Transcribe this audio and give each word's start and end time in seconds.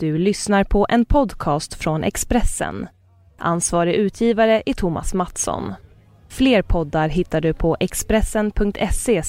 Du 0.00 0.18
lyssnar 0.18 0.64
på 0.64 0.86
en 0.88 1.04
podcast 1.04 1.74
från 1.74 2.04
Expressen. 2.04 2.88
Ansvarig 3.38 3.94
utgivare 3.94 4.62
är 4.66 4.74
Thomas 4.74 5.14
Mattsson. 5.14 5.74
Fler 6.28 6.62
poddar 6.62 7.08
hittar 7.08 7.40
du 7.40 7.54
på 7.54 7.76
expressen.se 7.80 9.22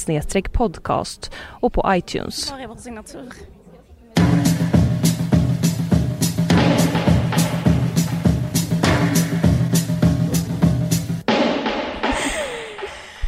podcast 0.53 1.31
och 1.37 1.73
på 1.73 1.85
iTunes. 1.89 2.51
Var 2.51 2.59
är 2.59 2.67
vår 2.67 2.75
signatur? 2.75 3.29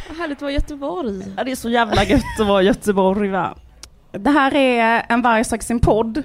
Vad 0.08 0.16
härligt 0.18 0.38
att 0.38 0.42
vara 0.42 0.50
i 0.50 0.54
Göteborg. 0.54 1.22
Ja, 1.36 1.44
det 1.44 1.50
är 1.50 1.56
så 1.56 1.70
jävla 1.70 2.04
gött 2.04 2.40
att 2.40 2.46
vara 2.46 2.62
i 2.62 2.66
Göteborg 2.66 3.28
va? 3.28 3.54
Det 4.12 4.30
här 4.30 4.54
är 4.54 5.06
En 5.08 5.22
varg 5.22 5.44
söker 5.44 5.64
sin 5.64 5.80
podd. 5.80 6.22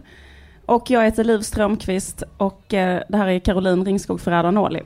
Och 0.66 0.90
jag 0.90 1.04
heter 1.04 1.24
Liv 1.24 1.40
Strömqvist 1.40 2.24
och 2.38 2.74
eh, 2.74 3.04
det 3.10 3.18
här 3.18 3.28
är 3.28 3.40
Caroline 3.40 3.86
Ringskog 3.86 4.22
Ferrada-Noli. 4.22 4.84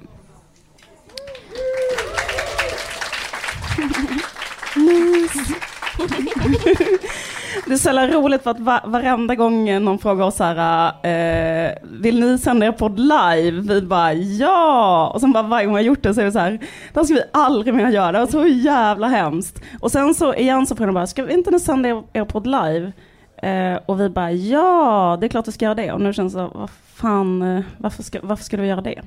Det 7.65 7.73
är 7.73 7.77
så 7.77 7.89
jävla 7.89 8.07
roligt 8.07 8.43
för 8.43 8.51
att 8.51 8.59
va 8.59 8.81
varenda 8.85 9.35
gång 9.35 9.83
någon 9.83 9.99
frågar 9.99 10.25
oss 10.25 10.35
så 10.35 10.43
här, 10.43 10.87
eh, 11.05 11.71
vill 11.83 12.19
ni 12.19 12.37
sända 12.37 12.65
er 12.65 12.71
podd 12.71 12.99
live? 12.99 13.73
Vi 13.73 13.81
bara 13.81 14.13
ja! 14.13 15.11
Och 15.13 15.21
sen 15.21 15.31
bara 15.31 15.43
varje 15.43 15.65
gång 15.65 15.75
vi 15.75 15.81
har 15.81 15.87
gjort 15.87 16.03
det 16.03 16.13
så 16.13 16.21
är 16.21 16.25
vi 16.25 16.31
så 16.31 16.39
här, 16.39 16.59
det 16.93 17.05
ska 17.05 17.13
vi 17.13 17.21
aldrig 17.33 17.73
mer 17.73 17.89
göra, 17.89 18.11
det 18.11 18.19
var 18.19 18.27
så 18.27 18.47
jävla 18.47 19.07
hemskt. 19.07 19.61
Och 19.79 19.91
sen 19.91 20.13
så 20.13 20.33
igen 20.33 20.65
så 20.65 20.75
frågar 20.75 20.87
de 20.87 20.93
bara, 20.93 21.07
ska 21.07 21.23
vi 21.23 21.33
inte 21.33 21.51
ni 21.51 21.59
sända 21.59 21.89
er, 21.89 22.03
er 22.13 22.25
podd 22.25 22.47
live? 22.47 22.91
Eh, 23.37 23.79
och 23.85 23.99
vi 24.01 24.09
bara 24.09 24.31
ja, 24.31 25.17
det 25.19 25.27
är 25.27 25.29
klart 25.29 25.47
vi 25.47 25.51
ska 25.51 25.65
göra 25.65 25.75
det. 25.75 25.91
Och 25.91 26.01
nu 26.01 26.13
känns 26.13 26.33
det 26.33 26.39
så, 26.39 26.47
vad 26.47 26.69
fan, 26.69 27.41
eh, 27.41 27.63
varför 27.77 28.03
ska, 28.03 28.19
varför 28.23 28.43
ska 28.43 28.57
du 28.57 28.65
göra 28.65 28.81
det? 28.81 29.01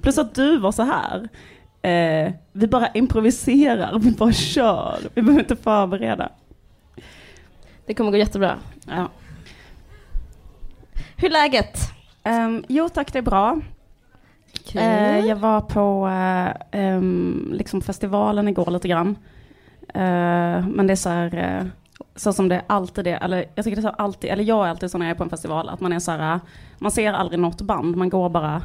Plus 0.00 0.18
att 0.18 0.34
du 0.34 0.58
var 0.58 0.72
så 0.72 0.82
här. 0.82 1.28
Eh, 1.82 2.32
vi 2.52 2.66
bara 2.66 2.88
improviserar, 2.88 3.98
vi 3.98 4.10
bara 4.10 4.32
kör, 4.32 4.98
vi 5.14 5.22
behöver 5.22 5.42
inte 5.42 5.56
förbereda. 5.56 6.28
Det 7.86 7.94
kommer 7.94 8.10
gå 8.10 8.16
jättebra. 8.16 8.56
Ja. 8.86 9.08
Hur 11.16 11.28
är 11.28 11.32
läget? 11.32 11.78
Um, 12.24 12.64
jo 12.68 12.88
tack, 12.88 13.12
det 13.12 13.18
är 13.18 13.22
bra. 13.22 13.60
Kul. 14.64 14.80
Eh, 14.80 15.18
jag 15.18 15.36
var 15.36 15.60
på 15.60 16.08
eh, 16.08 16.80
em, 16.80 17.50
liksom 17.52 17.80
festivalen 17.80 18.48
igår 18.48 18.70
lite 18.70 18.88
grann. 18.88 19.16
Eh, 19.94 20.66
men 20.66 20.86
det 20.86 20.92
är 20.92 20.96
så 20.96 21.08
här, 21.08 21.70
så 22.16 22.32
som 22.32 22.48
det 22.48 22.62
alltid 22.66 23.06
är, 23.06 23.24
eller 23.24 23.44
jag 23.54 23.64
tycker 23.64 23.76
det 23.76 23.88
är 23.88 23.90
så 23.90 23.96
alltid, 23.98 24.30
eller 24.30 24.44
jag 24.44 24.66
är 24.66 24.70
alltid 24.70 24.90
så 24.90 24.98
när 24.98 25.06
jag 25.06 25.14
är 25.14 25.18
på 25.18 25.24
en 25.24 25.30
festival, 25.30 25.68
att 25.68 25.80
man 25.80 25.92
är 25.92 25.98
så 25.98 26.10
här, 26.10 26.40
man 26.78 26.90
ser 26.90 27.12
aldrig 27.12 27.40
något 27.40 27.60
band, 27.60 27.96
man 27.96 28.08
går 28.08 28.28
bara 28.28 28.62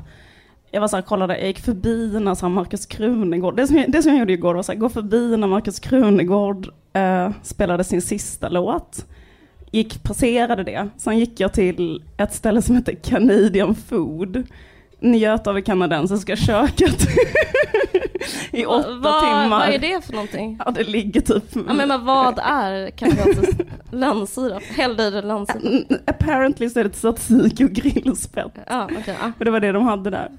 jag 0.72 0.82
var 0.82 0.88
så 0.88 0.96
här, 0.96 1.04
kollade, 1.04 1.38
jag 1.38 1.48
gick 1.48 1.60
förbi 1.60 2.20
när 2.20 2.36
så 2.36 2.46
här 2.46 2.54
Markus 2.54 2.86
Krunegård, 2.86 3.56
det 3.56 3.68
som, 3.68 3.78
jag, 3.78 3.92
det 3.92 4.04
som 4.04 4.12
jag 4.12 4.20
gjorde 4.20 4.34
igår 4.34 4.56
var 4.56 4.64
så 4.64 4.72
här, 4.72 4.80
gå 4.80 4.90
förbi 4.90 5.38
när 5.38 5.48
Markus 5.48 5.80
Krunegård 5.80 6.68
eh, 6.94 7.32
spelade 7.44 7.84
sin 7.84 8.02
sista 8.02 8.50
låt. 8.50 9.06
Gick, 9.72 10.04
passerade 10.04 10.64
det, 10.64 10.90
sen 10.98 11.20
gick 11.20 11.40
jag 11.40 11.54
till 11.54 12.04
ett 12.18 12.34
ställe 12.34 12.62
som 12.62 12.76
heter 12.76 12.96
Canadian 12.96 13.76
Food. 13.76 14.48
Njöt 15.00 15.48
av 15.48 15.56
det 15.56 15.62
kanadensiska 15.62 16.36
köket 16.36 17.08
i 18.52 18.66
åtta 18.66 18.90
vad, 19.02 19.22
timmar. 19.24 19.50
Vad 19.50 19.70
är 19.70 19.80
det 19.80 20.06
för 20.06 20.14
någonting? 20.14 20.60
Ja, 20.66 20.72
det 20.72 20.84
ligger 20.84 21.22
typ... 21.22 21.44
Ja, 21.54 21.74
men, 21.74 21.88
men 21.88 22.06
vad 22.06 22.40
är 22.44 22.90
kanadensisk 22.90 23.60
lönnsirap? 23.92 24.64
Häll 24.64 25.00
i 25.00 25.10
det 25.12 25.22
lönnsirap. 25.22 25.64
Mm, 25.64 25.84
Apparently 26.08 26.70
så 26.70 26.80
är 26.80 26.84
det 26.84 26.90
tzatziki 26.90 27.66
och 27.66 27.70
grillspett. 27.70 28.58
Ja, 28.68 28.86
okej. 29.00 29.18
ja. 29.22 29.32
Och 29.40 29.46
det 29.46 29.52
var 29.52 29.60
det 29.60 29.72
de 29.72 29.84
hade 29.86 30.10
där. 30.10 30.30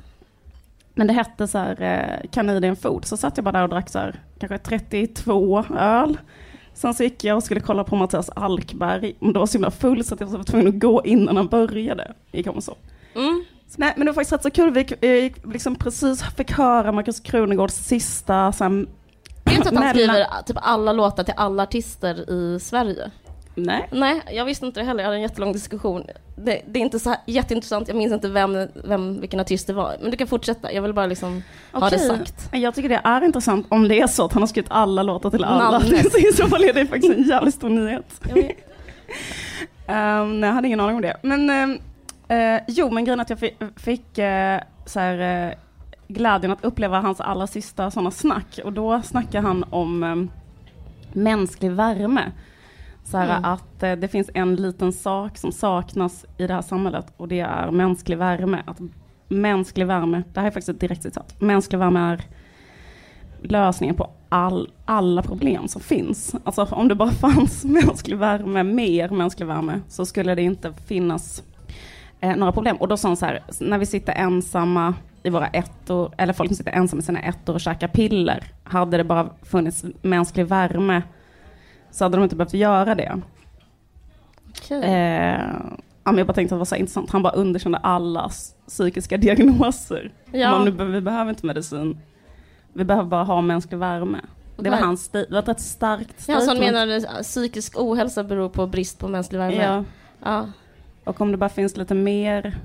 Men 0.95 1.07
det 1.07 1.13
hette 1.13 1.49
så 1.49 1.59
här 1.59 1.83
eh, 1.83 2.31
Canadian 2.31 2.77
Food, 2.77 3.05
så 3.05 3.17
satt 3.17 3.37
jag 3.37 3.45
bara 3.45 3.53
där 3.53 3.63
och 3.63 3.69
drack 3.69 3.89
så 3.91 3.99
här, 3.99 4.21
kanske 4.39 4.59
32 4.59 5.65
öl. 5.79 6.19
Sen 6.75 6.95
så 6.95 7.03
gick 7.03 7.25
jag 7.25 7.37
och 7.37 7.45
skulle 7.45 7.61
kolla 7.61 7.85
på 7.85 7.97
Mattias 7.97 8.31
Alkberg, 8.31 9.15
men 9.21 9.33
då 9.33 9.41
var 9.41 9.47
så 9.47 9.53
himla 9.53 9.71
full 9.71 10.05
så 10.05 10.15
att 10.15 10.21
jag 10.21 10.27
var 10.27 10.45
tvungen 10.45 10.69
att 10.69 10.79
gå 10.81 11.03
innan 11.05 11.37
han 11.37 11.47
började. 11.47 12.13
Gick 12.33 12.47
om 12.47 12.57
och 12.57 12.65
så. 12.65 12.77
Mm. 13.15 13.45
Nej 13.79 13.93
men 13.97 14.07
det 14.07 14.13
var 14.13 14.15
faktiskt 14.15 14.33
rätt 14.33 14.43
så 14.43 14.51
kul, 14.51 14.71
vi 15.01 15.21
gick 15.23 15.47
liksom 15.47 15.75
precis 15.75 16.23
fick 16.37 16.53
höra 16.53 16.93
Markus 16.93 17.21
Krunegårds 17.21 17.75
sista 17.75 18.53
så 18.53 18.65
här, 18.65 18.71
Det 19.45 19.51
är 19.51 19.57
inte 19.57 19.69
att 19.69 19.75
han 19.75 19.95
skriver 19.95 20.43
typ 20.47 20.57
alla 20.61 20.93
låtar 20.93 21.25
till 21.25 21.35
alla 21.37 21.63
artister 21.63 22.31
i 22.31 22.61
Sverige. 22.61 23.11
Nej. 23.55 23.89
Nej, 23.93 24.23
jag 24.31 24.45
visste 24.45 24.67
inte 24.67 24.81
det 24.81 24.87
heller. 24.87 25.01
Jag 25.01 25.07
hade 25.07 25.17
en 25.17 25.23
jättelång 25.23 25.53
diskussion. 25.53 26.05
Det, 26.37 26.63
det 26.67 26.79
är 26.79 26.83
inte 26.83 26.99
så 26.99 27.11
här 27.11 27.19
jätteintressant. 27.27 27.89
Jag 27.89 27.97
minns 27.97 28.13
inte 28.13 28.29
vem, 28.29 28.69
vem, 28.75 29.21
vilken 29.21 29.41
artist 29.41 29.67
det 29.67 29.73
var. 29.73 29.97
Men 30.01 30.11
du 30.11 30.17
kan 30.17 30.27
fortsätta. 30.27 30.73
Jag 30.73 30.83
vill 30.83 30.93
bara 30.93 31.07
liksom 31.07 31.43
ha 31.73 31.91
det 31.91 31.99
sagt. 31.99 32.49
Jag 32.53 32.75
tycker 32.75 32.89
det 32.89 33.01
är 33.05 33.25
intressant 33.25 33.67
om 33.69 33.89
det 33.89 34.01
är 34.01 34.07
så 34.07 34.25
att 34.25 34.33
han 34.33 34.43
har 34.43 34.47
skrivit 34.47 34.71
alla 34.71 35.03
låtar 35.03 35.31
till 35.31 35.45
alla. 35.45 35.83
I 36.31 36.33
så 36.33 36.49
fall 36.49 36.65
är 36.65 36.73
det 36.73 36.87
faktiskt 36.87 37.15
en 37.15 37.23
jävligt 37.23 37.55
stor 37.55 37.69
nyhet. 37.69 38.21
Vet. 38.23 38.57
Um, 39.89 40.41
nej, 40.41 40.49
jag 40.49 40.55
hade 40.55 40.67
ingen 40.67 40.81
aning 40.81 40.97
om 40.97 41.03
det. 41.03 41.17
Men 41.23 41.51
ehm, 41.51 41.79
eh, 42.33 42.61
jo, 42.69 42.91
men 42.91 43.05
grejen 43.05 43.21
att 43.21 43.31
jag 43.31 43.39
fick, 43.39 43.55
fick 43.77 44.19
eh, 44.19 44.61
så 44.87 45.01
här, 45.01 45.49
eh, 45.49 45.55
glädjen 46.09 46.53
att 46.53 46.65
uppleva 46.65 47.01
hans 47.01 47.21
allra 47.21 47.47
sista 47.47 47.91
sådana 47.91 48.11
snack. 48.11 48.61
Och 48.65 48.73
då 48.73 49.03
snackar 49.03 49.43
han 49.43 49.65
om 49.71 50.03
um, 50.03 50.31
mänsklig 51.13 51.71
värme. 51.71 52.33
Så 53.05 53.19
här, 53.19 53.31
Mm. 53.31 53.45
att 53.45 53.83
eh, 53.83 53.93
det 53.93 54.09
finns 54.09 54.31
en 54.35 54.57
liten 54.57 54.93
sak 54.93 55.39
som 55.39 55.53
saknas 55.53 56.25
i 56.39 56.47
det 56.47 56.55
här 56.55 56.63
samhället 56.63 57.13
och 57.17 57.29
det 57.29 57.41
är 57.41 57.71
mänsklig 57.71 58.19
värme. 58.19 58.63
Att 58.67 58.79
mänsklig 59.29 59.87
värme, 59.87 60.23
det 60.33 60.41
här 60.41 60.47
är 60.47 60.51
faktiskt 60.51 60.69
ett 60.69 60.81
direkt 60.81 61.03
citat, 61.03 61.41
mänsklig 61.41 61.79
värme 61.79 62.01
är 62.01 62.21
lösningen 63.43 63.97
på 63.97 64.11
all, 64.29 64.71
alla 64.85 65.23
problem 65.23 65.69
som 65.69 65.81
finns. 65.81 66.35
Alltså 66.45 66.69
om 66.71 66.89
det 66.89 66.95
bara 66.95 67.11
fanns 67.27 67.65
mänsklig 67.65 68.17
värme, 68.19 68.63
mer 68.63 69.09
mänsklig 69.09 69.47
värme, 69.47 69.81
så 69.89 70.07
skulle 70.07 70.35
det 70.35 70.43
inte 70.43 70.73
finnas 70.87 71.43
eh, 72.23 72.37
några 72.37 72.53
problem. 72.53 72.77
Och 72.77 72.89
då 72.89 72.97
sa 72.97 73.09
han 73.09 73.17
så 73.17 73.27
här, 73.27 73.43
när 73.61 73.79
vi 73.79 73.87
sitter 73.87 74.13
ensamma 74.13 74.95
i 75.23 75.31
våra 75.31 75.47
ettor, 75.47 76.13
eller 76.19 76.33
folk 76.33 76.49
som 76.51 76.57
sitter 76.57 76.73
ensamma 76.73 77.01
i 77.01 77.05
sina 77.05 77.21
ettor 77.21 77.55
och 77.55 77.61
käkar 77.61 77.89
piller, 77.89 78.45
hade 78.65 78.97
det 78.97 79.05
bara 79.05 79.31
funnits 79.43 79.85
mänsklig 80.03 80.47
värme 80.47 81.03
så 81.91 82.05
hade 82.05 82.17
de 82.17 82.23
inte 82.23 82.37
behövt 82.37 82.55
göra 82.55 82.95
det. 82.95 83.21
Okej. 84.49 84.83
Eh, 84.83 85.41
ja, 86.05 86.13
men 86.13 86.19
jag 86.19 86.27
bara 86.27 86.33
tänkte 86.35 86.55
att 86.55 86.57
det 86.57 86.59
var 86.59 86.65
så 86.65 86.77
intressant, 86.77 87.11
han 87.11 87.23
bara 87.23 87.33
underkände 87.33 87.79
alla 87.79 88.27
s- 88.27 88.55
psykiska 88.69 89.17
diagnoser. 89.17 90.13
Ja. 90.33 90.51
Man, 90.51 90.65
nu, 90.65 90.71
vi 90.85 91.01
behöver 91.01 91.31
inte 91.31 91.47
medicin, 91.47 91.99
vi 92.73 92.85
behöver 92.85 93.09
bara 93.09 93.25
ha 93.25 93.41
mänsklig 93.41 93.79
värme. 93.79 94.19
Det 94.57 94.71
var 94.71 94.77
hans 94.79 95.09
det 95.09 95.27
var 95.31 95.39
ett 95.39 95.49
rätt 95.49 95.61
starkt 95.61 96.15
Ja, 96.19 96.25
så 96.25 96.33
han 96.33 96.41
statement. 96.43 96.73
menade 96.73 96.97
att 97.19 97.23
psykisk 97.23 97.75
ohälsa 97.81 98.25
beror 98.25 98.49
på 98.49 98.67
brist 98.67 98.99
på 98.99 99.09
mänsklig 99.09 99.39
värme? 99.39 99.65
Ja, 99.65 99.85
Ja. 100.25 100.47
Och 101.05 101.21
om 101.21 101.31
det 101.31 101.37
bara 101.37 101.49
finns 101.51 101.77
lite 101.77 101.95
mer 101.95 102.57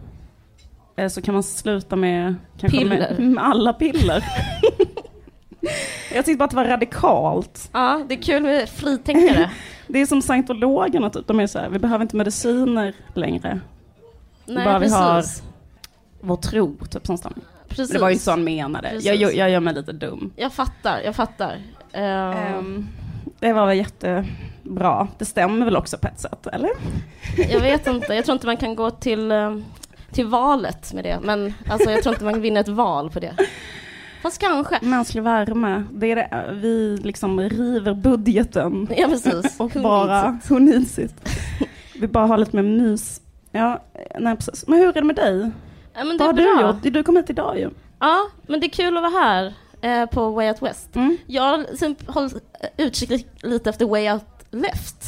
eh, 0.95 1.07
så 1.09 1.21
kan 1.21 1.33
man 1.33 1.43
sluta 1.43 1.95
med, 1.95 2.35
Piller. 2.59 2.85
med, 2.85 3.19
med 3.33 3.43
alla 3.43 3.73
piller. 3.73 4.23
jag 6.13 6.25
tyckte 6.25 6.37
bara 6.37 6.43
att 6.45 6.49
det 6.51 6.55
var 6.55 6.65
radikalt. 6.65 7.69
ja, 7.73 8.03
det 8.07 8.13
är 8.13 8.21
kul 8.21 8.43
med 8.43 8.69
fritänkare. 8.69 9.51
Det 9.89 9.99
är 10.01 10.05
som 10.05 10.21
scientologerna 10.21 11.09
typ, 11.09 11.27
de 11.27 11.39
är 11.39 11.47
så 11.47 11.59
här, 11.59 11.69
vi 11.69 11.79
behöver 11.79 12.01
inte 12.03 12.15
mediciner 12.15 12.93
längre. 13.13 13.59
Nej, 14.45 14.65
Bara 14.65 14.79
vi 14.79 14.85
precis. 14.85 14.97
har 14.97 15.23
vår 16.21 16.35
tro, 16.37 16.75
typ 16.89 17.05
som 17.05 17.17
precis. 17.67 17.89
Det 17.89 17.99
var 17.99 18.09
ju 18.09 18.15
så 18.17 18.31
han 18.31 18.43
menade. 18.43 18.91
Jag, 19.01 19.15
jag, 19.15 19.35
jag 19.35 19.49
gör 19.49 19.59
mig 19.59 19.73
lite 19.73 19.91
dum. 19.91 20.33
Jag 20.35 20.53
fattar, 20.53 21.01
jag 21.05 21.15
fattar. 21.15 21.61
Eh, 21.91 22.03
Ehm, 22.03 22.87
det 23.39 23.53
var 23.53 23.67
väl 23.67 23.77
jättebra. 23.77 25.07
Det 25.17 25.25
stämmer 25.25 25.65
väl 25.65 25.75
också 25.77 25.97
på 25.97 26.07
ett 26.07 26.19
sätt, 26.19 26.47
eller? 26.47 26.69
Jag 27.49 27.59
vet 27.59 27.87
inte, 27.87 28.13
jag 28.13 28.25
tror 28.25 28.33
inte 28.33 28.47
man 28.47 28.57
kan 28.57 28.75
gå 28.75 28.91
till, 28.91 29.31
eh, 29.31 29.55
till 30.11 30.25
valet 30.25 30.93
med 30.93 31.03
det. 31.03 31.19
Men 31.23 31.53
alltså, 31.69 31.91
jag 31.91 32.03
tror 32.03 32.15
inte 32.15 32.25
man 32.25 32.41
vinner 32.41 32.61
ett 32.61 32.67
val 32.67 33.09
på 33.09 33.19
det. 33.19 33.35
Fast 34.21 34.41
kanske. 34.41 34.79
Mänsklig 34.81 35.23
värme, 35.23 35.83
det 35.91 36.11
är 36.11 36.15
det, 36.15 36.53
vi 36.53 36.97
liksom 37.03 37.39
river 37.39 37.93
budgeten 37.93 38.87
Ja, 38.97 39.07
precis. 39.07 39.59
och 39.59 39.69
bara, 39.69 40.39
it? 40.97 41.29
Vi 41.99 42.07
bara 42.07 42.25
har 42.25 42.37
lite 42.37 42.55
mer 42.55 42.63
mys. 42.63 43.21
Ja, 43.51 43.83
nej 44.19 44.35
precis. 44.35 44.67
Men 44.67 44.79
hur 44.79 44.87
är 44.87 44.93
det 44.93 45.03
med 45.03 45.15
dig? 45.15 45.51
Ja, 45.93 46.03
Vad 46.19 46.21
har 46.21 46.33
du 46.33 46.43
bra. 46.43 46.61
gjort? 46.61 46.93
Du 46.93 47.03
kom 47.03 47.15
hit 47.15 47.29
idag 47.29 47.59
ju. 47.59 47.69
Ja, 47.99 48.19
men 48.47 48.59
det 48.59 48.65
är 48.65 48.69
kul 48.69 48.97
att 48.97 49.03
vara 49.03 49.23
här 49.23 49.53
eh, 49.87 50.05
på 50.05 50.29
Way 50.29 50.47
Out 50.47 50.61
West. 50.61 50.95
Mm. 50.95 51.17
Jag 51.27 51.59
liksom 51.59 51.95
hållit 52.07 52.33
utkik 52.77 53.09
li- 53.09 53.27
lite 53.41 53.69
efter 53.69 53.85
Way 53.85 54.11
Out 54.11 54.23
Left. 54.51 55.05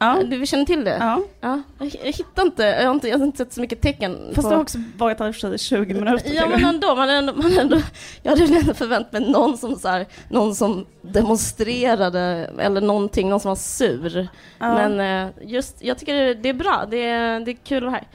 Ja. 0.00 0.22
Du 0.30 0.46
känner 0.46 0.64
till 0.64 0.84
det? 0.84 0.96
ja. 1.00 1.22
Ja, 1.40 1.62
jag, 1.78 1.86
jag 2.04 2.12
hittar 2.12 2.42
inte, 2.42 2.62
jag 2.62 2.86
har 2.86 2.94
inte, 2.94 3.08
jag 3.08 3.18
har 3.18 3.24
inte 3.26 3.38
sett 3.38 3.52
så 3.52 3.60
mycket 3.60 3.80
tecken 3.80 4.16
Fast 4.34 4.36
på... 4.36 4.48
du 4.48 4.54
har 4.54 4.62
också 4.62 4.78
varit 4.96 5.18
här 5.18 5.26
i 5.26 5.30
och 5.30 5.34
för 5.34 5.40
sig 5.40 5.54
i 5.54 5.58
20 5.58 5.94
minuter. 5.94 6.30
Ja 6.34 6.46
men 6.48 6.64
ändå, 6.64 6.94
man 6.94 7.10
ändå, 7.10 7.32
man 7.32 7.58
ändå 7.58 7.80
jag 8.22 8.30
hade 8.30 8.44
väl 8.46 8.56
ändå 8.56 8.74
förväntat 8.74 9.12
mig 9.12 9.30
någon 9.30 9.58
som, 9.58 9.76
så 9.76 9.88
här, 9.88 10.06
någon 10.28 10.54
som 10.54 10.86
demonstrerade 11.02 12.50
eller 12.58 12.80
någonting, 12.80 13.28
någon 13.28 13.40
som 13.40 13.48
var 13.48 13.56
sur. 13.56 14.28
Ja. 14.58 14.88
Men 14.88 15.00
eh, 15.00 15.32
just, 15.42 15.76
jag 15.84 15.98
tycker 15.98 16.14
det, 16.14 16.34
det 16.34 16.48
är 16.48 16.54
bra, 16.54 16.86
det 16.90 17.04
är, 17.04 17.40
det 17.40 17.50
är 17.50 17.56
kul 17.64 17.76
att 17.76 17.82
vara 17.82 17.92
här. 17.92 18.08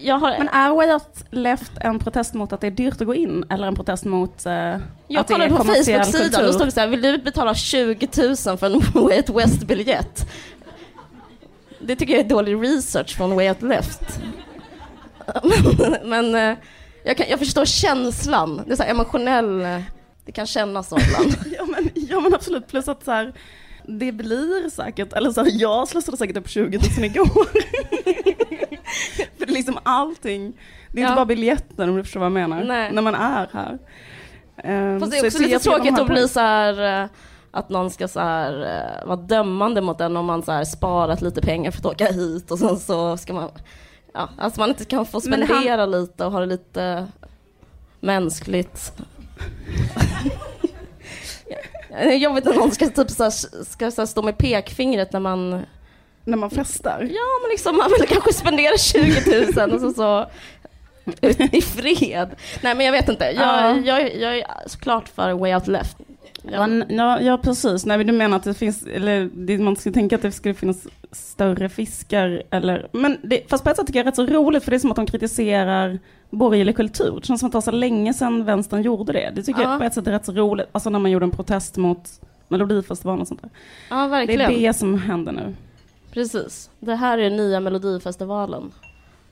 Jag 0.00 0.18
har... 0.18 0.38
Men 0.38 0.48
är 0.48 0.74
Way 0.74 0.92
Out 0.92 1.24
Left 1.30 1.72
en 1.80 1.98
protest 1.98 2.34
mot 2.34 2.52
att 2.52 2.60
det 2.60 2.66
är 2.66 2.70
dyrt 2.70 3.00
att 3.00 3.06
gå 3.06 3.14
in 3.14 3.44
eller 3.50 3.66
en 3.66 3.74
protest 3.74 4.04
mot 4.04 4.42
jag 4.44 4.74
att 4.74 4.80
det 5.08 5.16
är 5.16 5.22
kollade 5.22 5.50
på 5.50 5.56
kommersiell 5.56 6.04
Facebook-sidan, 6.04 6.30
då 6.30 6.38
kultur? 6.38 6.52
stod 6.52 6.66
det 6.66 6.70
så 6.70 6.80
här, 6.80 6.88
vill 6.88 7.02
du 7.02 7.18
betala 7.18 7.54
20 7.54 8.08
000 8.16 8.36
för 8.36 8.66
en 8.66 8.80
Way 8.94 9.16
Out 9.16 9.30
West-biljett? 9.30 10.26
Det 11.78 11.96
tycker 11.96 12.12
jag 12.12 12.24
är 12.24 12.28
dålig 12.28 12.62
research 12.62 13.16
från 13.16 13.34
Way 13.34 13.48
Out 13.48 13.62
Left. 13.62 14.20
men 16.04 16.34
eh, 16.34 16.56
jag, 17.04 17.16
kan, 17.16 17.26
jag 17.30 17.38
förstår 17.38 17.64
känslan, 17.64 18.62
det 18.66 18.72
är 18.72 18.76
så 18.76 18.82
emotionell, 18.82 19.60
eh, 19.60 19.80
det 20.24 20.32
kan 20.32 20.46
kännas 20.46 20.88
så 20.88 20.98
ibland. 20.98 21.36
ja, 21.58 21.64
men, 21.64 21.90
ja 21.94 22.20
men 22.20 22.34
absolut, 22.34 22.68
plus 22.68 22.88
att 22.88 23.04
så 23.04 23.10
här, 23.10 23.32
det 23.84 24.12
blir 24.12 24.70
säkert, 24.70 25.12
eller 25.12 25.30
så 25.30 25.40
här, 25.40 25.50
jag 25.54 25.88
slösade 25.88 26.16
säkert 26.16 26.36
upp 26.36 26.48
20 26.48 26.78
000 26.98 27.04
igår. 27.04 27.48
För 29.38 29.46
liksom 29.46 29.78
allting, 29.82 30.52
det 30.92 31.00
är 31.00 31.02
Ja. 31.02 31.08
inte 31.08 31.16
bara 31.16 31.26
biljetten 31.26 31.88
om 31.90 31.96
du 31.96 32.02
förstår 32.04 32.20
vad 32.20 32.26
jag 32.26 32.32
menar, 32.32 32.64
Nej. 32.64 32.92
när 32.92 33.02
man 33.02 33.14
är 33.14 33.48
här. 33.52 33.78
Ehm, 34.64 35.00
Fast 35.00 35.12
det 35.12 35.18
är 35.18 35.26
också 35.26 35.38
lite 35.42 35.58
tråkigt 35.58 35.98
att 35.98 36.06
bli 36.06 36.22
på. 36.22 36.28
så 36.28 36.40
här 36.40 37.02
eh, 37.02 37.08
att 37.50 37.68
någon 37.68 37.90
ska 37.90 38.08
så 38.08 38.20
här, 38.20 38.62
eh, 39.02 39.06
vara 39.06 39.16
dömande 39.16 39.80
mot 39.80 40.00
en 40.00 40.16
om 40.16 40.26
man 40.26 40.42
så 40.42 40.52
här 40.52 40.64
sparat 40.64 41.22
lite 41.22 41.40
pengar 41.40 41.70
för 41.70 41.78
att 41.78 41.86
åka 41.86 42.06
hit 42.12 42.50
och 42.50 42.58
sen 42.58 42.76
så 42.78 43.16
ska 43.16 43.32
man, 43.32 43.50
ja, 44.14 44.28
alltså 44.38 44.60
man 44.60 44.68
inte 44.68 44.84
kan 44.84 45.06
få 45.06 45.20
Men 45.24 45.42
han- 45.42 45.48
spendera 45.48 45.86
lite 45.86 46.24
och 46.24 46.32
ha 46.32 46.40
det 46.40 46.46
lite 46.46 47.06
mänskligt. 48.00 48.92
Det 51.88 51.94
är 52.14 52.16
jobbigt 52.16 52.44
när 52.44 52.54
någon 52.54 52.70
ska, 52.70 52.86
typ 52.88 53.10
så 53.10 53.22
här, 53.22 53.64
ska 53.64 53.90
så 53.90 54.00
här 54.00 54.06
stå 54.06 54.22
med 54.22 54.38
pekfingret 54.38 55.12
när 55.12 55.20
man, 55.20 55.62
När 56.24 56.36
man 56.36 56.50
festar. 56.50 56.98
ja 57.00 57.20
men 57.42 57.50
liksom 57.50 57.76
man 57.76 57.90
vill 57.98 58.08
kanske 58.08 58.32
spendera 58.32 58.76
20 58.78 59.54
000 59.66 59.72
och 59.74 59.80
så, 59.80 59.92
så 59.92 60.26
i 61.52 61.62
fred. 61.62 62.28
Nej 62.62 62.74
men 62.74 62.86
jag 62.86 62.92
vet 62.92 63.08
inte, 63.08 63.24
jag, 63.24 63.34
Ja. 63.34 63.76
jag, 63.76 64.16
jag 64.16 64.38
är 64.38 64.44
såklart 64.66 65.08
för 65.08 65.32
way 65.32 65.54
out 65.54 65.66
left. 65.66 65.96
Ja, 66.52 66.68
ja, 66.88 67.20
ja 67.20 67.38
precis. 67.38 67.86
Nej, 67.86 68.04
du 68.04 68.12
menar 68.12 68.36
att 68.36 68.44
det 68.44 68.54
finns, 68.54 68.86
eller 68.86 69.30
det, 69.34 69.58
man 69.58 69.76
skulle 69.76 69.92
tänka 69.92 70.16
att 70.16 70.22
det 70.22 70.32
skulle 70.32 70.54
finnas 70.54 70.86
större 71.12 71.68
fiskar 71.68 72.42
eller, 72.50 72.88
men 72.92 73.18
det, 73.22 73.50
fast 73.50 73.64
på 73.64 73.70
ett 73.70 73.76
sätt 73.76 73.86
tycker 73.86 73.98
jag 73.98 74.06
det 74.06 74.08
är 74.08 74.10
rätt 74.24 74.30
så 74.30 74.34
roligt 74.36 74.64
för 74.64 74.70
det 74.70 74.76
är 74.76 74.78
som 74.78 74.90
att 74.90 74.96
de 74.96 75.06
kritiserar 75.06 75.98
borgerlig 76.30 76.76
kultur. 76.76 77.18
Det 77.20 77.26
känns 77.26 77.40
som 77.40 77.46
att 77.46 77.52
det 77.52 77.56
var 77.56 77.62
så 77.62 77.70
länge 77.70 78.14
sedan 78.14 78.44
vänstern 78.44 78.82
gjorde 78.82 79.12
det. 79.12 79.32
Det 79.34 79.42
tycker 79.42 79.62
Ja. 79.62 79.70
jag 79.70 79.78
på 79.78 79.84
ett 79.84 79.94
sätt 79.94 80.06
är 80.06 80.12
rätt 80.12 80.26
så 80.26 80.32
roligt, 80.32 80.66
alltså 80.72 80.90
när 80.90 80.98
man 80.98 81.10
gjorde 81.10 81.24
en 81.24 81.30
protest 81.30 81.76
mot 81.76 82.02
Melodifestivalen 82.48 83.20
och 83.20 83.28
sånt 83.28 83.42
där. 83.42 83.50
Ja, 83.90 84.02
Det 84.02 84.08
verkligen. 84.08 84.40
är 84.50 84.60
det 84.68 84.72
som 84.74 84.98
händer 84.98 85.32
nu. 85.32 85.54
Precis. 86.12 86.70
Det 86.80 86.94
här 86.94 87.18
är 87.18 87.30
nya 87.30 87.60
Melodifestivalen. 87.60 88.72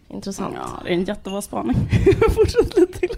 Intressant. 0.09 0.55
Ja, 0.57 0.81
det 0.85 0.89
är 0.91 0.95
en 0.95 1.05
jättebra 1.05 1.43
spaning. 1.43 1.77
Fortsätt 2.35 2.77
lite 2.77 2.99
till. 2.99 3.17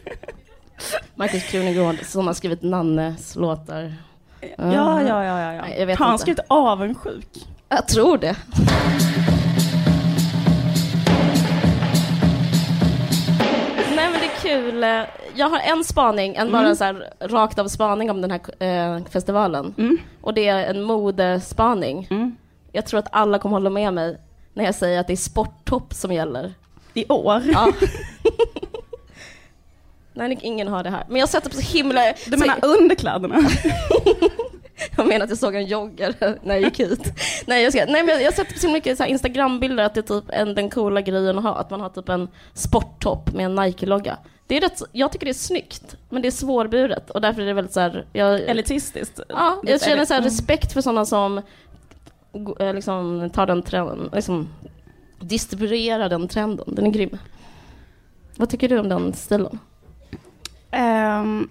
Markus 1.15 1.51
Krunegård 1.51 1.97
som 2.05 2.27
har 2.27 2.35
skrivit 2.35 2.63
Nannes 2.63 3.37
låtar. 3.37 3.95
Ja, 4.41 4.53
ja, 4.59 5.03
ja, 5.03 5.25
ja. 5.25 5.53
ja. 5.55 5.63
Nej, 5.63 5.87
Har 5.87 6.05
han 6.05 6.13
inte. 6.13 6.23
skrivit 6.23 6.41
avundsjuk? 6.49 7.29
Jag 7.69 7.89
tror 7.89 8.19
det. 8.19 8.37
Nej 13.97 14.11
men 14.11 14.21
det 14.21 14.27
är 14.27 14.41
kul. 14.43 14.85
Jag 15.35 15.49
har 15.51 15.59
en 15.59 15.85
spaning, 15.85 16.35
en 16.35 16.53
bara 16.53 16.77
så 16.77 16.85
här 16.85 17.13
rakt 17.21 17.59
av 17.59 17.69
spaning 17.69 18.11
om 18.11 18.21
den 18.21 18.31
här 18.31 18.65
eh, 18.65 19.05
festivalen. 19.11 19.75
Mm. 19.79 19.99
Och 20.21 20.35
det 20.35 20.49
är 20.49 20.75
en 20.75 20.83
modespaning. 20.83 22.07
Mm. 22.11 22.37
Jag 22.73 22.87
tror 22.87 22.99
att 23.01 23.09
alla 23.13 23.39
kommer 23.39 23.57
hålla 23.57 23.71
med 23.71 23.95
mig 23.95 24.19
när 24.55 24.65
jag 24.65 24.75
säger 24.75 25.01
att 25.01 25.07
det 25.07 25.13
är 25.13 25.17
sporttopp 25.17 25.95
som 25.95 26.13
gäller. 26.13 26.55
I 26.95 27.07
år? 27.09 27.43
Ja. 27.53 27.73
Nej, 30.13 30.39
ingen 30.43 30.69
har 30.69 30.83
det 30.83 30.91
här. 30.91 31.05
Men 31.09 31.21
jag 31.21 31.29
sätter 31.29 31.51
på 31.51 31.57
så 31.57 31.77
himla... 31.77 32.01
Du 32.27 32.31
så- 32.31 32.39
menar 32.39 32.59
underkläderna? 32.65 33.37
Jag 34.97 35.07
menar 35.09 35.25
att 35.25 35.31
jag 35.31 35.39
såg 35.39 35.55
en 35.55 35.67
joggare 35.67 36.39
när 36.43 36.55
jag 36.55 36.63
gick 36.65 36.81
hit. 36.81 37.13
Nej, 37.47 37.63
jag, 37.63 37.73
ska, 37.73 37.85
nej, 37.89 38.03
men 38.03 38.09
jag 38.19 38.25
har 38.25 38.33
sett 38.33 38.61
så 38.61 38.69
mycket 38.71 38.99
så 38.99 39.05
Instagram-bilder 39.05 39.85
att 39.85 39.95
det 39.95 40.01
är 40.01 40.21
typ 40.21 40.25
en, 40.29 40.55
den 40.55 40.71
coola 40.71 41.01
grejen 41.01 41.39
att 41.39 41.45
ha, 41.45 41.55
att 41.55 41.71
man 41.71 41.81
har 41.81 41.89
typ 41.89 42.09
en 42.09 42.29
sporttopp 42.55 43.33
med 43.33 43.45
en 43.45 43.55
Nike-logga. 43.55 44.17
Det 44.47 44.57
är 44.57 44.61
rätt, 44.61 44.79
så- 44.79 44.87
jag 44.93 45.13
tycker 45.13 45.27
det 45.27 45.31
är 45.33 45.35
snyggt, 45.35 45.97
men 46.09 46.23
det 46.23 46.29
är 46.29 46.33
svårburet 46.33 47.11
och 47.11 47.21
därför 47.21 47.43
är 47.43 47.47
det 47.47 47.53
väldigt 47.53 47.75
så 47.75 47.81
här, 47.81 48.07
jag, 48.13 48.41
Elitistiskt? 48.41 49.21
ja, 49.29 49.61
jag 49.63 49.83
känner 49.83 50.05
så 50.05 50.13
här 50.15 50.21
Mm. 50.21 50.31
respekt 50.31 50.73
för 50.73 50.81
sådana 50.81 51.05
som 51.07 51.43
liksom, 52.59 53.31
tar 53.33 53.47
den 53.47 53.63
trenden, 53.63 54.11
liksom 54.13 54.49
distribuerar 55.21 56.09
den 56.09 56.29
trenden. 56.29 56.75
Den 56.75 56.87
är 56.87 56.91
grym. 56.91 57.19
Vad 58.37 58.49
tycker 58.49 58.69
du 58.69 58.79
om 58.79 58.89
den 58.89 59.13
stilen? 59.13 59.59
Ehm, 60.71 61.49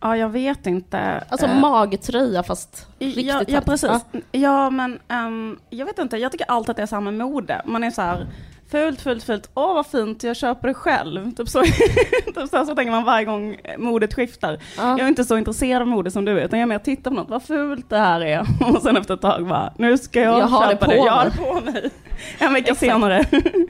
ja, 0.00 0.16
jag 0.16 0.28
vet 0.28 0.66
inte. 0.66 1.24
Alltså 1.28 1.46
Eh, 1.46 1.60
magtröja 1.60 2.42
fast 2.42 2.86
riktigt 2.98 3.26
ja, 3.26 3.42
ja, 3.48 3.60
precis. 3.60 3.90
Ja. 4.12 4.20
Ja, 4.32 4.70
men 4.70 4.98
ehm, 5.08 5.58
jag 5.70 5.86
vet 5.86 5.98
inte. 5.98 6.16
Jag 6.16 6.32
tycker 6.32 6.46
alltid 6.50 6.70
att 6.70 6.76
det 6.76 6.82
är 6.82 6.86
samma 6.86 7.10
mode. 7.10 7.62
Man 7.64 7.84
är 7.84 7.90
så 7.90 8.02
här, 8.02 8.26
fult, 8.70 9.00
fult, 9.00 9.24
fult. 9.24 9.50
Åh, 9.54 9.74
vad 9.74 9.86
fint, 9.86 10.22
jag 10.22 10.36
köper 10.36 10.68
det 10.68 10.74
själv. 10.74 11.32
Typ 11.34 11.48
så, 11.48 11.62
typ 12.26 12.48
så, 12.50 12.66
så 12.66 12.74
tänker 12.74 12.90
man 12.90 13.04
varje 13.04 13.24
gång 13.24 13.56
modet 13.78 14.14
skiftar. 14.14 14.58
Ja. 14.76 14.88
Jag 14.90 15.00
är 15.00 15.08
inte 15.08 15.24
så 15.24 15.36
intresserad 15.38 15.82
av 15.82 15.88
mode 15.88 16.10
som 16.10 16.24
du 16.24 16.40
är, 16.40 16.44
utan 16.44 16.58
jag 16.58 16.66
är 16.66 16.68
mer 16.68 16.78
tittar 16.78 17.10
på 17.10 17.16
något, 17.16 17.28
vad 17.28 17.42
fult 17.42 17.90
det 17.90 17.98
här 17.98 18.20
är. 18.20 18.40
Och 18.76 18.82
sen 18.82 18.96
efter 18.96 19.14
ett 19.14 19.20
tag 19.20 19.46
bara, 19.46 19.72
nu 19.78 19.98
ska 19.98 20.20
jag, 20.20 20.38
Jag 20.38 20.48
det 20.48 20.68
köpa 20.70 20.86
på 20.86 20.90
det. 20.90 20.96
Jag 20.96 21.12
har 21.12 21.24
det 21.24 21.30
på 21.36 21.60
mig. 21.70 21.90
En 22.38 22.52
vecka 22.52 22.72
Exakt. 22.72 22.80
senare. 22.80 23.24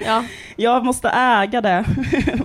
Ja. 0.07 0.25
Jag 0.57 0.85
måste 0.85 1.09
äga 1.09 1.61
det. 1.61 1.85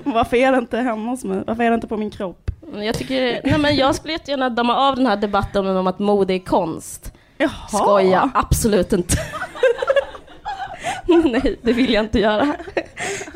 Varför 0.04 0.38
är 0.38 0.52
det 0.52 0.58
inte 0.58 0.78
hemma 0.78 1.12
hos 1.12 1.24
mig? 1.24 1.44
Varför 1.48 1.64
är 1.64 1.70
det 1.70 1.76
inte 1.76 1.88
på 1.88 1.98
min 1.98 2.10
kropp? 2.12 2.52
Jag, 2.76 2.96
tycker, 2.96 3.42
nej 3.44 3.58
men 3.60 3.76
jag 3.76 3.96
skulle 3.96 4.14
jättegärna 4.14 4.50
damma 4.50 4.76
av 4.76 4.96
den 4.96 5.06
här 5.06 5.18
debatten 5.18 5.68
om 5.68 5.88
att 5.88 6.00
mode 6.00 6.34
är 6.34 6.40
konst. 6.40 7.14
Jaha. 7.38 7.50
Skoja, 7.68 8.32
absolut 8.34 8.94
inte. 8.94 9.18
nej, 11.24 11.60
det 11.62 11.74
vill 11.74 11.94
jag 11.94 12.04
inte 12.04 12.20
göra. 12.20 12.56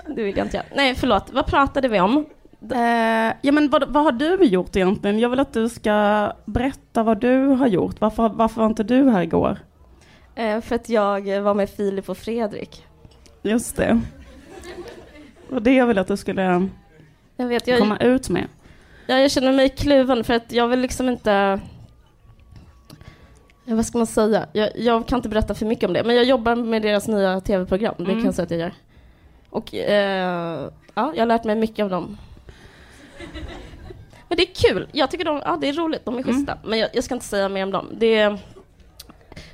Det 0.07 0.23
vill 0.23 0.37
jag 0.37 0.45
inte 0.45 0.57
göra. 0.57 0.67
Nej, 0.75 0.95
förlåt. 0.95 1.29
Vad 1.31 1.45
pratade 1.45 1.87
vi 1.87 1.99
om? 1.99 2.25
Eh, 2.71 3.33
ja, 3.41 3.51
men 3.51 3.69
vad, 3.69 3.93
vad 3.93 4.03
har 4.03 4.11
du 4.11 4.43
gjort 4.43 4.75
egentligen? 4.75 5.19
Jag 5.19 5.29
vill 5.29 5.39
att 5.39 5.53
du 5.53 5.69
ska 5.69 6.31
berätta 6.45 7.03
vad 7.03 7.19
du 7.19 7.45
har 7.47 7.67
gjort. 7.67 8.01
Varför, 8.01 8.29
varför 8.29 8.61
var 8.61 8.67
inte 8.67 8.83
du 8.83 9.09
här 9.09 9.21
igår? 9.21 9.57
Eh, 10.35 10.61
för 10.61 10.75
att 10.75 10.89
jag 10.89 11.41
var 11.41 11.53
med 11.53 11.69
Filip 11.69 12.09
och 12.09 12.17
Fredrik. 12.17 12.85
Just 13.41 13.75
det. 13.75 14.01
Och 15.49 15.61
det 15.61 15.73
jag 15.73 15.87
vill 15.87 15.97
att 15.97 16.07
du 16.07 16.17
skulle 16.17 16.67
Jag 17.35 17.47
vet, 17.47 17.67
jag, 17.67 17.79
komma 17.79 17.97
ut 17.97 18.29
med. 18.29 18.47
Ja, 19.07 19.19
jag 19.19 19.31
känner 19.31 19.51
mig 19.51 19.69
kluven 19.69 20.23
för 20.23 20.33
att 20.33 20.51
jag 20.51 20.67
vill 20.67 20.79
liksom 20.79 21.09
inte... 21.09 21.59
Ja, 23.69 23.75
vad 23.75 23.85
ska 23.85 23.97
man 23.97 24.07
säga? 24.07 24.45
Jag, 24.53 24.69
jag 24.75 25.07
kan 25.07 25.17
inte 25.17 25.29
berätta 25.29 25.55
för 25.55 25.65
mycket 25.65 25.87
om 25.87 25.93
det, 25.93 26.03
men 26.03 26.15
jag 26.15 26.25
jobbar 26.25 26.55
med 26.55 26.81
deras 26.81 27.07
nya 27.07 27.41
tv-program. 27.41 27.95
Det 27.97 28.03
kan 28.05 28.13
Mm. 28.13 28.25
jag 28.25 28.33
säga 28.35 28.43
att 28.45 28.51
jag 28.51 28.59
gör. 28.59 28.73
Och 29.49 29.73
eh, 29.75 30.69
ja, 30.93 31.11
jag 31.15 31.21
har 31.21 31.25
lärt 31.25 31.43
mig 31.43 31.55
mycket 31.55 31.83
av 31.83 31.89
dem. 31.89 32.17
Men 34.27 34.37
det 34.37 34.43
är 34.43 34.69
kul. 34.69 34.87
Jag 34.91 35.11
tycker 35.11 35.25
de, 35.25 35.41
ja, 35.45 35.57
det 35.61 35.69
är 35.69 35.73
roligt. 35.73 36.05
De 36.05 36.13
är 36.17 36.19
Mm. 36.21 36.33
schyssta. 36.35 36.57
Men 36.65 36.79
jag, 36.79 36.89
jag 36.93 37.03
ska 37.03 37.13
inte 37.13 37.25
säga 37.25 37.49
mer 37.49 37.63
om 37.63 37.71
dem. 37.71 37.87
Det 37.97 38.15
är, 38.17 38.39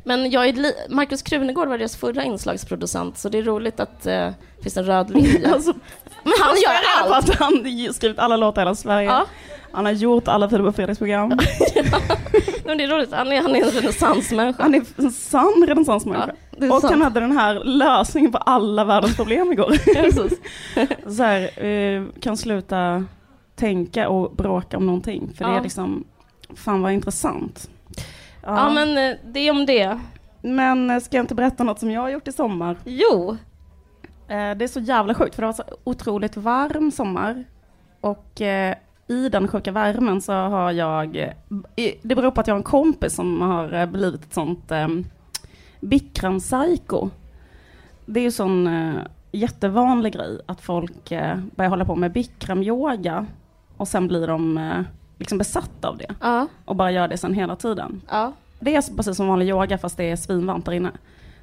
men 0.03 0.31
jag 0.31 0.47
är 0.47 0.53
li- 0.53 0.75
Markus 0.89 1.21
Krunegård 1.21 1.67
var 1.67 1.77
deras 1.77 1.95
förra 1.95 2.23
inslagsproducent, 2.23 3.17
så 3.17 3.29
det 3.29 3.37
är 3.37 3.41
roligt 3.43 3.79
att 3.79 4.05
eh, 4.05 4.13
det 4.57 4.63
finns 4.63 4.77
en 4.77 4.85
röd 4.85 5.09
linje. 5.09 5.49
Alltså, 5.53 5.73
men 6.23 6.33
han 6.41 6.55
gör 6.55 7.13
allt! 7.15 7.29
han 7.39 7.53
har 7.53 7.93
skrivit 7.93 8.19
alla 8.19 8.37
låtar 8.37 8.61
i 8.61 8.65
hela 8.65 8.75
Sverige. 8.75 9.07
Ja. 9.09 9.25
Han 9.71 9.85
har 9.85 9.91
gjort 9.91 10.27
alla 10.27 10.49
Filip 10.49 10.67
och 10.67 10.75
Fredriks 10.75 10.97
program. 10.99 11.31
Men 12.65 12.77
det 12.77 12.83
är 12.83 12.87
roligt. 12.87 13.11
Han 13.11 13.31
är, 13.31 13.41
han 13.41 13.55
är 13.55 13.63
en 13.65 13.71
renässansmänniska. 13.71 14.63
Han 14.63 14.75
är 14.75 14.81
en 14.97 15.11
sann 15.11 15.63
renässansmänniska. 15.67 16.31
Ja, 16.51 16.57
det 16.59 16.69
och 16.69 16.81
sant. 16.81 16.93
han 16.93 17.01
hade 17.01 17.19
den 17.19 17.31
här 17.37 17.61
lösningen 17.63 18.31
på 18.31 18.37
alla 18.37 18.85
världens 18.85 19.15
problem 19.15 19.51
igår. 19.51 19.73
Så 21.15 21.23
här, 21.23 21.65
eh, 21.65 22.03
kan 22.21 22.37
sluta 22.37 23.05
tänka 23.55 24.09
och 24.09 24.35
bråka 24.35 24.77
om 24.77 24.85
någonting. 24.85 25.29
För 25.37 25.45
det 25.45 25.51
Ja. 25.51 25.57
är 25.57 25.63
liksom, 25.63 26.03
fan 26.55 26.81
vad 26.81 26.91
intressant. 26.91 27.69
Ja, 28.43 28.69
men 28.69 28.97
eh, 28.97 29.17
det 29.25 29.39
är 29.39 29.51
om 29.51 29.65
det. 29.65 29.99
Men 30.41 30.89
eh, 30.89 30.99
ska 30.99 31.17
jag 31.17 31.23
inte 31.23 31.35
berätta 31.35 31.63
något 31.63 31.79
som 31.79 31.91
jag 31.91 32.01
har 32.01 32.09
gjort 32.09 32.27
i 32.27 32.31
sommar? 32.31 32.77
Jo. 32.85 33.37
Det 34.27 34.63
är 34.63 34.67
så 34.67 34.79
jävla 34.79 35.13
sjukt 35.13 35.35
för 35.35 35.41
det 35.41 35.45
var 35.45 35.53
så 35.53 35.63
otroligt 35.83 36.37
varm 36.37 36.91
sommar. 36.91 37.43
Och 38.01 38.41
i 39.07 39.29
den 39.29 39.47
sjuka 39.47 39.71
värmen 39.71 40.21
så 40.21 40.33
har 40.33 40.71
jag, 40.71 41.33
det 42.01 42.15
beror 42.15 42.31
på 42.31 42.41
att 42.41 42.47
jag 42.47 42.53
har 42.53 42.59
en 42.59 42.63
kompis 42.63 43.15
som 43.15 43.41
har 43.41 43.73
eh, 43.73 43.85
blivit 43.85 44.21
ett 44.23 44.33
sånt 44.33 44.71
eh, 44.71 44.87
bikram-psycho. 45.81 47.09
Det 48.05 48.19
är 48.19 48.23
ju 48.23 48.31
sån 48.31 48.67
eh, 48.67 48.93
jättevanlig 49.31 50.13
grej 50.13 50.39
att 50.45 50.61
folk 50.61 51.11
eh, 51.11 51.37
börjar 51.55 51.69
hålla 51.69 51.85
på 51.85 51.95
med 51.95 52.11
bikram-yoga 52.11 53.25
och 53.77 53.87
sen 53.87 54.07
blir 54.07 54.27
de 54.27 54.57
eh, 54.57 54.81
liksom 55.17 55.37
besatta 55.37 55.87
av 55.89 55.97
det 55.97 56.15
Ja. 56.21 56.47
och 56.65 56.75
bara 56.75 56.91
gör 56.91 57.07
det 57.07 57.17
sen 57.17 57.33
hela 57.33 57.55
tiden. 57.55 58.01
Ja. 58.09 58.31
Det 58.59 58.75
är 58.75 58.95
precis 58.95 59.17
som 59.17 59.27
vanlig 59.27 59.49
yoga 59.49 59.77
fast 59.77 59.97
det 59.97 60.11
är 60.11 60.15
svinvarmt 60.15 60.65
där 60.65 60.71
inne. 60.73 60.91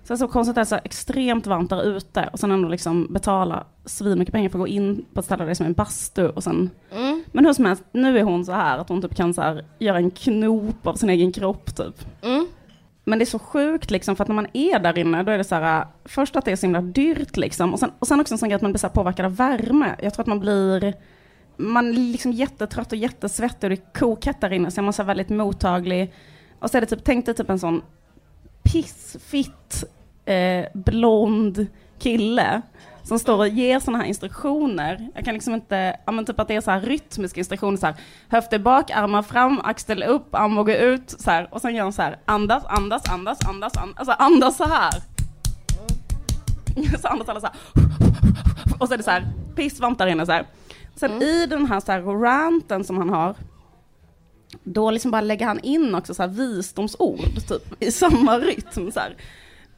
Är 0.08 0.16
så 0.16 0.28
konstigt 0.28 0.50
att 0.50 0.54
det 0.54 0.60
är 0.60 0.78
så 0.78 0.84
extremt 0.84 1.46
varmt 1.46 1.70
där 1.70 1.82
ute 1.82 2.28
och 2.32 2.40
sen 2.40 2.50
ändå 2.50 2.68
liksom 2.68 3.06
betala 3.10 3.66
svinmycket 3.84 4.32
pengar 4.32 4.48
för 4.48 4.58
att 4.58 4.62
gå 4.62 4.68
in 4.68 5.04
på 5.14 5.20
ett 5.20 5.26
ställe 5.26 5.38
där 5.38 5.46
det 5.46 5.52
är 5.52 5.54
som 5.54 5.66
en 5.66 5.72
bastu 5.72 6.28
och 6.28 6.44
sen 6.44 6.70
Mm. 6.92 7.24
Men 7.32 7.46
hur 7.46 7.52
som 7.52 7.64
helst, 7.64 7.84
nu 7.92 8.18
är 8.18 8.22
hon 8.22 8.44
så 8.44 8.52
här 8.52 8.78
att 8.78 8.88
hon 8.88 9.02
typ 9.02 9.14
kan 9.14 9.34
så 9.34 9.42
här 9.42 9.64
göra 9.78 9.96
en 9.96 10.10
knop 10.10 10.86
av 10.86 10.94
sin 10.94 11.10
egen 11.10 11.32
kropp 11.32 11.76
typ. 11.76 12.04
Mm. 12.22 12.46
Men 13.04 13.18
det 13.18 13.22
är 13.22 13.26
så 13.26 13.38
sjukt 13.38 13.90
liksom 13.90 14.16
för 14.16 14.24
att 14.24 14.28
när 14.28 14.34
man 14.34 14.46
är 14.52 14.78
där 14.78 14.98
inne 14.98 15.22
då 15.22 15.32
är 15.32 15.38
det 15.38 15.44
så 15.44 15.54
här, 15.54 15.86
först 16.04 16.36
att 16.36 16.44
det 16.44 16.52
är 16.52 16.56
så 16.56 16.66
himla 16.66 16.80
dyrt 16.80 17.36
liksom 17.36 17.72
och 17.72 17.78
sen, 17.78 17.90
och 17.98 18.06
sen 18.06 18.20
också 18.20 18.34
en 18.34 18.38
sån 18.38 18.48
grej 18.48 18.56
att 18.56 18.62
man 18.62 18.72
blir 18.72 18.78
så 18.78 18.86
här 18.86 18.94
påverkad 18.94 19.26
av 19.26 19.36
värme. 19.36 19.96
Jag 20.02 20.14
tror 20.14 20.22
att 20.22 20.26
man 20.26 20.40
blir, 20.40 20.94
man 21.56 21.88
är 21.88 21.92
liksom 21.92 22.32
jättetrött 22.32 22.92
och 22.92 22.98
jättesvettig 22.98 23.70
och 23.70 23.76
det 23.76 23.82
är 23.82 23.92
kokhett 23.98 24.40
där 24.40 24.52
inne 24.52 24.70
så 24.70 24.80
är 24.80 24.82
man 24.82 24.92
så 24.92 25.02
väldigt 25.02 25.28
mottaglig. 25.28 26.12
Och 26.58 26.70
så 26.70 26.76
är 26.76 26.80
det 26.80 26.86
typ, 26.86 27.04
tänk 27.04 27.26
dig 27.26 27.34
typ 27.34 27.50
en 27.50 27.58
sån 27.58 27.82
pissfitt 28.62 29.84
eh, 30.24 30.64
blond 30.74 31.66
kille 31.98 32.62
som 33.02 33.18
står 33.18 33.38
och 33.38 33.48
ger 33.48 33.80
sådana 33.80 33.98
här 33.98 34.08
instruktioner. 34.08 35.08
Jag 35.14 35.24
kan 35.24 35.34
liksom 35.34 35.54
inte, 35.54 35.96
ja 36.06 36.12
men 36.12 36.24
typ 36.24 36.40
att 36.40 36.48
det 36.48 36.54
är 36.54 36.60
så 36.60 36.70
här 36.70 36.80
rytmiska 36.80 37.40
instruktioner 37.40 37.76
så 37.76 37.86
här. 37.86 37.94
Höfter 38.28 38.58
bak, 38.58 38.90
armar 38.90 39.22
fram, 39.22 39.60
axel 39.64 40.02
upp, 40.02 40.34
armbåge 40.34 40.78
ut 40.78 41.10
så 41.18 41.30
här. 41.30 41.48
Och 41.54 41.60
sen 41.60 41.74
gör 41.74 41.84
de 41.84 41.92
så 41.92 42.02
här, 42.02 42.18
andas, 42.24 42.64
andas, 42.66 43.08
andas, 43.08 43.38
andas, 43.48 43.76
andas, 43.76 43.98
alltså 43.98 44.12
andas 44.12 44.56
så 44.56 44.64
här. 44.64 45.02
Så 47.00 47.08
andas 47.08 47.28
alla 47.28 47.40
så 47.40 47.46
här. 47.46 47.56
Och 48.78 48.88
så 48.88 48.94
är 48.94 48.98
det 48.98 49.04
så 49.04 49.10
här, 49.10 49.28
pissvarmt 49.56 49.98
där 49.98 50.06
inne 50.06 50.26
så 50.26 50.32
här. 50.32 50.46
Sen 50.96 51.22
i 51.22 51.46
den 51.46 51.66
här, 51.66 51.80
så 51.80 51.92
här 51.92 52.00
ranten 52.00 52.84
som 52.84 52.98
han 52.98 53.10
har, 53.10 53.34
då 54.62 54.90
liksom 54.90 55.10
bara 55.10 55.20
lägger 55.20 55.46
han 55.46 55.60
in 55.60 55.94
också 55.94 56.14
så 56.14 56.22
här 56.22 56.30
visdomsord 56.30 57.48
typ 57.48 57.82
i 57.82 57.92
samma 57.92 58.38
rytm 58.38 58.92
så 58.92 59.00
här. 59.00 59.16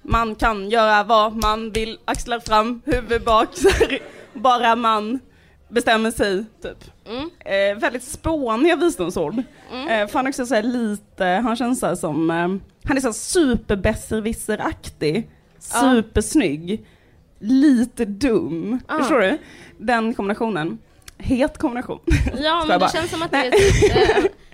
Man 0.02 0.34
kan 0.34 0.70
göra 0.70 1.04
vad 1.04 1.36
man 1.36 1.70
vill, 1.70 1.98
axlar 2.04 2.40
fram, 2.40 2.82
huvud 2.84 3.24
bak, 3.24 3.48
här. 3.62 3.98
bara 4.32 4.76
man 4.76 5.20
bestämmer 5.68 6.10
sig 6.10 6.44
typ. 6.62 6.84
Mm. 7.06 7.30
Eh, 7.38 7.74
väldigt 7.80 8.04
spåniga 8.04 8.76
visdomsord. 8.76 9.38
Eh, 9.88 10.06
för 10.08 10.12
han 10.12 10.26
också 10.26 10.46
så 10.46 10.62
lite, 10.62 11.24
han 11.24 11.56
känns 11.56 11.80
så 11.80 11.96
som, 11.96 12.30
eh, 12.30 12.48
han 12.84 12.96
är 12.96 13.00
så 13.00 13.12
superbesserwisseraktig, 13.12 15.30
supersnygg, 15.58 16.86
lite 17.38 18.04
dum. 18.04 18.80
Ja. 18.88 18.98
Förstår 18.98 19.20
du? 19.20 19.38
Den 19.78 20.14
kombinationen. 20.14 20.78
Het 21.18 21.58
kombination. 21.58 22.00
Ja, 22.42 22.64
men 22.68 22.80
bara. 22.80 22.90
det 22.90 22.98
känns 22.98 23.10
som 23.10 23.22
att 23.22 23.30
det 23.30 23.36
är 23.36 23.50
typ, 23.50 23.96
eh, 23.96 24.24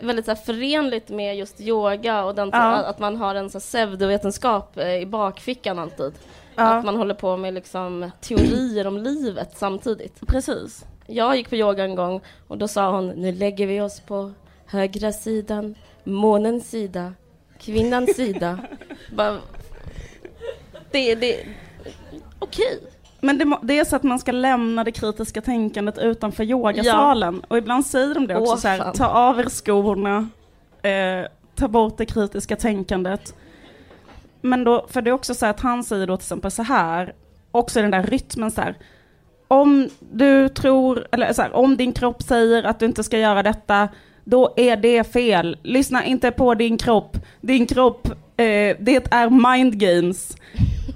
väldigt 0.00 0.24
så 0.24 0.30
här, 0.30 0.36
förenligt 0.36 1.08
med 1.08 1.36
just 1.36 1.60
yoga 1.60 2.24
och 2.24 2.34
den, 2.34 2.50
Ja. 2.52 2.74
att 2.76 2.98
man 2.98 3.16
har 3.16 3.34
en 3.34 3.50
så 3.50 3.58
här, 3.58 3.60
pseudovetenskap 3.60 4.78
eh, 4.78 4.94
i 4.94 5.06
bakfickan 5.06 5.78
alltid. 5.78 6.12
Ja. 6.54 6.62
Att 6.62 6.84
man 6.84 6.96
håller 6.96 7.14
på 7.14 7.36
med 7.36 7.54
liksom, 7.54 8.10
teorier 8.20 8.86
om 8.86 8.98
livet 8.98 9.48
samtidigt. 9.56 10.20
Precis. 10.26 10.84
Jag 11.06 11.36
gick 11.36 11.48
på 11.48 11.56
yoga 11.56 11.84
en 11.84 11.94
gång 11.94 12.20
och 12.48 12.58
då 12.58 12.68
sa 12.68 12.90
hon, 12.90 13.08
nu 13.08 13.32
lägger 13.32 13.66
vi 13.66 13.80
oss 13.80 14.00
på 14.00 14.32
högra 14.66 15.12
sidan, 15.12 15.74
månens 16.04 16.70
sida, 16.70 17.14
kvinnans 17.58 18.16
sida. 18.16 18.58
Bara, 19.16 19.38
det, 20.90 21.14
det, 21.14 21.46
okej. 22.38 22.80
Men 23.24 23.38
det, 23.38 23.58
det 23.62 23.78
är 23.78 23.84
så 23.84 23.96
att 23.96 24.02
man 24.02 24.18
ska 24.18 24.32
lämna 24.32 24.84
det 24.84 24.92
kritiska 24.92 25.40
tänkandet 25.40 25.98
utanför 25.98 26.44
yogasalen. 26.44 27.40
Och 27.48 27.58
ibland 27.58 27.86
säger 27.86 28.14
de 28.14 28.26
det 28.26 28.36
också 28.36 28.52
Åh, 28.52 28.58
så 28.58 28.68
här, 28.68 28.92
ta 28.92 29.06
av 29.06 29.40
er 29.40 29.48
skorna, 29.48 30.28
eh, 30.82 31.26
ta 31.54 31.68
bort 31.68 31.98
det 31.98 32.06
kritiska 32.06 32.56
tänkandet. 32.56 33.34
Men 34.40 34.64
då, 34.64 34.86
för 34.88 35.02
det 35.02 35.10
är 35.10 35.14
också 35.14 35.34
så 35.34 35.46
att 35.46 35.60
han 35.60 35.84
säger 35.84 36.06
då 36.06 36.16
till 36.16 36.24
exempel 36.24 36.50
så 36.50 36.62
här, 36.62 37.12
också 37.50 37.82
den 37.82 37.90
där 37.90 38.02
rytmen 38.02 38.50
så 38.50 38.60
här, 38.60 38.76
om 39.48 39.88
du 40.12 40.48
tror, 40.48 41.06
eller 41.10 41.32
så 41.32 41.42
här, 41.42 41.52
om 41.52 41.76
din 41.76 41.92
kropp 41.92 42.22
säger 42.22 42.64
att 42.64 42.78
du 42.78 42.86
inte 42.86 43.04
ska 43.04 43.18
göra 43.18 43.42
detta, 43.42 43.88
då 44.24 44.52
är 44.56 44.76
det 44.76 45.12
fel. 45.12 45.56
Lyssna 45.62 46.04
inte 46.04 46.30
på 46.30 46.54
din 46.54 46.78
kropp. 46.78 47.16
Din 47.40 47.66
kropp, 47.66 48.08
eh, 48.36 48.76
det 48.80 49.06
är 49.10 49.52
mind 49.52 49.78
games. 49.78 50.36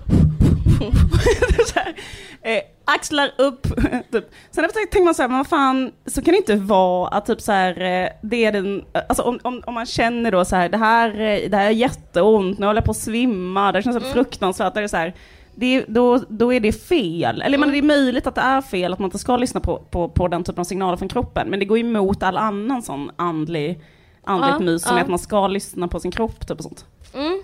Det 0.06 0.12
är 0.12 0.14
så 0.16 0.34
här, 0.36 0.65
eh, 2.42 2.60
axlar 2.84 3.30
upp. 3.38 3.62
typ. 4.12 4.30
Sen 4.50 4.64
efter 4.64 4.80
tänker 4.80 5.04
man 5.04 5.14
så 5.14 5.22
här, 5.22 5.28
men 5.28 5.38
vad 5.38 5.46
fan, 5.46 5.92
så 6.06 6.22
kan 6.22 6.32
det 6.32 6.38
inte 6.38 6.56
vara 6.56 7.08
att 7.08 7.26
typ 7.26 7.40
så 7.40 7.52
här, 7.52 7.80
eh, 7.80 8.08
det 8.22 8.44
är 8.44 8.52
den, 8.52 8.84
alltså 9.08 9.22
om, 9.22 9.38
om, 9.42 9.62
om 9.66 9.74
man 9.74 9.86
känner 9.86 10.32
då 10.32 10.44
så 10.44 10.56
här, 10.56 10.68
det 10.68 10.76
här, 10.76 11.08
eh, 11.08 11.50
det 11.50 11.56
här 11.56 11.66
är 11.66 11.70
jätteont, 11.70 12.58
nu 12.58 12.66
håller 12.66 12.78
jag 12.78 12.84
på 12.84 12.90
att 12.90 12.96
svimma, 12.96 13.72
det 13.72 13.82
känns 13.82 14.04
så 14.04 14.12
fruktansvärt, 14.12 14.74
det 14.74 14.80
är 14.80 14.88
så 14.88 14.96
här, 14.96 15.14
det, 15.54 15.84
då, 15.88 16.18
då 16.28 16.52
är 16.52 16.60
det 16.60 16.72
fel. 16.72 17.42
Eller 17.42 17.58
men 17.58 17.70
det 17.70 17.78
är 17.78 17.82
möjligt 17.82 18.26
att 18.26 18.34
det 18.34 18.40
är 18.40 18.60
fel, 18.60 18.92
att 18.92 18.98
man 18.98 19.06
inte 19.06 19.18
ska 19.18 19.36
lyssna 19.36 19.60
på, 19.60 19.78
på, 19.90 20.08
på 20.08 20.28
den 20.28 20.44
typen 20.44 20.60
av 20.60 20.64
signaler 20.64 20.96
från 20.96 21.08
kroppen, 21.08 21.48
men 21.50 21.58
det 21.58 21.64
går 21.64 21.78
emot 21.78 22.22
all 22.22 22.36
annan 22.36 22.82
sån 22.82 23.10
andlig, 23.16 23.80
andligt 24.24 24.52
Ja, 24.52 24.58
mys, 24.58 24.82
som 24.82 24.96
ja. 24.96 24.98
är 24.98 25.02
att 25.02 25.10
man 25.10 25.18
ska 25.18 25.48
lyssna 25.48 25.88
på 25.88 26.00
sin 26.00 26.10
kropp 26.10 26.48
typ 26.48 26.58
och 26.58 26.64
sånt. 26.64 26.84
Mm. 27.14 27.42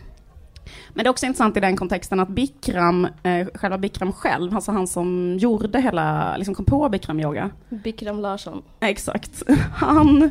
Men 0.94 1.04
det 1.04 1.08
är 1.08 1.11
också 1.11 1.26
intressant 1.26 1.56
i 1.56 1.61
den 1.61 1.76
kontexten 1.76 2.20
att 2.20 2.28
Bikram, 2.28 3.08
eh, 3.22 3.46
själva 3.54 3.78
Bikram 3.78 4.12
själv, 4.12 4.54
alltså 4.54 4.72
han 4.72 4.87
som 4.87 5.37
gjorde 5.40 5.80
hela, 5.80 6.37
liksom 6.37 6.54
kom 6.54 6.64
på 6.64 6.88
Bikram-yoga, 6.88 7.50
Bikram 7.68 8.20
Larsson. 8.20 8.62
exakt, 8.80 9.42
han 9.75 10.30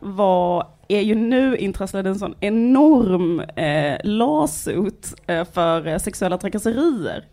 var, 0.00 0.66
är 0.88 1.00
ju 1.00 1.14
nu 1.14 1.56
intresserad 1.56 2.06
i 2.06 2.08
en 2.08 2.18
sån 2.18 2.34
enorm 2.40 3.40
eh, 3.40 3.98
lawsuit 4.04 5.14
eh, 5.26 5.44
för 5.52 5.86
eh, 5.86 5.98
sexuella 5.98 6.38
trakasserier. 6.38 7.24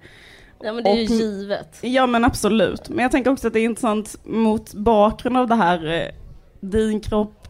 Ja 0.63 0.74
men 0.74 0.84
det 0.84 0.89
är 0.89 0.96
ju 0.96 1.03
Och- 1.05 1.10
givet. 1.12 1.77
Ja 1.82 2.05
men 2.08 2.25
absolut, 2.25 2.89
men 2.89 3.00
jag 3.00 3.12
tänker 3.12 3.32
också 3.32 3.48
att 3.48 3.53
det 3.53 3.60
är 3.60 3.65
intressant 3.65 4.15
mot 4.25 4.74
bakgrund 4.74 5.38
av 5.38 5.48
det 5.48 5.55
här, 5.55 5.94
eh, 5.94 6.08
din 6.60 7.00
kropp, 7.00 7.48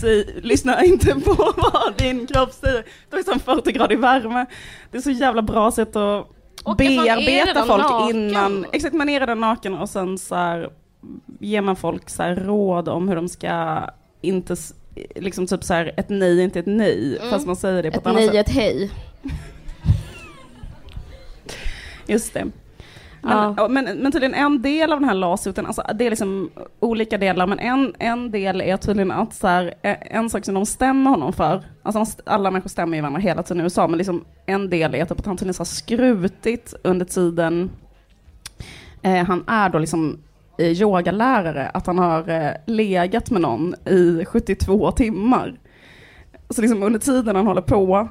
säg, 0.00 0.40
lyssna 0.42 0.84
inte 0.84 1.14
på 1.14 1.34
vad 1.56 1.96
din 1.98 2.26
kropp 2.26 2.52
säger, 2.52 2.84
det 3.10 3.16
är 3.16 3.22
som 3.22 3.40
40 3.40 3.72
grader 3.72 3.96
värme. 3.96 4.46
Det 4.90 4.96
är 4.98 5.02
så 5.02 5.10
jävla 5.10 5.42
bra 5.42 5.70
sätt 5.70 5.96
att 5.96 6.28
Och 6.64 6.80
är 6.80 6.86
bearbeta 7.06 7.64
folk 7.64 7.82
naken. 7.82 8.16
innan, 8.28 8.66
exakt 8.72 8.94
man 8.94 9.08
är 9.08 9.20
redan 9.20 9.40
naken 9.40 9.74
och 9.74 9.88
sen 9.88 10.18
så 10.18 10.34
här, 10.34 10.70
ger 11.40 11.60
man 11.60 11.76
folk 11.76 12.10
så 12.10 12.22
här 12.22 12.36
råd 12.36 12.88
om 12.88 13.08
hur 13.08 13.16
de 13.16 13.28
ska 13.28 13.80
inte, 14.20 14.56
liksom 15.16 15.46
typ 15.46 15.64
så 15.64 15.74
här, 15.74 15.94
ett 15.96 16.08
nej 16.08 16.38
är 16.40 16.44
inte 16.44 16.58
ett 16.58 16.66
nej, 16.66 17.16
Mm. 17.18 17.30
fast 17.30 17.46
man 17.46 17.56
säger 17.56 17.82
det 17.82 17.90
på 17.90 17.96
ett, 17.96 18.00
Ett 18.00 18.06
annat 18.06 18.16
nej, 18.20 18.26
sätt. 18.28 18.48
ett 18.48 18.54
hej. 18.54 18.90
Just 22.06 22.34
det. 22.34 22.46
Men, 23.24 23.54
ja, 23.56 23.68
men, 23.68 23.84
men 23.84 24.12
tydligen 24.12 24.34
en 24.34 24.62
del 24.62 24.92
av 24.92 25.00
den 25.00 25.08
här 25.08 25.14
lawsuiten, 25.14 25.66
alltså 25.66 25.82
det 25.94 26.06
är 26.06 26.10
liksom 26.10 26.50
olika 26.80 27.18
delar, 27.18 27.46
men 27.46 27.58
en, 27.58 27.94
en 27.98 28.30
del 28.30 28.60
är 28.60 28.76
tydligen 28.76 29.10
att 29.10 29.34
så 29.34 29.46
här, 29.46 29.74
eh, 29.82 29.96
en 30.00 30.30
sak 30.30 30.44
som 30.44 30.54
de 30.54 30.66
stämmer 30.66 31.10
honom 31.10 31.32
för, 31.32 31.62
alltså 31.82 32.22
alla 32.26 32.50
människor 32.50 32.68
stämmer 32.68 32.96
ju 32.96 33.00
varandra 33.00 33.20
hela 33.20 33.42
tiden 33.42 33.60
i 33.60 33.62
USA, 33.62 33.88
men 33.88 33.98
liksom 33.98 34.24
en 34.46 34.70
del 34.70 34.94
är 34.94 35.04
typ 35.04 35.18
att 35.18 35.26
han 35.26 35.36
tydligen 35.36 35.58
har 35.58 35.64
skrutit 35.64 36.74
under 36.82 37.06
tiden 37.06 37.70
eh, 39.02 39.24
han 39.24 39.44
är 39.46 39.68
då 39.68 39.78
liksom 39.78 40.18
eh, 40.58 40.82
yogalärare, 40.82 41.70
att 41.74 41.86
han 41.86 41.98
har 41.98 42.28
eh, 42.28 42.50
legat 42.66 43.30
med 43.30 43.42
någon 43.42 43.74
i 43.84 44.24
72 44.24 44.90
timmar. 44.90 45.54
Så 46.50 46.60
liksom 46.60 46.82
under 46.82 47.00
tiden 47.00 47.36
han 47.36 47.46
håller 47.46 47.62
på, 47.62 48.08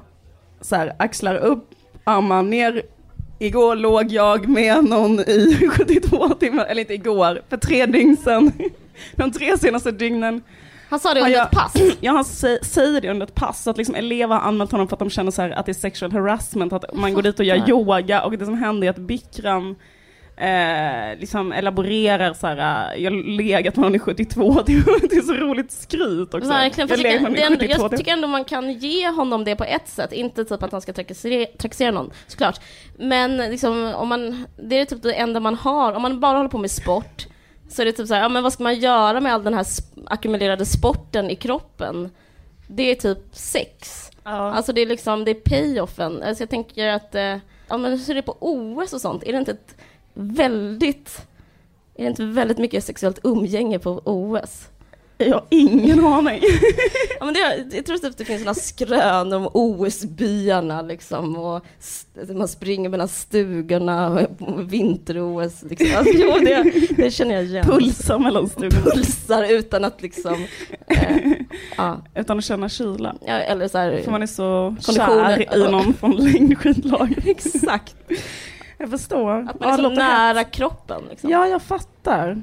så 0.61 0.75
här, 0.75 0.93
axlar 0.99 1.35
upp, 1.35 1.69
armar 2.03 2.43
ner, 2.43 2.81
Igår 3.39 3.75
låg 3.75 4.11
jag 4.11 4.47
med 4.49 4.83
någon 4.85 5.19
i 5.19 5.69
72 5.71 6.29
timmar, 6.29 6.65
eller 6.65 6.81
inte 6.81 6.93
igår, 6.93 7.41
för 7.49 7.57
tre 7.57 7.85
dygn 7.85 8.17
sedan. 8.17 8.51
De 9.15 9.31
tre 9.31 9.57
senaste 9.57 9.91
dygnen. 9.91 10.41
Han 10.89 10.99
sa 10.99 11.13
det 11.13 11.19
under 11.19 11.33
jag- 11.33 11.45
ett 11.45 11.51
pass. 11.51 11.73
Ja, 12.01 12.11
han 12.11 12.23
sä- 12.23 12.63
säger 12.63 13.01
det 13.01 13.09
under 13.09 13.25
ett 13.25 13.35
pass, 13.35 13.63
så 13.63 13.69
att 13.69 13.77
liksom 13.77 13.95
elever 13.95 14.35
har 14.35 14.41
anmält 14.47 14.71
honom 14.71 14.87
för 14.87 14.95
att 14.95 14.99
de 14.99 15.09
känner 15.09 15.31
så 15.31 15.41
här 15.41 15.49
att 15.49 15.65
det 15.65 15.71
är 15.71 15.73
sexual 15.73 16.11
harassment, 16.11 16.73
att 16.73 16.95
man 16.95 17.13
går 17.13 17.21
dit 17.21 17.39
och 17.39 17.45
gör 17.45 17.69
yoga 17.69 18.23
och 18.23 18.37
det 18.37 18.45
som 18.45 18.53
händer 18.57 18.87
är 18.87 18.89
att 18.91 18.97
Bikram 18.97 19.75
eh, 20.35 21.19
liksom 21.19 21.51
elaborerar 21.51 22.33
så 22.33 22.47
här, 22.47 22.93
eh, 22.95 23.03
jag 23.03 23.13
legat 23.13 23.75
med 23.75 23.85
honom 23.85 23.95
i 23.95 23.99
72 23.99 24.53
timmar, 24.53 25.07
det 25.09 25.15
är 25.15 25.21
så 25.21 25.33
roligt 25.33 25.71
skryt 25.71 26.33
också. 26.33 26.49
Verkligen, 26.49 26.89
jag 26.89 26.99
jag, 26.99 27.03
legat 27.03 27.21
med 27.21 27.31
tycker, 27.31 27.43
honom 27.43 27.59
det 27.59 27.65
i 27.65 27.71
är 27.71 27.75
72 27.77 27.83
ändå, 27.83 27.93
jag 27.93 27.97
tycker 27.99 28.13
ändå 28.13 28.27
man 28.27 28.45
kan 28.45 28.73
ge 28.73 29.09
honom 29.09 29.43
det 29.43 29.55
på 29.55 29.63
ett 29.63 29.87
sätt, 29.87 30.11
inte 30.11 30.45
typ 30.45 30.63
att 30.63 30.71
han 30.71 30.81
ska 30.81 30.93
trakassera, 30.93 31.45
trakassera 31.57 31.91
någon, 31.91 32.11
såklart. 32.27 32.61
Men 32.97 33.37
liksom, 33.37 33.93
om 33.95 34.07
man, 34.07 34.45
det 34.57 34.79
är 34.79 34.85
typ 34.85 35.01
det 35.03 35.13
enda 35.13 35.39
man 35.39 35.55
har, 35.55 35.93
om 35.93 36.01
man 36.01 36.19
bara 36.19 36.37
håller 36.37 36.49
på 36.49 36.57
med 36.57 36.71
sport, 36.71 37.27
så 37.69 37.81
är 37.81 37.85
det 37.85 37.91
typ 37.91 38.07
så 38.07 38.13
här, 38.13 38.21
ja 38.21 38.29
men 38.29 38.43
vad 38.43 38.53
ska 38.53 38.63
man 38.63 38.79
göra 38.79 39.19
med 39.19 39.33
all 39.33 39.43
den 39.43 39.53
här 39.53 39.65
ackumulerade 40.05 40.65
sporten 40.65 41.29
i 41.29 41.35
kroppen? 41.35 42.09
Det 42.67 42.91
är 42.91 42.95
typ 42.95 43.19
sex. 43.31 44.09
Ja. 44.23 44.31
Alltså 44.31 44.73
det 44.73 44.81
är 44.81 44.85
liksom, 44.85 45.25
det 45.25 45.31
är 45.31 45.35
payoffen. 45.35 46.23
Alltså 46.23 46.41
jag 46.41 46.49
tänker 46.49 46.87
att, 46.87 47.15
eh, 47.15 47.37
ja 47.67 47.77
men 47.77 47.91
hur 47.91 47.97
ser 47.97 48.15
det 48.15 48.21
på 48.21 48.37
OS 48.39 48.93
och 48.93 49.01
sånt? 49.01 49.23
Är 49.23 49.31
det 49.31 49.37
inte 49.37 49.51
ett 49.51 49.75
väldigt, 50.13 51.27
är 51.95 52.03
det 52.03 52.09
inte 52.09 52.25
väldigt 52.25 52.57
mycket 52.57 52.83
sexuellt 52.83 53.19
umgänge 53.23 53.79
på 53.79 54.01
OS? 54.05 54.67
Jag 55.17 55.33
har 55.33 55.45
ingen 55.49 56.05
aning. 56.05 56.41
Ja, 57.19 57.25
men 57.25 57.33
det, 57.33 57.75
jag 57.75 57.85
tror 57.85 57.97
typ 57.97 58.17
det 58.17 58.25
finns 58.25 58.41
några 58.41 58.53
skrön 58.53 59.33
om 59.33 59.49
OS-byarna 59.53 60.81
liksom 60.81 61.35
och 61.35 61.65
man 62.35 62.47
springer 62.47 62.89
mellan 62.89 63.07
stugorna 63.07 64.09
och 64.39 64.73
vinter-OS. 64.73 65.63
Liksom. 65.69 65.87
Alltså, 65.97 66.13
jo, 66.15 66.31
det, 66.45 66.71
det 66.97 67.11
känner 67.11 67.35
jag 67.35 67.43
igen. 67.43 67.65
Pulsar 67.65 68.19
mellan 68.19 68.49
stugorna. 68.49 68.81
Pulsar 68.81 69.43
utan 69.51 69.85
att 69.85 70.01
liksom... 70.01 70.45
Eh, 70.87 71.17
ja, 71.77 72.01
Utan 72.15 72.37
att 72.37 72.45
känna 72.45 72.69
kyla. 72.69 73.15
ja, 73.25 73.33
eller 73.33 73.67
så 73.67 73.77
här... 73.77 74.01
För 74.03 74.11
man 74.11 74.23
är 74.23 74.27
så 74.27 74.75
kär 74.79 75.55
i 75.55 75.71
någon 75.71 75.93
från 75.93 76.11
längdskidlaget. 76.15 77.17
Exakt. 77.27 77.95
Jag 78.83 78.89
förstår. 78.89 79.49
Att 79.49 79.59
man 79.59 79.69
är 79.69 79.77
det 79.77 79.83
så 79.83 79.89
nära 79.89 80.37
hett. 80.37 80.51
kroppen. 80.51 81.01
Liksom. 81.09 81.29
Ja, 81.29 81.47
jag 81.47 81.61
fattar. 81.61 82.41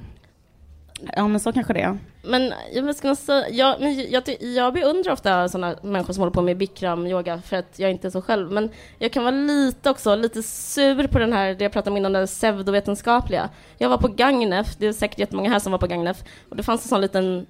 Ja, 1.16 1.28
men 1.28 1.40
så 1.40 1.52
kanske 1.52 1.72
det 1.72 1.80
är. 1.80 1.98
Men 2.22 2.52
jag, 2.72 2.96
ska 2.96 3.16
säga? 3.16 3.48
Jag, 3.50 3.80
men 3.80 4.10
jag, 4.10 4.22
jag 4.40 4.72
beundrar 4.74 5.12
ofta 5.12 5.48
sådana 5.48 5.76
människor 5.82 6.12
som 6.12 6.20
håller 6.20 6.32
på 6.32 6.42
med 6.42 6.56
bikram-yoga 6.56 7.42
för 7.42 7.56
att 7.56 7.78
jag 7.78 7.90
inte 7.90 8.08
är 8.08 8.10
så 8.10 8.22
själv. 8.22 8.52
Men 8.52 8.70
jag 8.98 9.12
kan 9.12 9.24
vara 9.24 9.34
lite 9.34 9.90
också, 9.90 10.14
lite 10.14 10.42
sur 10.42 11.06
på 11.06 11.18
den 11.18 11.32
här, 11.32 11.54
det 11.54 11.64
jag 11.64 11.72
pratade 11.72 11.90
om 11.90 11.96
innan, 11.96 12.12
det 12.12 12.26
pseudovetenskapliga. 12.26 13.48
Jag 13.78 13.88
var 13.88 13.98
på 13.98 14.08
Gagnef, 14.08 14.76
det 14.78 14.86
är 14.86 14.92
säkert 14.92 15.18
jättemånga 15.18 15.50
här 15.50 15.58
som 15.58 15.72
var 15.72 15.78
på 15.78 15.86
Gagnef, 15.86 16.24
och 16.48 16.56
det 16.56 16.62
fanns 16.62 16.82
en 16.82 16.88
sån 16.88 17.00
liten 17.00 17.46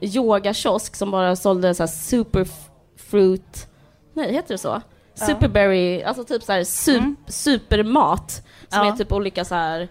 yogakiosk 0.00 0.96
som 0.96 1.10
bara 1.10 1.36
sålde 1.36 1.74
så 1.74 1.82
här 1.82 1.88
superfruit, 1.88 3.68
nej 4.12 4.32
heter 4.32 4.54
det 4.54 4.58
så? 4.58 4.82
Superberry, 5.26 6.02
alltså 6.02 6.24
typ 6.24 6.42
så 6.42 6.52
här 6.52 6.64
sup, 6.64 6.96
Mm. 7.00 7.16
supermat 7.26 8.42
som 8.68 8.80
är 8.86 8.92
typ 8.92 9.12
olika 9.12 9.44
så 9.44 9.54
här 9.54 9.88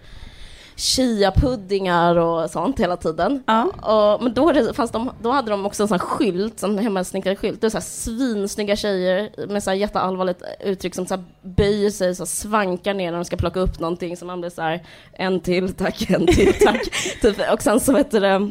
chia-puddingar 0.76 2.16
och 2.16 2.50
sånt 2.50 2.80
hela 2.80 2.96
tiden. 2.96 3.42
Ja. 3.46 3.62
Och, 3.64 4.22
men 4.22 4.34
då, 4.34 4.44
var 4.44 4.52
det, 4.52 4.74
fanns 4.74 4.90
de, 4.90 5.10
då 5.22 5.30
hade 5.30 5.50
de 5.50 5.66
också 5.66 5.82
en 5.82 5.88
sån 5.88 6.00
här 6.00 6.06
skylt, 6.06 6.62
en 6.62 6.78
hemmasnickrad 6.78 7.38
skylt. 7.38 7.60
Det 7.60 7.66
är 7.66 7.70
så 7.70 7.76
här 7.76 7.82
svinsnygga 7.82 8.76
tjejer 8.76 9.46
med 9.48 9.62
så 9.62 9.70
här 9.70 9.76
jätteallvarligt 9.76 10.42
uttryck 10.64 10.94
som 10.94 11.06
så 11.06 11.24
böjer 11.42 11.90
sig 11.90 12.14
så 12.14 12.22
här 12.22 12.26
svankar 12.26 12.94
ner 12.94 13.10
när 13.10 13.18
de 13.18 13.24
ska 13.24 13.36
plocka 13.36 13.60
upp 13.60 13.80
någonting. 13.80 14.16
Så 14.16 14.24
man 14.24 14.40
blir 14.40 14.50
så 14.50 14.62
här, 14.62 14.82
en 15.12 15.40
till 15.40 15.72
tack, 15.74 16.10
en 16.10 16.26
till 16.26 16.52
tack. 16.64 16.82
typ, 17.22 17.36
och 17.52 17.62
sen 17.62 17.80
så 17.80 17.92
vet 17.92 18.10
du 18.10 18.20
det, 18.20 18.50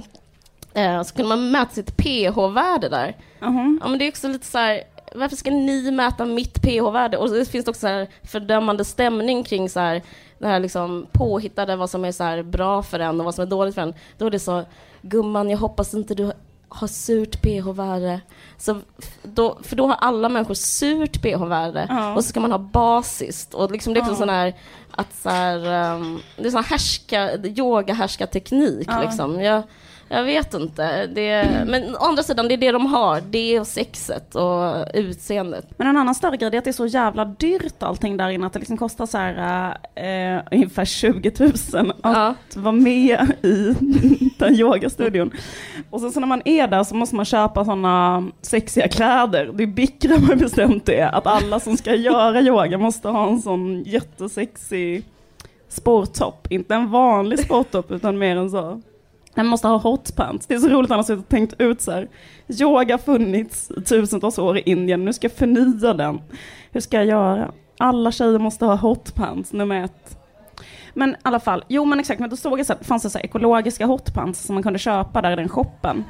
eh, 0.74 1.03
så 1.03 1.15
kunde 1.15 1.29
man 1.29 1.51
mäta 1.51 1.74
sitt 1.74 1.98
pH-värde 1.98 2.89
där. 2.89 3.15
Mhm. 3.41 3.79
Ja 3.84 3.88
men 3.89 4.00
det 4.00 4.05
är 4.05 4.10
också 4.10 4.27
lite 4.27 4.46
så 4.46 4.58
här, 4.58 4.82
varför 5.15 5.36
ska 5.36 5.51
ni 5.51 5.91
mäta 5.91 6.25
mitt 6.25 6.62
pH-värde? 6.62 7.17
Och 7.17 7.29
det 7.29 7.45
finns 7.45 7.67
också 7.67 7.79
så 7.79 7.88
här 7.88 8.07
fördömande 8.24 8.86
stämning 8.86 9.43
kring 9.43 9.69
så 9.69 9.79
här, 9.79 10.01
det 10.39 10.48
här 10.48 10.60
liksom 10.60 11.07
påhittade, 11.12 11.75
vad 11.75 11.89
som 11.89 12.05
är 12.05 12.12
så 12.12 12.24
här 12.24 12.43
bra 12.43 12.84
för 12.84 13.00
en 13.00 13.19
och 13.19 13.25
vad 13.25 13.36
som 13.36 13.41
är 13.41 13.45
dåligt 13.50 13.75
för 13.75 13.81
en. 13.81 13.93
Då 14.17 14.25
är 14.25 14.31
det 14.31 14.39
så, 14.39 14.63
gumman 15.01 15.50
jag 15.50 15.57
hoppas 15.57 15.93
inte 15.93 16.15
du 16.15 16.31
har 16.69 16.88
surt 16.88 17.41
pH-värde. 17.41 18.22
Så 18.57 18.79
f- 19.00 19.17
då, 19.24 19.57
för 19.63 19.75
då 19.75 19.88
har 19.88 19.95
alla 19.95 20.29
människor 20.29 20.53
surt 20.53 21.22
pH-värde 21.22 21.86
Ja. 21.89 22.15
och 22.15 22.24
så 22.24 22.29
ska 22.29 22.39
man 22.39 22.51
ha 22.51 22.60
basiskt. 22.60 23.53
Och 23.53 23.72
liksom 23.72 23.93
det 23.93 24.00
är 24.00 24.01
också 24.01 24.13
Ja. 24.13 24.17
sån 24.17 24.29
här, 24.29 24.53
att 24.91 25.15
så 25.15 25.29
här, 25.29 25.93
um, 25.95 26.19
det 26.38 26.48
är 26.48 26.51
sån 26.51 26.63
härska, 26.63 27.38
yoga-härska-teknik 27.45 28.88
Ja. 28.91 29.01
liksom. 29.01 29.41
Jag, 29.41 29.63
jag 30.09 30.24
vet 30.24 30.53
inte. 30.53 31.07
Det, 31.07 31.50
men 31.67 31.95
å 31.95 32.00
andra 32.00 32.24
sidan, 32.24 32.47
det 32.47 32.53
är 32.53 32.57
det 32.57 32.71
de 32.71 32.85
har. 32.85 33.21
Det 33.29 33.59
och 33.59 33.67
sexet 33.67 34.35
och 34.35 34.85
utseendet. 34.93 35.67
Men 35.77 35.88
en 35.88 35.97
annan 35.97 36.15
större 36.15 36.38
grej 36.38 36.53
är 36.53 36.57
att 36.57 36.63
det 36.63 36.69
är 36.69 36.71
så 36.71 36.85
jävla 36.85 37.25
dyrt 37.25 37.83
allting 37.83 38.17
där 38.17 38.29
inne 38.29 38.47
att 38.47 38.53
det 38.53 38.59
liksom 38.59 38.77
kostar 38.77 39.05
så 39.05 39.17
här 39.17 39.77
eh, 39.95 40.41
ungefär 40.51 40.85
20 40.85 41.31
000 41.39 41.50
att 41.91 41.95
Ja. 42.03 42.35
vara 42.55 42.71
med 42.71 43.19
i 43.43 43.75
den 44.38 44.55
yogastudion. 44.55 45.31
Och 45.89 46.01
sen 46.01 46.12
så 46.12 46.19
när 46.19 46.27
man 46.27 46.41
är 46.45 46.67
där 46.67 46.83
så 46.83 46.95
måste 46.95 47.15
man 47.15 47.25
köpa 47.25 47.65
sådana 47.65 48.27
sexiga 48.41 48.88
kläder. 48.88 49.51
Det 49.53 49.63
är 49.63 49.67
Bikram 49.67 50.24
har 50.24 50.35
bestämt 50.35 50.85
det, 50.85 51.01
att 51.09 51.27
alla 51.27 51.59
som 51.59 51.77
ska 51.77 51.95
göra 51.95 52.41
yoga 52.41 52.77
måste 52.77 53.07
ha 53.07 53.27
en 53.29 53.41
sån 53.41 53.83
jättesexig 53.83 55.03
sporttopp. 55.69 56.51
Inte 56.51 56.75
en 56.75 56.91
vanlig 56.91 57.39
sporttopp 57.39 57.91
utan 57.91 58.17
mer 58.17 58.38
en 58.38 58.50
så. 58.50 58.81
Man 59.36 59.46
måste 59.48 59.68
ha 59.68 59.77
hotpants. 59.77 60.48
Det 60.48 60.54
är 60.54 60.60
så 60.60 60.70
roligt 60.70 60.92
annars 60.92 61.10
att 61.10 61.18
jag 61.18 61.30
tänkt 61.30 61.54
ut 61.62 61.82
så 61.82 61.92
här. 61.92 62.08
Yoga 62.48 62.94
har 62.94 63.00
funnits 63.00 63.72
i 63.77 63.81
tusentals 63.81 64.40
år 64.40 64.57
i 64.57 64.62
Indien, 64.62 65.05
nu 65.05 65.14
ska 65.14 65.25
jag 65.25 65.31
förnya 65.31 65.94
den. 65.94 66.22
Hur 66.72 66.81
ska 66.81 66.98
jag 66.98 67.05
göra? 67.05 67.51
Alla 67.77 68.12
tjejer 68.12 68.40
måste 68.40 68.66
ha 68.66 68.75
hotpants, 68.75 69.53
nummer 69.53 69.83
ett. 69.83 70.18
Men 70.94 71.09
i 71.09 71.16
alla 71.22 71.40
fall, 71.40 71.64
jo 71.68 71.86
men 71.86 72.00
exakt, 72.00 72.20
men 72.20 72.29
då 72.29 72.36
såg 72.36 72.59
jag 72.59 72.66
så 72.66 72.74
att 72.74 72.79
det 72.79 72.86
fanns 72.86 73.12
så 73.12 73.18
här 73.18 73.25
ekologiska 73.25 73.86
hotpants 73.86 74.46
som 74.46 74.55
man 74.55 74.64
kunde 74.64 74.79
köpa 74.79 75.22
där 75.22 75.31
i 75.31 75.36
den 75.36 75.50
shoppen. 75.50 76.03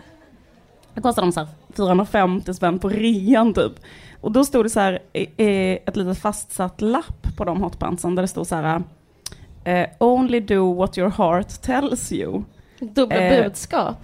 Det 0.94 1.02
kostade 1.02 1.28
de 1.28 1.32
så 1.32 1.40
här 1.40 1.48
450 1.76 2.54
spänn 2.54 2.80
på 2.80 2.90
rean 2.90 3.54
typ. 3.54 3.74
Och 4.22 4.32
då 4.32 4.46
stod 4.46 4.66
det 4.66 4.70
så 4.70 4.80
här 4.80 5.00
ett 5.14 5.96
litet 5.96 6.20
fastsatt 6.20 6.82
lapp 6.82 7.38
på 7.38 7.46
de 7.46 7.62
hotpantsen 7.62 8.16
där 8.16 8.22
det 8.22 8.28
stod 8.28 8.48
så 8.48 8.56
här 8.56 8.84
eh, 9.64 9.88
Only 10.00 10.40
do 10.40 10.74
what 10.74 10.98
your 10.98 11.10
heart 11.10 11.62
tells 11.62 12.12
you. 12.12 12.44
Dubbla 12.80 13.16
Eh, 13.18 13.44
budskap. 13.44 13.98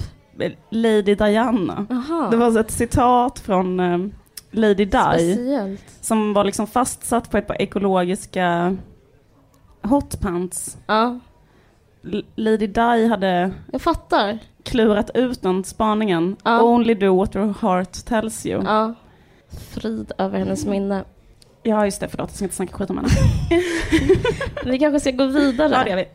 Lady 0.69 1.15
Diana. 1.15 1.85
Aha. 1.89 2.27
Det 2.31 2.37
var 2.37 2.59
ett 2.59 2.71
citat 2.71 3.39
från 3.39 3.79
eh, 3.79 3.97
Lady 4.51 4.85
Di 4.85 4.91
Speciellt. 4.91 5.83
som 6.01 6.33
var 6.33 6.43
liksom 6.43 6.67
fastsatt 6.67 7.31
på 7.31 7.37
ett 7.37 7.47
par 7.47 7.61
ekologiska 7.61 8.77
hotpants. 9.83 10.77
Ja, 10.87 11.19
L- 12.03 12.25
Lady 12.35 12.67
Di 12.67 13.07
hade 13.07 13.51
jag 13.71 13.81
fattar. 13.81 14.39
klurat 14.63 15.09
ut 15.13 15.41
den 15.41 15.63
spaningen. 15.63 16.35
Ja. 16.43 16.61
Only 16.61 16.93
do 16.93 17.17
what 17.17 17.35
your 17.35 17.53
heart 17.61 18.05
tells 18.05 18.45
you. 18.45 18.63
Ja, 18.63 18.71
Ja. 18.71 18.93
Frid 19.71 20.11
över 20.17 20.39
hennes 20.39 20.65
minne. 20.65 21.03
just 21.63 21.99
det, 21.99 22.07
förlåt 22.07 22.29
jag 22.29 22.35
ska 22.35 22.45
inte 22.45 22.55
snacka 22.55 22.73
skit 22.73 22.89
om 22.89 22.97
henne. 22.97 23.09
Vi 24.65 24.79
kanske 24.79 24.99
ska 24.99 25.11
gå 25.11 25.25
vidare. 25.25 25.71
Ja, 25.73 25.83
det 25.83 25.89
gör 25.89 25.97
vi. 25.97 26.05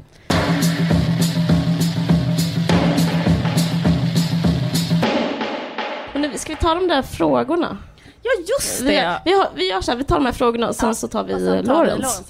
Ska 6.39 6.53
vi 6.53 6.57
ta 6.61 6.75
de 6.75 6.89
där 6.89 7.03
frågorna? 7.03 7.79
Ja, 8.23 8.31
just 8.49 8.81
Vi, 8.81 8.87
vi, 9.25 9.33
har, 9.33 9.49
vi 9.55 9.71
gör 9.71 9.81
så 9.81 9.91
här, 9.91 9.99
vi 9.99 10.05
tar 10.05 10.17
de 10.17 10.25
här 10.27 10.33
frågorna 10.33 10.69
och 10.69 10.75
sen 10.75 10.95
så 10.95 11.09
tar 11.09 11.25
vi 11.25 11.33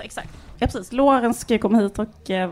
exakt. 0.05 0.29
Ja, 0.59 0.66
precis. 0.66 0.92
Lawrence 0.92 1.40
ska 1.40 1.59
komma 1.59 1.79
hit 1.79 1.99
och 1.99 2.31
eh, 2.31 2.51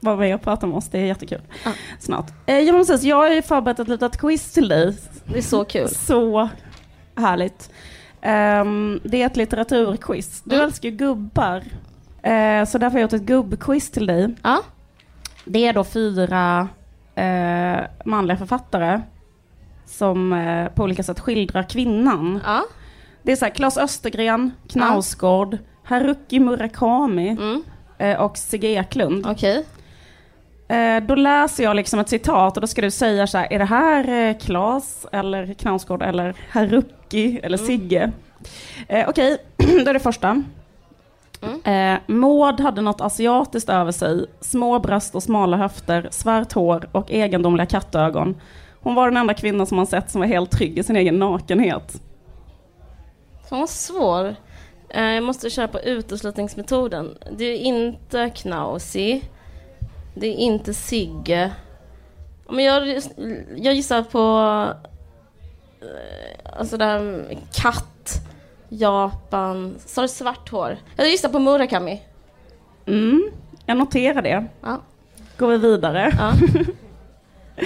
vara 0.00 0.16
med 0.16 0.34
och 0.34 0.42
prata 0.42 0.66
med 0.66 0.76
oss. 0.76 0.88
Det 0.88 0.98
är 0.98 1.04
jättekul. 1.04 1.40
Ja. 1.64 1.70
Snart. 2.00 2.26
Eh, 2.46 2.58
ja, 2.58 2.72
precis. 2.72 3.02
Jag 3.02 3.16
har 3.16 3.30
ju 3.30 3.42
förberett 3.42 3.78
ett 3.78 3.88
litet 3.88 4.18
quiz 4.20 4.52
till 4.52 4.68
dig. 4.68 4.96
Det 5.24 5.38
är 5.38 5.42
så 5.42 5.64
kul. 5.64 5.88
Så 5.88 6.48
härligt. 7.16 7.70
Ehm, 8.20 9.00
det 9.04 9.22
är 9.22 9.26
ett 9.26 9.36
litteraturquiz. 9.36 10.42
Du 10.44 10.54
Mm. 10.54 10.66
älskar 10.66 10.88
ju 10.88 10.96
gubbar. 10.96 11.56
Eh, 12.22 12.64
så 12.64 12.78
därför 12.78 12.90
har 12.90 12.98
jag 12.98 13.02
gjort 13.02 13.12
ett 13.12 13.22
gubbquiz 13.22 13.90
till 13.90 14.06
dig. 14.06 14.34
Ja. 14.42 14.62
Det 15.44 15.66
är 15.66 15.72
då 15.72 15.84
fyra 15.84 16.68
eh, 17.14 17.80
manliga 18.04 18.36
författare 18.36 19.00
som 19.86 20.32
eh, 20.32 20.68
på 20.68 20.82
olika 20.82 21.02
sätt 21.02 21.20
skildrar 21.20 21.62
kvinnan. 21.62 22.40
Ja. 22.44 22.62
Det 23.22 23.32
är 23.32 23.36
så 23.36 23.44
här, 23.44 23.52
Claes 23.54 23.78
Östergren, 23.78 24.50
Knausgård, 24.68 25.58
Haruki 25.84 26.40
Murakami 26.40 27.28
Mm. 27.28 27.62
eh, 27.98 28.20
och 28.20 28.36
Sigge 28.38 28.68
Eklund. 28.68 29.26
Okej. 29.26 29.64
Eh, 30.68 31.02
då 31.02 31.14
läser 31.14 31.64
jag 31.64 31.76
liksom 31.76 31.98
ett 32.00 32.08
citat 32.08 32.56
och 32.56 32.60
då 32.60 32.66
ska 32.66 32.82
du 32.82 32.90
säga 32.90 33.26
så 33.26 33.38
här, 33.38 33.52
är 33.52 33.58
det 33.58 33.64
här 33.64 34.08
eh, 34.28 34.38
Klas 34.38 35.06
eller 35.12 35.54
Knausgård 35.54 36.02
eller 36.02 36.34
Haruki 36.50 37.40
eller 37.42 37.58
Sigge? 37.58 38.12
Eh, 38.88 39.08
Okej, 39.08 39.38
då 39.84 39.90
är 39.90 39.94
det 39.94 40.00
första. 40.00 40.42
Eh, 41.64 41.98
Maud 42.06 42.60
hade 42.60 42.80
något 42.80 43.00
asiatiskt 43.00 43.68
över 43.68 43.92
sig, 43.92 44.26
små 44.40 44.78
bröst 44.78 45.14
och 45.14 45.22
smala 45.22 45.56
höfter, 45.56 46.08
svart 46.10 46.52
hår 46.52 46.88
och 46.92 47.10
egendomliga 47.10 47.66
kattögon. 47.66 48.34
Hon 48.84 48.94
var 48.94 49.04
den 49.10 49.16
enda 49.16 49.34
kvinnan 49.34 49.66
som 49.66 49.76
man 49.76 49.86
sett 49.86 50.10
som 50.10 50.20
var 50.20 50.28
helt 50.28 50.50
trygg 50.50 50.78
i 50.78 50.82
sin 50.82 50.96
egen 50.96 51.18
nakenhet. 51.18 52.00
Fan 53.48 53.60
vad 53.60 53.70
svår. 53.70 54.36
Eh, 54.88 55.02
Jag 55.04 55.24
måste 55.24 55.50
köra 55.50 55.68
på 55.68 55.80
uteslutningsmetoden. 55.80 57.18
Det 57.32 57.44
är 57.44 57.56
inte 57.58 58.30
Knausi. 58.30 59.22
Det 60.14 60.26
är 60.26 60.34
inte 60.34 60.74
Sigge. 60.74 61.52
Men 62.50 62.64
jag, 62.64 62.88
jag 63.56 63.74
gissar 63.74 64.02
på... 64.02 64.18
eh, 65.80 66.58
Alltså 66.58 66.76
med 66.76 67.36
katt, 67.54 68.20
Japan... 68.68 69.74
Sa 69.86 70.02
du 70.02 70.08
svart 70.08 70.50
hår? 70.50 70.76
Jag 70.96 71.08
gissar 71.08 71.28
på 71.28 71.38
Murakami. 71.38 72.02
Mm, 72.86 73.30
jag 73.66 73.76
noterar 73.76 74.22
det. 74.22 74.44
Ja. 74.62 74.80
Går 75.38 75.48
vi 75.48 75.58
vidare. 75.58 76.12
ja. 76.18 76.32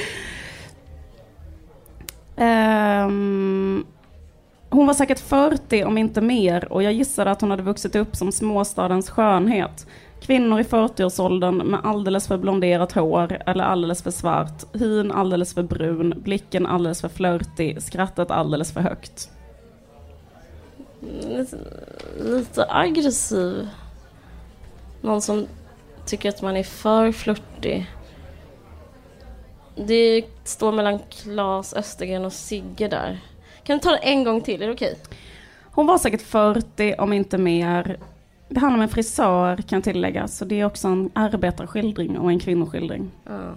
Um, 2.39 3.87
hon 4.71 4.87
var 4.87 4.95
säkert 4.95 5.21
40 5.21 5.85
om 5.85 5.99
inte 5.99 6.21
mer 6.21 6.73
och 6.73 6.83
jag 6.83 6.93
gissade 6.93 7.31
att 7.31 7.41
hon 7.41 7.51
hade 7.51 7.63
vuxit 7.63 7.97
upp 7.97 8.17
som 8.17 8.33
småstadens 8.33 9.11
skönhet. 9.11 9.87
Kvinnor 10.21 10.61
i 10.61 10.63
40-årsåldern 10.63 11.57
med 11.57 11.81
alldeles 11.85 12.29
för 12.29 12.39
blonderat 12.39 12.93
hår 12.93 13.39
eller 13.47 13.65
alldeles 13.65 14.03
för 14.03 14.11
svart, 14.11 14.75
hyn 14.75 15.13
alldeles 15.13 15.55
för 15.55 15.63
brun, 15.63 16.15
blicken 16.23 16.67
alldeles 16.67 17.01
för 17.01 17.09
flörtig, 17.09 17.83
skrattet 17.83 18.31
alldeles 18.31 18.73
för 18.73 18.81
högt. 18.81 19.31
Mm, 21.03 21.39
lite, 21.39 21.57
lite 22.25 22.67
aggressiv. 22.69 23.69
Någon 25.01 25.23
som 25.23 25.47
tycker 26.07 26.29
att 26.29 26.43
man 26.43 26.57
är 26.57 26.65
för 26.65 27.13
flörtig. 27.13 27.87
Det 29.87 30.25
står 30.45 30.73
mellan 30.73 30.99
Claes 30.99 31.75
Östergren 31.75 32.25
och 32.25 32.33
Sigge 32.33 32.89
där. 32.89 33.19
Kan 33.63 33.79
du 33.79 33.83
ta 33.83 33.91
det 33.91 33.97
en 33.97 34.25
gång 34.25 34.41
till? 34.41 34.63
Är 34.63 34.67
det 34.67 34.73
okej? 34.73 34.99
Hon 35.63 35.87
var 35.87 35.99
säkert 35.99 36.23
40 36.23 36.95
om 36.99 37.13
inte 37.13 37.39
mer. 37.39 37.97
Det 38.49 38.61
handlar 38.61 38.79
om 38.79 38.83
en 38.83 38.89
frisör 38.89 39.57
kan 39.57 39.83
tilläggas, 39.83 40.37
så 40.37 40.45
det 40.45 40.61
är 40.61 40.65
också 40.65 40.89
en 40.89 41.11
arbetarskildring 41.13 42.19
och 42.19 42.31
en 42.31 42.41
kvinnoskildring. 42.41 43.11
Ja. 43.25 43.55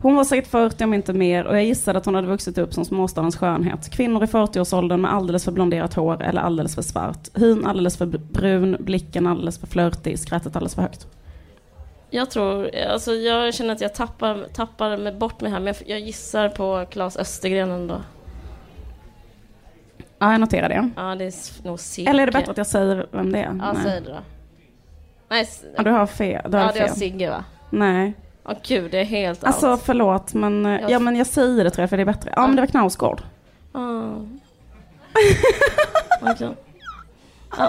Hon 0.00 0.16
var 0.16 0.24
säkert 0.24 0.50
40 0.50 0.84
om 0.84 0.94
inte 0.94 1.12
mer 1.12 1.44
och 1.44 1.56
jag 1.56 1.64
gissade 1.64 1.98
att 1.98 2.06
hon 2.06 2.14
hade 2.14 2.26
vuxit 2.26 2.58
upp 2.58 2.74
som 2.74 2.84
småstadens 2.84 3.36
skönhet. 3.36 3.90
Kvinnor 3.90 4.24
i 4.24 4.26
40-årsåldern 4.26 5.00
med 5.00 5.14
alldeles 5.14 5.44
för 5.44 5.52
blonderat 5.52 5.94
hår 5.94 6.22
eller 6.22 6.40
alldeles 6.40 6.74
för 6.74 6.82
svart. 6.82 7.28
Hyn 7.34 7.66
alldeles 7.66 7.96
för 7.96 8.06
brun, 8.06 8.76
blicken 8.80 9.26
alldeles 9.26 9.58
för 9.58 9.66
flörtig, 9.66 10.18
skrattet 10.18 10.56
alldeles 10.56 10.74
för 10.74 10.82
högt. 10.82 11.06
Jag 12.10 12.30
tror, 12.30 12.76
alltså 12.76 13.12
jag 13.12 13.54
känner 13.54 13.72
att 13.74 13.80
jag 13.80 13.94
tappar, 13.94 14.46
tappar 14.54 14.96
mig 14.96 15.12
bort 15.12 15.40
mig 15.40 15.50
här, 15.52 15.60
men 15.60 15.66
jag, 15.66 15.76
jag 15.86 16.00
gissar 16.00 16.48
på 16.48 16.86
Claes 16.90 17.16
Östergren 17.16 17.70
ändå. 17.70 18.00
Ja, 20.18 20.30
jag 20.32 20.40
noterar 20.40 20.68
det. 20.68 20.90
Ja, 20.96 21.14
det 21.14 21.24
är 21.24 21.66
nog 21.66 21.80
Sigge. 21.80 22.10
Eller 22.10 22.22
är 22.22 22.26
det 22.26 22.32
bättre 22.32 22.50
att 22.50 22.56
jag 22.58 22.66
säger 22.66 23.06
vem 23.12 23.32
det 23.32 23.38
är? 23.38 23.44
Ja, 23.44 23.72
Nej. 23.72 23.82
säg 23.84 24.00
det 24.00 24.10
då. 24.10 24.18
Nej, 25.28 25.48
Ja, 25.76 25.82
du 25.82 25.90
har 25.90 26.06
fel. 26.06 26.50
Du 26.50 26.56
har 26.56 26.64
ja, 26.64 26.72
det 26.72 26.78
fel. 26.78 26.90
Sigge 26.90 27.30
va? 27.30 27.44
Nej. 27.70 28.12
Åh 28.44 28.54
gud, 28.66 28.90
det 28.90 28.98
är 29.00 29.04
helt 29.04 29.44
Alltså 29.44 29.70
out. 29.70 29.80
förlåt, 29.84 30.34
men, 30.34 30.66
eh, 30.66 30.80
Jag- 30.80 30.90
ja, 30.90 30.98
men 30.98 31.16
jag 31.16 31.26
säger 31.26 31.64
det 31.64 31.70
tror 31.70 31.82
jag 31.82 31.90
för 31.90 31.96
det 31.96 32.02
är 32.02 32.04
bättre. 32.04 32.32
Ja, 32.36 32.46
men 32.46 32.56
det 32.56 32.62
var 32.62 32.66
Knausgård. 32.66 33.22
Ah. 33.72 34.12
Okej. 36.32 36.48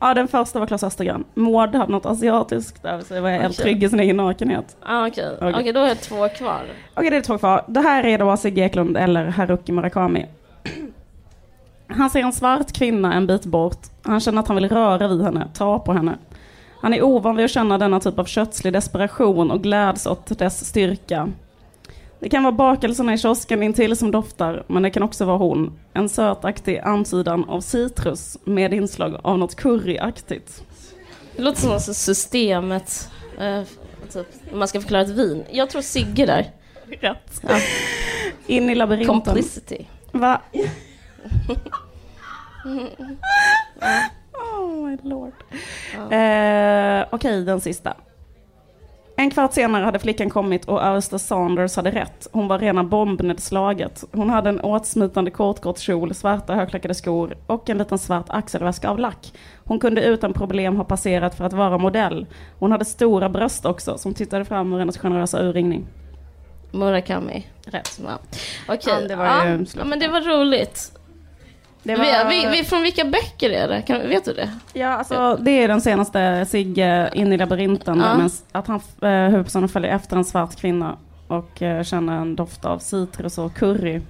Ja, 0.00 0.14
den 0.14 0.28
första 0.28 0.58
var 0.58 0.66
Claes 0.66 0.82
Östergren. 0.82 1.24
Maud 1.34 1.74
hade 1.74 1.92
något 1.92 2.06
asiatiskt 2.06 2.84
över 2.84 3.04
sig, 3.04 3.20
var 3.20 3.30
helt 3.30 3.44
Okej. 3.44 3.62
trygg 3.62 3.82
i 3.82 3.88
sin 3.88 4.00
egen 4.00 4.16
nakenhet. 4.16 4.76
Ah, 4.82 5.06
Okej, 5.06 5.36
Okej. 5.36 5.54
Okej, 5.54 5.72
då 5.72 5.80
har 5.80 5.88
jag 5.88 6.00
två 6.00 6.28
kvar. 6.28 6.62
Okej, 6.94 7.10
det 7.10 7.16
är 7.16 7.20
två 7.20 7.38
kvar. 7.38 7.64
Det 7.68 7.80
här 7.80 8.06
är 8.06 8.18
då 8.18 8.36
Sigge 8.36 8.62
Eklund 8.62 8.96
eller 8.96 9.26
Haruki 9.26 9.72
Murakami. 9.72 10.26
Han 11.88 12.10
ser 12.10 12.20
en 12.20 12.32
svart 12.32 12.72
kvinna 12.72 13.14
en 13.14 13.26
bit 13.26 13.44
bort. 13.46 13.78
Han 14.02 14.20
känner 14.20 14.40
att 14.40 14.48
han 14.48 14.56
vill 14.56 14.68
röra 14.68 15.08
vid 15.08 15.22
henne, 15.22 15.48
ta 15.54 15.78
på 15.78 15.92
henne. 15.92 16.18
Han 16.80 16.94
är 16.94 17.02
ovan 17.02 17.36
vid 17.36 17.44
att 17.44 17.50
känna 17.50 17.78
denna 17.78 18.00
typ 18.00 18.18
av 18.18 18.24
kötslig 18.24 18.72
desperation 18.72 19.50
och 19.50 19.62
gläds 19.62 20.06
åt 20.06 20.38
dess 20.38 20.68
styrka. 20.68 21.28
Det 22.20 22.28
kan 22.28 22.42
vara 22.42 22.52
bakelserna 22.52 23.14
i 23.14 23.18
kiosken 23.18 23.62
intill 23.62 23.96
som 23.96 24.10
doftar, 24.10 24.64
men 24.66 24.82
det 24.82 24.90
kan 24.90 25.02
också 25.02 25.24
vara 25.24 25.36
hon. 25.36 25.78
En 25.92 26.08
sötaktig 26.08 26.78
antydan 26.78 27.44
av 27.44 27.60
citrus 27.60 28.38
med 28.44 28.74
inslag 28.74 29.20
av 29.22 29.38
något 29.38 29.54
curryaktigt. 29.54 30.62
Det 31.36 31.42
låter 31.42 31.60
som 31.60 31.72
alltså 31.72 31.94
systemet, 31.94 33.10
eh, 33.38 33.62
typ, 34.12 34.26
om 34.52 34.58
man 34.58 34.68
ska 34.68 34.80
förklara 34.80 35.02
ett 35.02 35.08
vin. 35.08 35.44
Jag 35.50 35.70
tror 35.70 35.82
Sigge 35.82 36.26
där. 36.26 36.50
Rätt. 37.00 37.40
Ja. 37.48 37.58
In 38.46 38.70
i 38.70 38.74
labyrinten. 38.74 39.14
Complicity. 39.14 39.86
Va? 40.12 40.40
oh 44.32 44.86
my 44.86 44.98
lord. 45.02 45.32
Eh, 46.10 47.06
Okej, 47.10 47.44
den 47.44 47.60
sista. 47.60 47.94
En 49.20 49.30
kvart 49.30 49.52
senare 49.52 49.84
hade 49.84 49.98
flickan 49.98 50.30
kommit 50.30 50.64
och 50.64 50.82
överste 50.82 51.18
Saunders 51.18 51.76
hade 51.76 51.90
rätt. 51.90 52.26
Hon 52.32 52.48
var 52.48 52.58
rena 52.58 52.84
bombnedslaget. 52.84 54.04
Hon 54.12 54.30
hade 54.30 54.48
en 54.48 54.60
åtsmitande 54.60 55.30
kortkort 55.30 55.78
kjol, 55.78 56.14
svarta 56.14 56.54
högklackade 56.54 56.94
skor 56.94 57.36
och 57.46 57.70
en 57.70 57.78
liten 57.78 57.98
svart 57.98 58.26
axelväska 58.28 58.90
av 58.90 58.98
lack. 58.98 59.32
Hon 59.64 59.80
kunde 59.80 60.04
utan 60.04 60.32
problem 60.32 60.76
ha 60.76 60.84
passerat 60.84 61.34
för 61.34 61.44
att 61.44 61.52
vara 61.52 61.78
modell. 61.78 62.26
Hon 62.58 62.72
hade 62.72 62.84
stora 62.84 63.28
bröst 63.28 63.66
också 63.66 63.98
som 63.98 64.14
tittade 64.14 64.44
fram 64.44 64.72
ur 64.72 64.78
hennes 64.78 64.98
generösa 64.98 65.42
urringning. 65.42 65.86
Murakami. 66.70 67.46
Rätt. 67.64 68.00
Ja. 68.04 68.18
Okej, 68.68 68.94
Ja, 69.02 69.08
det 69.08 69.16
var 69.16 69.24
ja, 69.24 69.58
ja, 69.76 69.84
men 69.84 69.98
det 69.98 70.08
var 70.08 70.20
roligt. 70.20 70.97
Det 71.88 72.24
Vi, 72.28 72.46
vi, 72.58 72.64
från 72.64 72.82
vilka 72.82 73.04
böcker 73.04 73.50
är 73.50 73.68
det? 73.68 73.82
Kan, 73.82 74.08
vet 74.08 74.24
du 74.24 74.32
det? 74.32 74.50
Ja, 74.72 74.88
alltså 74.88 75.36
det 75.40 75.50
är 75.50 75.68
den 75.68 75.80
senaste 75.80 76.46
Sigge 76.48 77.10
in 77.14 77.32
i 77.32 77.36
labyrinten. 77.36 78.00
Ja. 78.00 78.16
men 78.16 78.30
Att 78.52 78.66
han, 78.66 78.80
eh, 79.02 79.30
huvudpersonen 79.30 79.68
följer 79.68 79.94
efter 79.94 80.16
en 80.16 80.24
svart 80.24 80.56
kvinna 80.56 80.96
och 81.28 81.62
eh, 81.62 81.82
känner 81.82 82.20
en 82.20 82.36
doft 82.36 82.64
av 82.64 82.78
citrus 82.78 83.38
och 83.38 83.54
curry. 83.54 84.00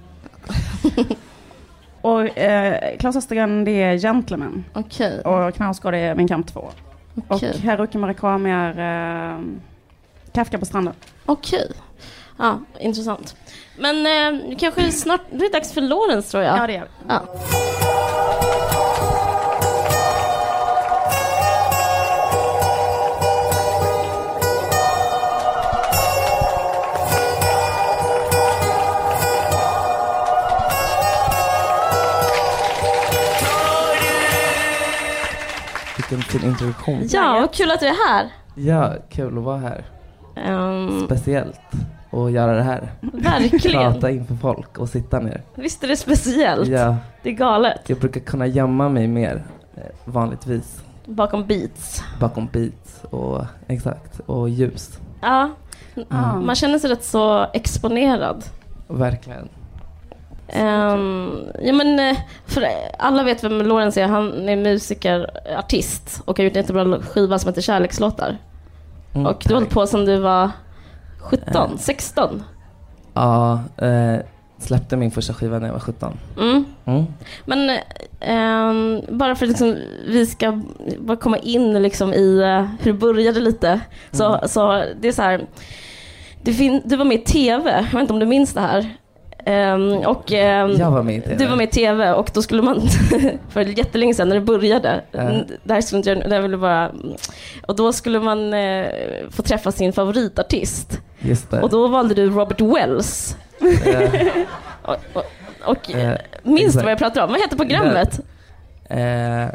och 2.01 2.37
eh, 2.37 2.97
Claes 2.97 3.15
Östergren 3.15 3.65
det 3.65 3.81
är 3.83 3.97
Gentleman 3.97 4.65
Okej. 4.73 5.21
och 5.21 5.55
Knausgård 5.55 5.93
är 5.93 6.15
Min 6.15 6.27
kamp 6.27 6.47
2. 6.47 6.69
Okej. 7.27 7.49
Och 7.49 7.59
Haruki 7.59 7.97
Murakami 7.97 8.51
är 8.51 8.79
eh, 9.33 9.39
Kafka 10.31 10.57
på 10.57 10.65
stranden. 10.65 10.93
Okej. 11.25 11.71
Ja, 12.39 12.59
intressant. 12.79 13.35
Men 13.77 14.05
eh, 14.05 14.57
kanske 14.57 14.91
snart, 14.91 15.21
det 15.31 15.45
är 15.45 15.51
dags 15.51 15.73
för 15.73 15.81
Lorentz 15.81 16.31
tror 16.31 16.43
jag. 16.43 16.57
Ja, 16.57 16.67
det 16.67 16.75
är 16.75 16.87
Ja. 17.07 17.21
Vilken 35.97 36.21
fin 36.21 36.49
introduktion. 36.49 37.07
ja, 37.11 37.47
kul 37.53 37.71
att 37.71 37.79
du 37.79 37.85
är 37.85 38.07
här. 38.09 38.27
Ja, 38.55 38.93
kul 39.09 39.37
att 39.37 39.43
vara 39.43 39.57
här. 39.57 39.85
Ehm, 40.35 41.05
Speciellt 41.05 41.59
att 42.11 42.31
göra 42.31 42.55
det 42.55 42.63
här. 42.63 42.91
verkligen. 43.01 43.91
Prata 43.93 44.09
inför 44.11 44.35
folk 44.35 44.77
och 44.77 44.89
sitta 44.89 45.19
ner. 45.19 45.41
Visst 45.55 45.83
är 45.83 45.87
det 45.87 45.95
speciellt? 45.97 46.67
Ja, 46.69 46.95
Det 47.23 47.29
är 47.29 47.33
galet. 47.33 47.81
jag 47.87 47.99
brukar 47.99 48.19
kunna 48.21 48.47
gömma 48.47 48.89
mig 48.89 49.07
mer 49.07 49.43
eh, 49.75 49.81
vanligtvis 50.05 50.83
Bakom 51.05 51.45
beats. 51.45 52.03
bakom 52.19 52.47
beats 52.53 53.03
och 53.09 53.45
exakt 53.67 54.19
och 54.25 54.49
ljus. 54.49 54.99
Ja, 55.21 55.49
Ah. 56.09 56.35
man 56.35 56.55
känner 56.55 56.79
sig 56.79 56.89
rätt 56.89 57.03
så 57.03 57.45
exponerad. 57.53 58.43
Verkligen. 58.87 59.49
Ehm, 60.47 61.31
ja 61.61 61.73
men, 61.73 61.99
eh, 61.99 62.17
för 62.45 62.63
alla 62.99 63.23
vet 63.23 63.43
vem 63.43 63.61
Lorentz 63.61 63.97
är. 63.97 64.07
Han 64.07 64.49
är 64.49 64.55
musiker, 64.55 65.29
artist 65.57 66.21
och 66.25 66.37
har 66.37 66.43
gjort 66.45 66.55
en 66.55 66.61
jättebra 66.61 66.99
skiva 67.01 67.39
som 67.39 67.47
heter 67.49 67.61
Kärlekslåtar. 67.61 68.37
Mm, 69.13 69.27
Och 69.27 69.41
du 69.45 69.53
har 69.53 69.59
hållit 69.61 69.73
på 69.73 69.87
sedan 69.87 70.05
du 70.05 70.17
var 70.19 70.49
17, 71.19 71.71
Eh. 71.71 71.77
16. 71.77 72.43
Ja, 73.13 73.59
eh, 73.77 74.15
släppte 74.57 74.97
min 74.97 75.11
första 75.11 75.33
skiva 75.33 75.59
när 75.59 75.65
jag 75.67 75.73
var 75.73 75.79
17. 75.79 76.17
Mm. 76.39 76.65
Mm. 76.85 77.05
Men 77.45 77.79
ehm, 78.19 79.01
bara 79.09 79.35
för 79.35 79.45
att 79.45 79.49
liksom, 79.49 79.75
vi 80.07 80.25
ska 80.25 80.61
bara 80.99 81.17
komma 81.17 81.37
in 81.37 81.81
liksom 81.81 82.13
i 82.13 82.39
eh, 82.41 82.67
hur 82.83 82.93
det 82.93 82.99
började 82.99 83.39
lite. 83.39 83.79
Så, 84.11 84.25
Mm. 84.35 84.47
så 84.47 84.83
det 85.01 85.07
är 85.07 85.11
så 85.11 85.21
här. 85.21 85.45
Fin- 86.45 86.81
du 86.85 86.95
var 86.95 87.05
med 87.05 87.17
i 87.19 87.23
TV, 87.23 87.71
jag 87.71 87.83
vet 87.83 88.01
inte 88.01 88.13
om 88.13 88.19
du 88.19 88.25
minns 88.25 88.53
det 88.53 88.61
här. 88.61 88.95
Ehm, 89.45 89.93
och, 89.97 90.31
Jag 90.31 90.65
var. 90.91 91.37
Du 91.37 91.45
var 91.45 91.55
med 91.55 91.67
i 91.67 91.71
TV 91.71 92.11
och 92.13 92.29
då 92.33 92.41
skulle 92.41 92.61
man, 92.61 92.81
för 93.49 93.61
jättelänge 93.61 94.13
sedan 94.13 94.29
när 94.29 94.35
det 94.35 94.41
började, 94.41 95.01
Ja. 95.11 95.19
mm, 95.19 95.45
det 95.63 95.73
här 95.73 95.81
skulle 95.81 96.03
jag, 96.05 96.29
det 96.29 96.41
ville 96.41 96.57
bara, 96.57 96.91
och 97.67 97.75
då 97.75 97.93
skulle 97.93 98.19
man 98.19 98.53
eh, 98.53 98.85
få 99.29 99.41
träffa 99.43 99.71
sin 99.71 99.93
favoritartist. 99.93 101.01
Just 101.19 101.51
det. 101.51 101.61
Och 101.61 101.69
då 101.69 101.87
valde 101.87 102.13
du 102.13 102.29
Robert 102.29 102.61
Wells. 102.61 103.35
Eh, 103.85 104.27
Och, 104.81 104.95
och, 105.13 105.23
och 105.65 105.91
Eh, 105.91 106.17
minns 106.43 106.73
du 106.73 106.81
vad 106.81 106.91
jag 106.91 106.97
pratar 106.99 107.23
om? 107.23 107.31
Vad 107.31 107.41
heter 107.41 107.57
programmet? 107.57 108.19
eh, 108.89 109.45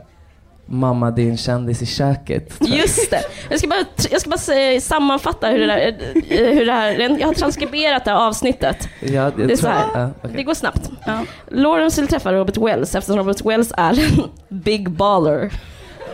mamma, 0.66 1.10
det 1.10 1.22
är 1.22 1.26
en 1.30 1.36
kändis 1.36 1.82
i 1.82 1.86
köket. 1.86 2.54
jag. 2.60 2.68
Just 2.78 3.10
det. 3.10 3.20
Jag 3.50 3.58
ska 3.58 3.68
bara, 3.68 3.84
jag 4.10 4.20
ska 4.20 4.30
bara 4.30 4.38
säga, 4.38 4.80
sammanfatta 4.80 5.48
hur 5.48 5.58
det, 5.58 5.66
där, 5.66 5.86
eh, 6.28 6.54
hur 6.54 6.66
det 6.66 6.72
här, 6.72 7.18
jag 7.20 7.26
har 7.26 7.34
transkriberat 7.34 8.04
det 8.04 8.10
här 8.10 8.18
avsnittet. 8.28 8.88
Ja, 9.00 9.08
jag 9.12 9.32
Det 9.36 9.52
är 9.52 9.56
så 9.56 9.68
här. 9.68 9.86
ja, 9.94 10.10
okej. 10.22 10.36
Det 10.36 10.42
går 10.42 10.54
snabbt. 10.54 10.90
Ja. 11.06 11.18
Lawrence 11.48 12.00
vill 12.00 12.08
träffa 12.10 12.32
Robert 12.32 12.56
Wells 12.56 12.94
eftersom 12.94 13.18
Robert 13.18 13.44
Wells 13.44 13.72
är 13.76 13.90
en 14.04 14.30
big 14.48 14.90
baller. 14.90 15.52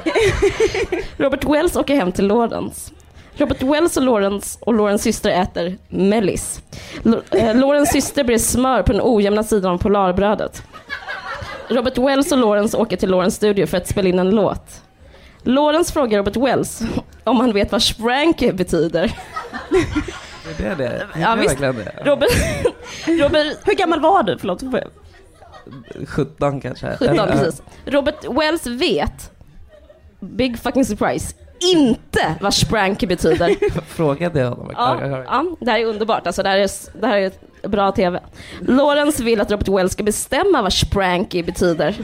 Robert 1.16 1.44
Wells 1.44 1.76
åker 1.76 1.94
hem 1.96 2.12
till 2.12 2.26
Lawrence. 2.26 2.92
Robert 3.40 3.62
Wells 3.62 3.96
och 3.96 4.02
Lawrence 4.02 4.58
och 4.60 4.74
Lawrence 4.74 5.02
syster 5.04 5.30
äter 5.30 5.78
mellis. 5.88 6.62
Eh, 7.30 7.56
Lawrence 7.56 7.92
syster 7.92 8.24
brer 8.24 8.38
smör 8.38 8.82
på 8.82 8.92
den 8.92 9.00
ojämna 9.04 9.42
sidan 9.42 9.72
av 9.72 9.78
polarbrödet. 9.78 10.62
Robert 11.68 11.98
Wells 11.98 12.32
och 12.32 12.38
Lawrence 12.38 12.76
åker 12.76 12.96
till 12.96 13.10
Lawrence 13.10 13.36
studio 13.36 13.66
för 13.66 13.76
att 13.76 13.88
spela 13.88 14.08
in 14.08 14.18
en 14.18 14.30
låt. 14.30 14.82
Lawrence 15.42 15.92
frågar 15.92 16.18
Robert 16.18 16.36
Wells 16.36 16.82
om 17.24 17.36
han 17.40 17.52
vet 17.52 17.72
vad 17.72 17.82
spranky 17.82 18.52
betyder. 18.52 19.12
Det 20.58 20.64
är 20.64 20.76
det. 20.76 20.84
det, 20.84 21.06
Ja, 21.20 21.32
är 21.32 21.36
verkligen 21.36 21.76
det. 21.76 21.92
Robert, 22.04 22.30
Robert 23.06 23.56
Hur 23.64 23.74
gammal 23.74 24.00
var 24.00 24.22
du? 24.22 24.38
Förlåt. 24.38 24.62
17 26.06 26.60
kanske. 26.60 26.96
17 26.96 27.08
Eller, 27.08 27.26
precis. 27.26 27.62
Robert 27.84 28.24
Wells 28.30 28.66
vet, 28.66 29.30
big 30.20 30.58
fucking 30.58 30.84
surprise, 30.84 31.34
inte 31.60 32.34
vad 32.40 32.54
spranky 32.54 33.06
betyder. 33.06 33.56
Frågade 33.86 34.40
jag 34.40 34.50
honom? 34.50 34.72
Ja, 34.76 34.98
ja, 35.26 35.44
det 35.60 35.70
här 35.70 35.78
är 35.78 35.84
underbart. 35.84 36.26
Alltså, 36.26 36.42
det, 36.42 36.48
här 36.48 36.58
är, 36.58 36.70
det 37.00 37.06
här 37.06 37.18
är 37.62 37.68
bra 37.68 37.92
TV. 37.92 38.20
Lawrence 38.60 39.22
vill 39.22 39.40
att 39.40 39.50
Robert 39.50 39.68
Wells 39.68 39.92
ska 39.92 40.02
bestämma 40.02 40.62
vad 40.62 40.72
spranky 40.72 41.42
betyder. 41.42 41.94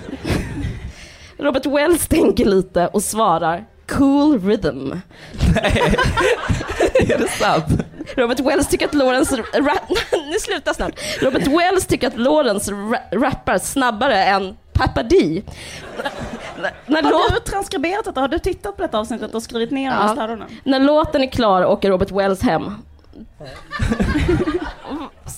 Robert 1.38 1.66
Wells 1.66 2.08
tänker 2.08 2.44
lite 2.44 2.86
och 2.86 3.02
svarar 3.02 3.64
cool 3.88 4.40
rhythm. 4.40 4.92
är 7.00 7.18
det 7.18 7.28
sant? 7.28 7.64
Robert 8.16 8.40
Wells 8.40 8.68
tycker 8.68 8.86
att 8.86 8.94
Lawrence... 8.94 9.36
Ra- 9.36 9.96
nu 10.30 10.38
sluta 10.40 10.74
snart. 10.74 10.92
Robert 11.22 11.46
Wells 11.46 11.86
tycker 11.86 12.06
att 12.06 12.18
Lawrence 12.18 12.72
ra- 12.72 13.20
rappar 13.20 13.58
snabbare 13.58 14.24
än 14.24 14.56
Papa 14.72 15.02
D. 15.02 15.42
När, 16.86 17.02
när, 17.02 17.02
Har 17.02 17.10
låt, 17.34 17.44
du 17.44 17.50
transkriberat 17.50 18.04
detta? 18.04 18.20
Har 18.20 18.28
du 18.28 18.38
tittat 18.38 18.76
på 18.76 18.82
detta 18.82 18.98
avsnittet 18.98 19.34
och 19.34 19.42
skrivit 19.42 19.70
ner 19.70 19.90
Ja. 19.90 19.96
här 19.96 20.14
städerna? 20.14 20.46
när 20.64 20.80
låten 20.80 21.22
är 21.22 21.26
klar 21.26 21.64
åker 21.64 21.90
Robert 21.90 22.10
Wells 22.10 22.42
hem. 22.42 22.74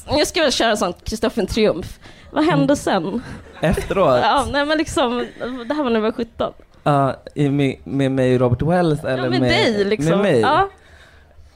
Jag 0.09 0.27
ska 0.27 0.43
väl 0.43 0.53
köra 0.53 0.71
en 0.71 0.77
sån 0.77 0.93
Kristoffer 1.05 1.47
Triumf. 1.47 1.99
Vad 2.33 2.45
hände 2.45 2.77
sen? 2.77 3.23
Efteråt? 3.61 4.21
Ja, 4.23 4.47
nej 4.53 4.67
men 4.67 4.79
liksom, 4.79 5.27
det 5.69 5.75
här 5.75 5.83
var 5.83 5.91
när 5.91 5.97
jag 5.97 6.03
var 6.03 6.13
17. 6.13 6.53
Ja, 6.83 7.15
i- 7.35 7.49
med, 7.51 7.77
med 7.85 8.13
mig 8.13 8.35
och 8.35 8.41
Robert 8.41 8.63
Wells 8.63 9.05
eller 9.05 9.25
Ja, 9.25 9.31
med, 9.31 9.41
dig 9.43 9.85
liksom. 9.85 10.11
Med 10.11 10.19
mig? 10.19 10.41
Ja, 10.41 10.69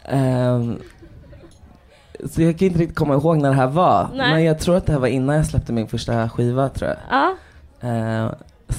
Ehm, 0.04 0.78
så 2.32 2.42
jag 2.42 2.58
kan 2.58 2.68
inte 2.68 2.80
riktigt 2.80 2.98
komma 2.98 3.14
ihåg 3.14 3.37
när 3.37 3.48
det 3.48 3.54
här 3.56 3.66
var. 3.66 4.08
Nej. 4.14 4.32
Men 4.32 4.44
jag 4.44 4.58
tror 4.58 4.76
att 4.76 4.87
det 4.87 4.92
här 4.92 4.98
var 4.98 5.08
innan 5.08 5.37
jag 5.37 5.46
släppte 5.46 5.72
min 5.72 5.88
första 5.88 6.28
skiva 6.28 6.68
tror 6.68 6.90
jag. 6.90 6.98
ja. 7.11 7.35
Ehm, 7.88 8.28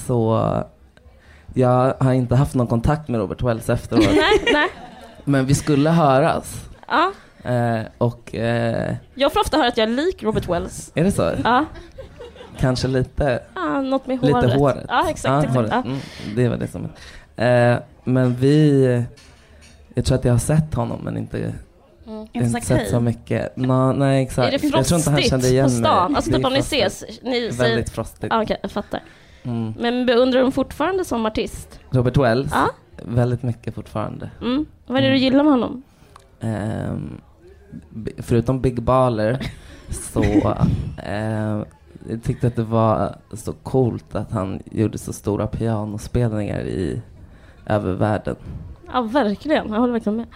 så 0.06 0.40
jag 1.54 1.94
har 2.00 2.12
inte 2.12 2.34
haft 2.36 2.54
någon 2.54 2.66
kontakt 2.66 3.08
med 3.08 3.20
Robert 3.20 3.42
Wells 3.42 3.70
efteråt. 3.70 4.04
Nej, 4.14 4.44
nej. 4.52 4.68
men 5.24 5.46
vi 5.46 5.54
skulle 5.54 5.90
höras. 5.90 6.68
Ja. 6.88 7.12
Ehm, 7.44 7.84
och 7.98 8.34
eh, 8.34 8.94
Jag 9.14 9.32
får 9.32 9.40
ofta 9.40 9.56
höra 9.56 9.68
att 9.68 9.76
jag 9.76 9.88
är 9.88 9.92
lik 9.92 10.22
Robert 10.22 10.48
Wells. 10.48 10.92
är 10.94 11.04
det 11.04 11.12
så? 11.12 11.30
Ja, 11.44 11.64
Kanske 12.58 12.88
lite? 12.88 13.40
ja 13.54 13.80
något 13.80 14.06
med 14.06 14.18
håret. 14.18 14.44
Lite 14.44 14.56
håret? 14.58 14.84
Ja, 14.88 15.10
exakt. 15.10 15.24
Ja, 15.24 15.38
exakt. 15.38 15.54
håret. 15.56 15.70
Ja. 15.72 15.82
Mm, 15.86 15.98
det 16.36 16.48
var 16.48 16.56
det 16.56 16.66
som... 16.66 16.84
Eh, 17.36 17.76
men 18.04 18.34
vi... 18.36 19.04
Jag 19.94 20.04
tror 20.04 20.18
att 20.18 20.24
jag 20.24 20.32
har 20.32 20.38
sett 20.38 20.74
honom 20.74 21.00
men 21.04 21.16
inte, 21.16 21.52
Mm. 22.06 22.26
Inte 22.32 22.48
sagt 22.50 22.66
sett 22.66 22.76
hej. 22.78 22.86
så 22.90 23.00
mycket. 23.00 23.56
Nå, 23.56 23.92
nej 23.92 24.22
exakt. 24.22 24.54
Är 24.54 24.58
det 24.58 24.64
jag 24.76 24.86
tror 24.86 24.98
inte 24.98 25.10
han 25.10 25.16
frostigt 25.16 25.30
kände 25.30 25.48
igen 25.48 25.64
på 25.64 25.70
stan? 25.70 26.12
mig. 26.12 26.16
Alltså 26.16 26.32
typ 26.32 26.44
om 26.44 26.52
ni 26.52 26.58
frostigt. 26.58 26.86
ses, 26.86 27.22
ni 27.22 27.52
säger... 27.52 27.52
Väldigt 27.70 27.90
frostigt. 27.90 28.26
Ja, 28.30 28.42
okej, 28.42 28.56
jag 28.62 28.70
fattar. 28.70 29.00
Mm. 29.44 29.74
Men 29.78 30.06
beundrar 30.06 30.38
honom 30.40 30.52
fortfarande 30.52 31.04
som 31.04 31.26
artist? 31.26 31.80
Robert 31.90 32.16
Wells? 32.16 32.50
Ja. 32.52 32.70
Väldigt 33.04 33.42
mycket 33.42 33.74
fortfarande. 33.74 34.30
Mm. 34.40 34.66
Vad 34.86 34.96
är 34.98 35.02
det 35.02 35.08
du 35.08 35.12
Mm. 35.14 35.22
gillar 35.22 35.44
med 35.44 35.52
honom? 35.52 35.82
B- 37.90 38.12
förutom 38.18 38.60
Big 38.60 38.82
Baller 38.82 39.46
så 39.90 40.22
ehm, 41.04 41.64
jag 42.08 42.22
tyckte 42.22 42.46
att 42.46 42.56
det 42.56 42.64
var 42.64 43.16
så 43.32 43.52
coolt 43.52 44.14
att 44.14 44.32
han 44.32 44.62
gjorde 44.70 44.98
så 44.98 45.12
stora 45.12 45.46
pianospelningar 45.46 46.60
i 46.60 47.02
över 47.66 47.92
världen. 47.92 48.36
Ja, 48.92 49.00
verkligen. 49.02 49.68
Jag 49.72 49.80
håller 49.80 49.92
verkligen 49.92 50.16
med. 50.16 50.26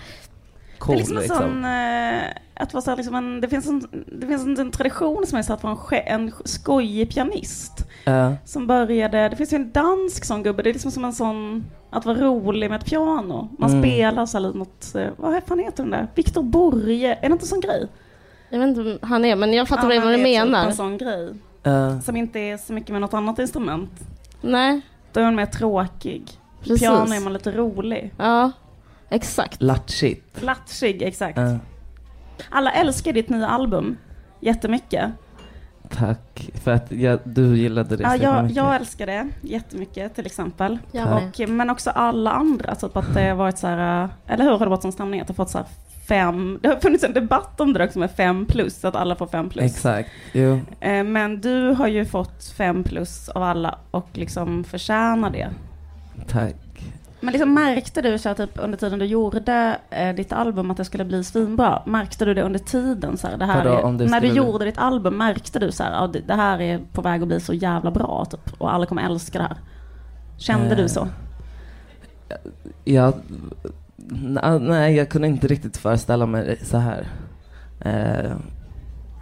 Cool 0.79 0.97
det 0.97 1.03
är 1.03 1.05
liksom 1.05 1.17
en 1.17 1.23
liksom. 1.23 1.38
sån, 1.38 1.64
eh, 1.64 2.21
att 2.55 2.75
vara 2.75 2.83
så 2.83 2.97
liksom 2.97 3.14
en, 3.14 3.41
det 3.41 3.49
finns, 3.49 3.69
en, 3.69 3.83
det 4.21 4.27
finns 4.27 4.43
en, 4.47 4.59
en 4.61 4.71
tradition 4.71 5.27
som 5.27 5.38
är 5.38 5.43
så 5.43 5.53
att 5.53 5.62
vara 5.62 5.71
en, 5.73 5.77
ske- 5.79 6.09
en 6.09 6.33
skojig 6.45 7.11
pianist. 7.14 7.85
Ja. 8.05 8.35
Som 8.45 8.67
började, 8.67 9.29
det 9.29 9.37
finns 9.37 9.53
ju 9.53 9.57
en 9.57 9.71
dansk 9.73 10.25
sån 10.25 10.43
gubbe, 10.43 10.62
det 10.62 10.71
är 10.71 10.73
liksom 10.73 10.91
som 10.91 11.05
en 11.05 11.12
sån, 11.12 11.64
att 11.91 12.07
vara 12.07 12.19
rolig 12.19 12.71
med 12.71 12.81
ett 12.81 12.87
piano. 12.87 13.49
Man 13.59 13.71
Mm. 13.71 13.83
spelar 13.83 14.27
så 14.27 14.38
här 14.38 14.47
lite 14.47 14.59
något, 14.59 14.95
eh, 14.95 15.07
vad 15.17 15.43
fan 15.47 15.59
heter 15.59 15.83
den 15.83 15.91
där? 15.91 16.07
Viktor 16.14 16.43
Borge, 16.43 17.14
är 17.14 17.21
det 17.29 17.33
inte 17.33 17.43
en 17.45 17.49
sån 17.49 17.61
grej? 17.61 17.88
Jag 18.51 18.59
vet 18.59 18.69
inte 18.69 18.83
vem 18.83 18.99
han 19.03 19.25
är, 19.25 19.37
men 19.37 19.53
jag 19.53 19.69
fattar 19.69 19.91
Ja, 19.91 20.01
vad 20.01 20.09
du 20.12 20.17
det 20.17 20.23
är 20.23 20.43
typ 20.43 20.51
menar. 20.51 20.67
en 20.67 20.75
sån 20.75 20.99
grej. 20.99 21.29
Ja. 21.62 22.01
Som 22.01 22.17
inte 22.17 22.38
är 22.41 22.57
så 22.57 22.73
mycket 22.73 22.91
med 22.91 23.01
något 23.01 23.14
annat 23.14 23.38
instrument. 23.38 23.91
Nej, 24.41 24.81
Då 25.12 25.21
är 25.21 25.25
man 25.25 25.35
mer 25.35 25.47
tråkig. 25.47 26.23
precis. 26.61 26.81
Piano 26.81 27.14
är 27.14 27.21
man 27.21 27.33
lite 27.33 27.51
rolig. 27.51 28.14
Ja, 28.19 28.51
exakt. 29.11 29.62
Latchigt. 29.62 30.42
Latchig, 30.42 31.03
exakt. 31.03 31.38
Ja. 31.38 31.59
Alla 32.51 32.71
älskar 32.73 33.12
ditt 33.12 33.29
nya 33.29 33.49
album 33.49 33.97
jättemycket. 34.40 35.11
Tack 35.90 36.51
för 36.64 36.71
att 36.71 36.92
jag, 36.92 37.18
du 37.25 37.57
gillade 37.59 37.97
det 37.97 38.03
Ja, 38.03 38.11
så 38.16 38.23
jag, 38.25 38.42
mycket. 38.42 38.57
jag 38.57 38.77
älskar 38.77 39.07
det 39.07 39.29
jättemycket 39.42 40.14
till 40.14 40.27
exempel. 40.27 40.79
Och, 40.92 41.49
men 41.49 41.71
också 41.71 41.90
alla 41.90 42.33
andra, 42.33 42.75
typ 42.75 42.97
att 42.97 43.14
det 43.14 43.29
har 43.29 43.37
varit 43.37 43.59
så 43.59 43.66
här, 43.66 44.05
äh, 44.05 44.11
eller 44.27 44.44
hur 44.44 44.51
har 44.51 44.59
det 44.59 44.66
varit 44.71 44.83
som 44.83 44.92
stämning? 44.92 45.21
Att 45.21 45.27
det 45.27 45.31
har 45.31 45.44
fått 45.44 45.51
så 45.51 45.59
här 45.59 45.66
fem, 46.09 46.59
det 46.62 46.68
har 46.68 46.77
funnits 46.77 47.05
en 47.05 47.12
debatt 47.12 47.61
om 47.61 47.73
det 47.73 47.85
också 47.85 47.99
med 47.99 48.11
fem 48.11 48.47
plus, 48.47 48.85
att 48.85 48.97
alla 48.97 49.16
får 49.16 49.27
fem 49.27 49.49
plus. 49.51 49.64
Exakt. 49.64 50.11
Jo. 50.33 50.61
Eh, 50.81 51.05
Men 51.05 51.40
du 51.40 51.71
har 51.71 51.88
ju 51.88 52.05
fått 52.05 52.44
fem 52.57 52.85
plus 52.85 53.29
av 53.29 53.42
alla 53.42 53.79
och 53.90 54.09
liksom 54.12 54.64
förtjänar 54.64 55.31
det. 55.31 55.49
Tack. 56.29 56.55
Men 57.21 57.33
liksom 57.33 57.55
märkte 57.55 58.03
du 58.03 58.19
så 58.19 58.29
här, 58.29 58.37
typ 58.37 58.51
under 58.55 58.79
tiden 58.79 58.99
du 58.99 59.05
gjorde 59.05 59.79
eh, 59.91 60.15
ditt 60.15 60.33
album 60.33 60.71
att 60.71 60.77
det 60.77 60.85
skulle 60.85 61.05
bli 61.05 61.25
svinbra? 61.25 61.83
Märkte 61.87 62.25
du 62.25 62.35
det 62.35 62.43
under 62.43 62.59
tiden? 62.59 63.17
Så 63.17 63.27
här, 63.27 63.37
det 63.37 63.45
här 63.45 63.65
Vadå, 63.65 63.89
är, 63.89 63.93
det 63.99 64.05
när 64.07 64.21
du 64.21 64.27
gjorde 64.27 64.65
ditt 64.65 64.79
album, 64.79 65.17
märkte 65.17 65.59
du 65.59 65.73
så 65.73 65.83
här, 65.83 65.93
ja, 65.93 66.07
det, 66.27 66.35
här 66.35 66.61
är 66.61 66.81
på 66.93 67.03
väg 67.03 67.23
att 67.23 67.29
bli 67.29 67.41
så 67.41 67.55
jävla 67.55 67.91
bra 67.91 68.25
typ, 68.31 68.53
och 68.59 68.73
alla 68.73 68.87
kommer 68.87 69.03
älska 69.03 69.39
det 69.39 69.45
här? 69.45 69.57
Kände 70.37 70.71
Eh, 70.71 70.77
du 70.77 70.89
så? 70.89 71.09
Jag, 72.85 73.15
na- 74.09 74.59
nej, 74.59 74.95
jag 74.97 75.09
kunde 75.09 75.29
inte 75.29 75.47
riktigt 75.47 75.77
föreställa 75.77 76.27
mig 76.27 76.59
så 76.63 76.79
här. 76.79 77.09
Eh, 77.81 78.33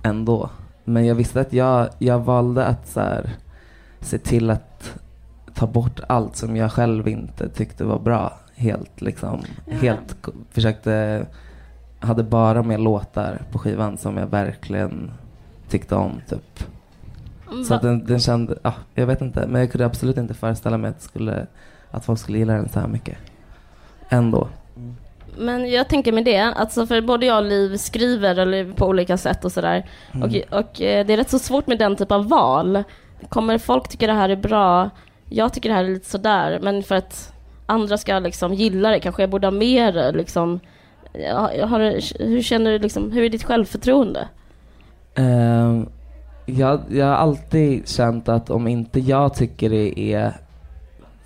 ändå. 0.03 0.51
Men 0.85 1.07
jag 1.07 1.15
visste 1.15 1.41
att 1.41 1.53
jag, 1.53 1.89
jag 1.99 2.19
valde 2.19 2.65
att 2.65 2.89
så 2.89 3.01
här, 3.01 3.31
se 4.01 4.19
till 4.19 4.51
att 4.51 4.99
ta 5.57 5.67
bort 5.67 6.01
allt 6.09 6.37
som 6.37 6.57
jag 6.57 6.73
själv 6.73 7.09
inte 7.09 7.49
tyckte 7.49 7.85
var 7.85 7.99
bra. 7.99 8.33
Helt 8.55 9.01
liksom, 9.01 9.43
Ja. 9.67 9.77
helt 9.77 10.17
försökte, 10.51 11.27
hade 12.01 12.23
bara 12.23 12.63
med 12.63 12.81
låtar 12.81 13.43
på 13.53 13.59
skivan 13.59 13.99
som 13.99 14.17
jag 14.17 14.27
verkligen 14.27 15.11
tyckte 15.69 15.95
om 15.95 16.21
typ. 16.29 16.65
Så 17.49 17.69
Va- 17.71 17.77
att 17.77 17.83
den, 17.83 18.05
den 18.07 18.21
kände, 18.21 18.59
ja, 18.63 18.73
jag 18.95 19.07
vet 19.07 19.21
inte, 19.23 19.47
men 19.47 19.61
jag 19.61 19.73
kunde 19.73 19.87
absolut 19.87 20.17
inte 20.17 20.35
föreställa 20.35 20.79
mig 20.79 20.91
att, 20.91 21.03
skulle, 21.03 21.47
att 21.91 22.05
folk 22.05 22.19
skulle 22.19 22.39
gilla 22.39 22.53
den 22.53 22.69
så 22.69 22.81
här 22.81 22.89
mycket. 22.89 23.19
Ändå. 24.09 24.49
Men 25.39 25.71
jag 25.71 25.89
tänker 25.89 26.13
med 26.13 26.25
det, 26.25 26.39
alltså 26.39 26.87
för 26.87 27.01
både 27.01 27.27
jag 27.27 27.37
och 27.39 27.45
Liv 27.45 27.77
skriver 27.77 28.39
eller 28.39 28.73
på 28.73 28.87
olika 28.87 29.17
sätt 29.17 29.45
och 29.45 29.53
sådär. 29.53 29.87
Mm. 30.13 30.23
Och, 30.23 30.59
och 30.59 30.81
eh, 30.83 31.07
det 31.07 31.13
är 31.13 31.17
rätt 31.17 31.31
så 31.31 31.39
svårt 31.39 31.67
med 31.67 31.79
den 31.79 31.97
typ 31.97 32.13
av 32.13 32.29
val. 32.29 32.83
Kommer 33.29 33.59
folk 33.59 33.89
tycka 33.89 34.07
det 34.07 34.13
här 34.13 34.29
är 34.29 34.37
bra? 34.37 34.91
Jag 35.29 35.53
tycker 35.53 35.69
det 35.69 35.75
här 35.75 35.85
är 35.85 35.89
lite 35.89 36.11
sådär, 36.11 36.59
men 36.63 36.83
för 36.83 36.95
att 36.95 37.33
andra 37.67 37.99
ska 37.99 38.19
liksom 38.19 38.55
gilla 38.55 38.91
det 38.91 39.01
kanske 39.01 39.23
jag 39.23 39.31
borde 39.31 39.47
ha 39.47 39.53
mer 39.53 39.93
det, 39.93 40.13
liksom. 40.13 40.61
Har, 41.35 41.79
hur 42.25 42.43
känner 42.43 42.71
du 42.71 42.79
liksom, 42.79 43.13
hur 43.13 43.23
är 43.23 43.29
ditt 43.29 43.45
självförtroende? 43.45 44.29
Ehm, 45.15 45.89
jag, 46.47 46.81
jag 46.89 47.07
har 47.07 47.15
alltid 47.15 47.89
känt 47.89 48.29
att 48.29 48.51
om 48.51 48.69
inte 48.69 49.01
jag 49.01 49.35
tycker 49.35 49.71
det 49.71 50.01
är 50.01 50.33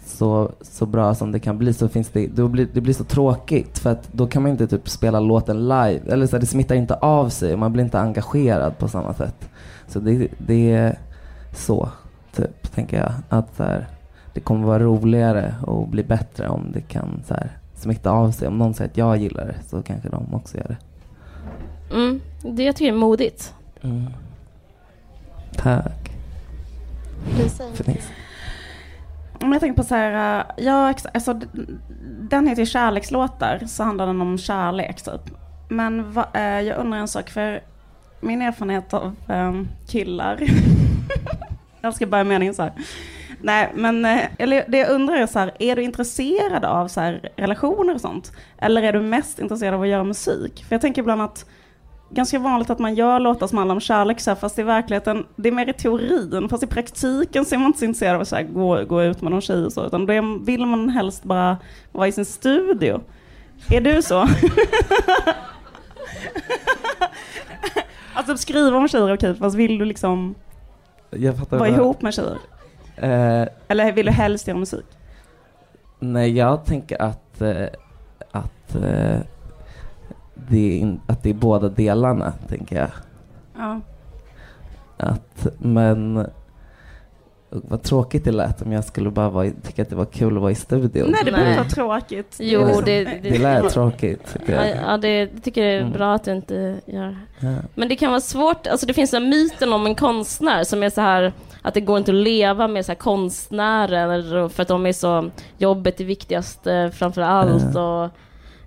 så, 0.04 0.52
så 0.60 0.86
bra 0.86 1.14
som 1.14 1.32
det 1.32 1.38
kan 1.40 1.58
bli 1.58 1.72
så 1.72 1.88
finns 1.88 2.08
det, 2.08 2.26
då 2.26 2.48
blir, 2.48 2.68
det 2.72 2.80
blir 2.80 2.94
så 2.94 3.04
tråkigt 3.04 3.78
för 3.78 3.90
att 3.90 4.12
då 4.12 4.26
kan 4.26 4.42
man 4.42 4.50
inte 4.50 4.66
typ 4.66 4.88
spela 4.88 5.20
låten 5.20 5.68
live. 5.68 6.00
Eller 6.08 6.26
så 6.26 6.36
här, 6.36 6.40
det 6.40 6.46
smittar 6.46 6.74
inte 6.74 6.94
av 6.94 7.28
sig 7.28 7.52
och 7.52 7.58
man 7.58 7.72
blir 7.72 7.84
inte 7.84 8.00
engagerad 8.00 8.78
på 8.78 8.88
samma 8.88 9.14
sätt. 9.14 9.48
Så 9.88 9.98
det, 10.00 10.28
det 10.38 10.72
är 10.72 10.98
så, 11.54 11.88
typ, 12.32 12.72
tänker 12.74 12.98
jag. 12.98 13.12
Att 13.28 13.56
så 13.56 13.62
här, 13.62 13.86
det 14.34 14.40
kommer 14.40 14.66
vara 14.66 14.82
roligare 14.82 15.54
och 15.62 15.88
bli 15.88 16.02
bättre 16.02 16.48
om 16.48 16.72
det 16.72 16.80
kan 16.80 17.22
så 17.26 17.34
här, 17.34 17.50
smitta 17.74 18.10
av 18.10 18.30
sig. 18.30 18.48
Om 18.48 18.58
någon 18.58 18.74
säger 18.74 18.90
att 18.90 18.96
jag 18.96 19.16
gillar 19.16 19.46
det 19.46 19.68
så 19.68 19.82
kanske 19.82 20.08
de 20.08 20.34
också 20.34 20.56
gör 20.56 20.68
det. 20.68 20.76
Mm, 21.94 22.20
det 22.42 22.62
jag 22.62 22.76
tycker 22.76 22.92
är 22.92 22.96
modigt. 22.96 23.54
Mm. 23.82 24.06
Tack. 25.56 26.10
Fint. 27.74 28.10
Men 29.40 29.52
jag 29.52 29.60
tänker 29.60 29.82
på 29.82 29.88
så 29.88 29.94
här, 29.94 30.38
äh, 30.38 30.64
ja, 30.64 30.94
alltså, 31.14 31.40
den 32.20 32.46
heter 32.46 32.62
ju 32.62 32.66
Kärlekslåtar, 32.66 33.60
så 33.66 33.82
handlar 33.82 34.06
den 34.06 34.20
om 34.20 34.38
kärlek 34.38 35.02
typ. 35.02 35.30
Men 35.68 36.12
va, 36.12 36.28
äh, 36.34 36.42
jag 36.42 36.78
undrar 36.78 36.98
en 36.98 37.08
sak, 37.08 37.30
för 37.30 37.60
min 38.20 38.42
erfarenhet 38.42 38.94
av 38.94 39.14
ähm, 39.28 39.68
killar, 39.88 40.40
jag 41.80 41.94
ska 41.94 42.06
börja 42.06 42.24
meningen 42.24 42.54
så 42.54 42.62
här. 42.62 42.72
Nej, 43.42 43.72
men 43.74 44.04
eh, 44.04 44.20
eller, 44.38 44.64
det 44.68 44.78
jag 44.78 44.90
undrar 44.90 45.16
är 45.16 45.26
så 45.26 45.38
här, 45.38 45.52
är 45.58 45.76
du 45.76 45.82
intresserad 45.82 46.64
av 46.64 46.88
så 46.88 47.00
här, 47.00 47.30
relationer 47.36 47.94
och 47.94 48.00
sånt? 48.00 48.32
Eller 48.58 48.82
är 48.82 48.92
du 48.92 49.00
mest 49.00 49.38
intresserad 49.38 49.74
av 49.74 49.82
att 49.82 49.88
göra 49.88 50.04
musik? 50.04 50.64
För 50.68 50.74
jag 50.74 50.80
tänker 50.80 51.02
ibland 51.02 51.22
att 51.22 51.46
ganska 52.10 52.38
vanligt 52.38 52.70
att 52.70 52.78
man 52.78 52.94
gör 52.94 53.20
låtar 53.20 53.46
som 53.46 53.58
handlar 53.58 53.74
om 53.74 53.80
kärlek, 53.80 54.20
så 54.20 54.30
här, 54.30 54.36
fast 54.36 54.58
i 54.58 54.62
verkligheten, 54.62 55.26
det 55.36 55.48
är 55.48 55.52
mer 55.52 55.68
i 55.68 55.72
teorin, 55.72 56.48
fast 56.48 56.62
i 56.62 56.66
praktiken 56.66 57.44
så 57.44 57.54
är 57.54 57.58
man 57.58 57.66
inte 57.66 57.78
så 57.78 57.84
intresserad 57.84 58.14
av 58.14 58.20
att 58.20 58.28
så 58.28 58.36
här, 58.36 58.42
gå, 58.42 58.84
gå 58.84 59.02
ut 59.02 59.22
med 59.22 59.32
någon 59.32 59.40
tjej 59.40 59.64
och 59.64 59.72
så, 59.72 59.86
utan 59.86 60.06
då 60.06 60.38
vill 60.42 60.66
man 60.66 60.88
helst 60.88 61.24
bara 61.24 61.56
vara 61.92 62.08
i 62.08 62.12
sin 62.12 62.24
studio. 62.24 63.00
Är 63.68 63.80
du 63.80 64.02
så? 64.02 64.20
alltså 68.14 68.36
skriva 68.36 68.78
om 68.78 68.88
tjejer 68.88 69.14
okej, 69.14 69.34
fast 69.34 69.56
vill 69.56 69.78
du 69.78 69.84
liksom 69.84 70.34
vara 71.10 71.58
vad... 71.58 71.68
ihop 71.68 72.02
med 72.02 72.14
tjejer? 72.14 72.38
Uh, 73.02 73.48
Eller 73.68 73.92
vill 73.92 74.06
du 74.06 74.12
helst 74.12 74.48
göra 74.48 74.58
musik? 74.58 74.86
Nej, 75.98 76.36
jag 76.36 76.64
tänker 76.64 77.02
att, 77.02 77.42
uh, 77.42 77.66
att, 78.30 78.76
uh, 78.76 79.18
det 80.34 80.58
är 80.58 80.78
in, 80.78 81.00
att 81.06 81.22
det 81.22 81.30
är 81.30 81.34
båda 81.34 81.68
delarna, 81.68 82.32
tänker 82.48 82.76
jag. 82.76 82.90
Ja. 83.56 83.80
Att, 84.96 85.46
men 85.58 86.26
vad 87.50 87.82
tråkigt 87.82 88.24
det 88.24 88.32
lät 88.32 88.62
om 88.62 88.72
jag 88.72 88.84
skulle 88.84 89.10
bara 89.10 89.30
vara, 89.30 89.50
tycka 89.62 89.82
att 89.82 89.90
det 89.90 89.96
var 89.96 90.04
kul 90.04 90.36
att 90.36 90.42
vara 90.42 90.52
i 90.52 90.54
studion. 90.54 91.10
Nej, 91.10 91.20
det 91.24 91.32
behöver 91.32 91.50
inte 91.50 91.80
vara 91.80 91.98
tråkigt. 92.00 92.36
Jo, 92.38 92.80
det, 92.84 93.04
det, 93.04 93.20
det 93.22 93.38
lät 93.38 93.72
tråkigt. 93.72 94.36
Ja, 94.46 94.66
ja, 94.66 94.96
det, 94.96 95.26
det 95.26 95.40
tycker 95.40 95.64
jag 95.64 95.74
är 95.74 95.80
mm. 95.80 95.92
bra 95.92 96.14
att 96.14 96.24
du 96.24 96.32
inte 96.32 96.80
gör. 96.86 97.16
Ja. 97.40 97.54
Men 97.74 97.88
det 97.88 97.96
kan 97.96 98.10
vara 98.10 98.20
svårt, 98.20 98.66
alltså 98.66 98.86
det 98.86 98.94
finns 98.94 99.14
en 99.14 99.28
myten 99.28 99.72
om 99.72 99.86
en 99.86 99.94
konstnär 99.94 100.64
som 100.64 100.82
är 100.82 100.90
så 100.90 101.00
här 101.00 101.32
att 101.62 101.74
det 101.74 101.80
går 101.80 101.98
inte 101.98 102.10
att 102.10 102.16
leva 102.16 102.68
med 102.68 102.86
så 102.86 102.92
här 102.92 102.96
konstnärer 102.96 104.48
för 104.48 104.62
att 104.62 104.68
de 104.68 104.86
är 104.86 104.92
så, 104.92 105.30
jobbet 105.58 106.00
är 106.00 106.04
viktigast 106.04 106.66
framför 106.92 107.22
allt. 107.22 107.76
Och, 107.76 108.18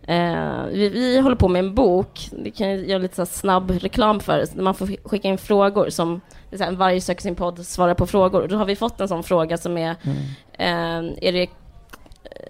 Eh, 0.07 0.65
vi, 0.71 0.89
vi, 0.89 1.19
håller 1.19 1.35
på 1.35 1.47
med 1.47 1.59
en 1.59 1.75
bok, 1.75 2.29
det 2.31 2.51
kan 2.51 2.69
jag 2.69 2.85
göra 2.85 2.99
lite 2.99 3.15
så 3.15 3.25
snabb 3.25 3.71
reklam 3.71 4.19
för, 4.19 4.61
man 4.61 4.75
får 4.75 5.07
skicka 5.09 5.27
in 5.27 5.37
frågor 5.37 5.89
som 5.89 6.21
så 6.57 6.63
här, 6.63 6.71
varje 6.71 7.01
söker 7.01 7.21
sin 7.21 7.35
podd 7.35 7.65
svarar 7.65 7.93
på 7.93 8.07
frågor. 8.07 8.47
Då 8.47 8.57
har 8.57 8.65
vi 8.65 8.75
fått 8.75 9.01
en 9.01 9.07
sån 9.07 9.23
fråga 9.23 9.57
som 9.57 9.77
är, 9.77 9.95
mm. 10.03 10.17
eh, 10.53 11.27
är 11.27 11.31
det 11.31 11.47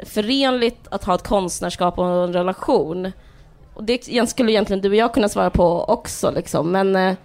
förenligt 0.06 0.88
att 0.90 1.04
ha 1.04 1.16
ett 1.16 1.28
konstnärskap 1.28 2.00
och 2.00 2.06
en 2.06 2.34
relation? 2.34 3.12
Och 3.74 3.84
det 3.84 4.30
skulle 4.30 4.52
egentligen 4.52 4.82
du 4.82 4.90
och 4.90 4.96
jag 4.96 5.14
kunna 5.14 5.30
svara 5.30 5.50
på 5.50 5.84
också, 5.84 6.32
liksom. 6.32 6.72
men 6.72 6.96
eh, 6.96 7.16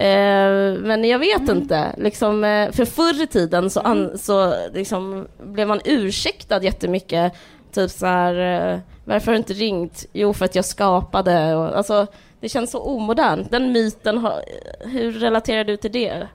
Eh, 0.00 0.78
men 0.80 1.04
jag 1.04 1.18
vet 1.18 1.40
mm. 1.40 1.58
inte. 1.58 1.94
Liksom, 1.96 2.44
eh, 2.44 2.70
för 2.70 2.84
förr 2.84 3.22
i 3.22 3.26
tiden 3.26 3.70
så, 3.70 3.80
an, 3.80 4.18
så 4.18 4.54
liksom, 4.74 5.28
blev 5.42 5.68
man 5.68 5.80
ursäktad 5.84 6.62
jättemycket. 6.62 7.32
Typ 7.72 7.90
så 7.90 8.06
här, 8.06 8.34
eh, 8.34 8.78
varför 9.04 9.26
har 9.26 9.32
du 9.32 9.38
inte 9.38 9.52
ringt? 9.52 10.06
Jo, 10.12 10.32
för 10.32 10.44
att 10.44 10.54
jag 10.54 10.64
skapade. 10.64 11.54
Och, 11.54 11.76
alltså, 11.76 12.06
det 12.40 12.48
känns 12.48 12.70
så 12.70 12.82
omodernt. 12.82 13.50
Den 13.50 13.72
myten, 13.72 14.18
har, 14.18 14.42
hur 14.80 15.12
relaterar 15.12 15.64
du 15.64 15.76
till 15.76 15.92
det? 15.92 16.28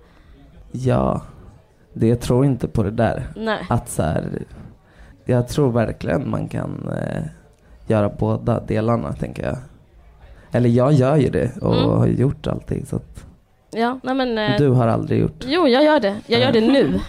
Ja, 0.72 1.22
det, 1.94 2.08
jag 2.08 2.22
tror 2.22 2.46
inte 2.46 2.68
på 2.68 2.84
det 2.84 2.92
där. 2.92 3.28
Nej. 3.36 3.66
Att 3.70 3.90
så 3.90 4.04
här, 4.04 4.44
jag 5.26 5.48
tror 5.48 5.72
verkligen 5.72 6.30
man 6.30 6.48
kan 6.48 6.90
eh, 6.90 7.24
göra 7.88 8.10
båda 8.10 8.60
delarna, 8.60 9.14
tänker 9.14 9.44
jag. 9.44 9.58
Eller 10.52 10.70
jag 10.70 10.94
gör 10.94 11.18
ju 11.18 11.30
det 11.30 11.58
och 11.62 11.76
mm. 11.76 11.90
har 11.90 12.08
gjort 12.08 12.48
allting. 12.48 12.86
Så 12.86 12.96
att 12.96 13.26
ja, 13.72 14.00
nej 14.04 14.16
men, 14.16 14.38
eh, 14.38 14.58
du 14.58 14.70
har 14.70 14.88
aldrig 14.88 15.22
gjort? 15.22 15.46
Jo, 15.48 15.68
jag 15.68 15.84
gör 15.84 16.00
det. 16.00 16.16
Jag 16.28 16.42
gör 16.42 16.52
det 16.52 16.62
nu. 16.62 17.00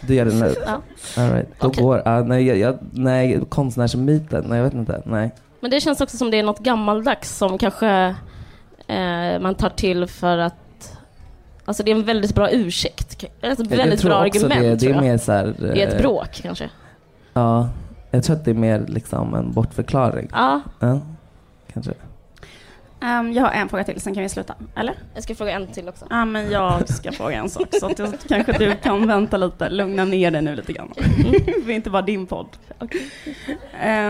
Du 0.00 0.14
gör 0.14 0.24
det 0.24 0.34
nu? 0.34 0.54
Ja. 0.66 0.80
All 1.22 1.30
right. 1.30 1.48
Då 1.60 1.68
okay. 1.68 1.84
går, 1.84 2.08
uh, 2.08 2.24
nej, 2.26 2.46
jag, 2.58 2.78
nej, 2.90 3.40
konstnärsmyten, 3.48 4.44
nej 4.48 4.58
jag 4.58 4.64
vet 4.64 4.74
inte, 4.74 5.02
nej. 5.04 5.30
Men 5.60 5.70
det 5.70 5.80
känns 5.80 6.00
också 6.00 6.16
som 6.16 6.30
det 6.30 6.38
är 6.38 6.42
något 6.42 6.58
gammaldags 6.58 7.36
som 7.36 7.58
kanske 7.58 8.14
eh, 8.86 9.40
man 9.40 9.54
tar 9.54 9.68
till 9.68 10.06
för 10.06 10.38
att 10.38 10.54
Alltså 11.66 11.82
det 11.82 11.90
är 11.90 11.94
en 11.94 12.04
väldigt 12.04 12.34
bra 12.34 12.50
ursäkt. 12.50 13.24
Ett 13.40 13.60
väldigt 13.60 14.02
bra 14.02 14.14
argument. 14.14 14.54
Det, 14.54 14.76
det 14.76 14.90
är 14.90 15.00
mer 15.00 15.18
så 15.18 15.32
här, 15.32 15.54
det 15.58 15.82
är 15.82 15.88
ett 15.88 15.98
bråk 15.98 16.40
kanske. 16.42 16.70
Ja, 17.32 17.68
jag 18.10 18.24
tror 18.24 18.36
att 18.36 18.44
det 18.44 18.50
är 18.50 18.54
mer 18.54 18.84
liksom 18.88 19.34
en 19.34 19.52
bortförklaring. 19.52 20.28
Ja. 20.32 20.60
ja 20.80 21.00
kanske. 21.72 21.92
Um, 23.02 23.32
jag 23.32 23.42
har 23.42 23.50
en 23.50 23.68
fråga 23.68 23.84
till, 23.84 24.00
sen 24.00 24.14
kan 24.14 24.22
vi 24.22 24.28
sluta. 24.28 24.54
Eller? 24.76 24.94
Jag 25.14 25.22
ska 25.22 25.34
fråga 25.34 25.52
en 25.52 25.66
till 25.66 25.88
också. 25.88 26.06
Ja, 26.10 26.24
men 26.24 26.50
jag 26.50 26.88
ska 26.88 27.12
fråga 27.12 27.36
en 27.36 27.50
sak. 27.50 27.68
Så 27.80 27.86
att 27.86 27.98
jag, 27.98 28.12
kanske 28.28 28.52
du 28.52 28.76
kan 28.76 29.06
vänta 29.06 29.36
lite, 29.36 29.68
lugna 29.68 30.04
ner 30.04 30.30
dig 30.30 30.42
nu 30.42 30.56
lite 30.56 30.72
grann. 30.72 30.92
Det 31.66 31.72
är 31.72 31.76
inte 31.76 31.90
bara 31.90 32.02
din 32.02 32.26
podd. 32.26 32.46
Okay. 32.80 33.00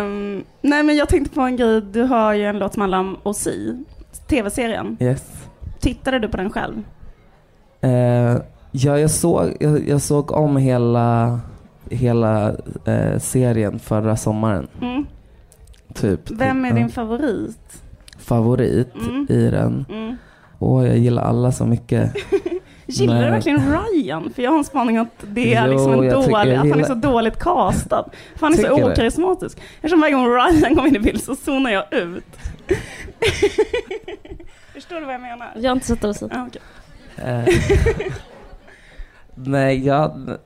Um, 0.01 0.45
nej, 0.61 0.83
men 0.83 0.97
jag 0.97 1.09
tänkte 1.09 1.35
på 1.35 1.41
en 1.41 1.57
grej. 1.57 1.81
Du 1.81 2.03
har 2.03 2.33
ju 2.33 2.47
en 2.47 2.59
låt 2.59 2.73
som 2.73 2.81
handlar 2.81 2.99
om 2.99 3.17
Osi, 3.23 3.85
tv-serien. 4.27 4.97
Yes. 5.01 5.49
Tittade 5.81 6.19
du 6.19 6.29
på 6.29 6.37
den 6.37 6.51
själv? 6.51 6.75
Uh, 7.85 8.43
ja, 8.73 8.99
jag 8.99 9.11
såg, 9.11 9.57
jag, 9.61 9.89
jag, 9.89 10.01
såg 10.01 10.33
om 10.33 10.57
hela, 10.57 11.41
hela 11.91 12.53
uh, 12.89 13.19
serien 13.19 13.79
förra 13.79 14.17
sommaren. 14.17 14.69
Mm. 14.83 15.07
Typ. 15.95 16.31
Vem 16.31 16.65
är 16.65 16.73
din 16.73 16.89
favorit? 16.89 17.85
favorit 18.25 18.95
mm. 18.95 19.27
i 19.31 19.51
den. 19.51 19.85
Mm. 19.91 20.17
Och 20.59 20.87
jag 20.87 20.99
gillar 20.99 21.23
alla 21.23 21.53
så 21.53 21.67
mycket. 21.67 22.13
Gillar 22.87 23.15
Men... 23.15 23.25
du 23.25 23.31
verkligen 23.31 23.61
Ryan? 23.73 24.33
För 24.35 24.43
jag 24.43 24.51
har 24.51 24.59
en 24.59 24.65
spaning 24.65 24.97
att 24.97 25.25
det 25.33 25.55
är 25.55 25.67
jo, 25.67 25.73
liksom 25.73 25.93
en 25.93 25.99
dålig, 25.99 26.35
att 26.35 26.47
gillar... 26.47 26.57
han 26.57 26.81
är 26.81 26.85
så 26.85 26.95
dåligt 26.95 27.39
castad. 27.39 28.05
För 28.37 28.47
han 28.47 28.53
är 28.53 28.57
så 28.57 28.93
okarismatisk. 28.93 29.59
Eftersom 29.77 30.01
varje 30.01 30.15
gång 30.15 30.27
Ryan 30.27 30.75
kommer 30.75 30.89
in 30.89 30.97
i 30.97 30.99
bild 30.99 31.23
så 31.23 31.37
zonar 31.37 31.71
jag 31.71 31.95
ut. 31.95 32.25
Förstår 34.72 35.00
du 35.00 35.07
vad 35.07 35.14
jag 35.14 35.20
menar? 35.20 35.53
Jag 35.57 35.70
har 35.70 35.77
inte 35.77 35.87
sett 35.87 36.00
det. 36.00 36.29
Ah, 36.31 36.46
okay. 36.46 36.62
uh, 37.24 37.48
nej, 39.35 39.87
jag, 39.87 40.38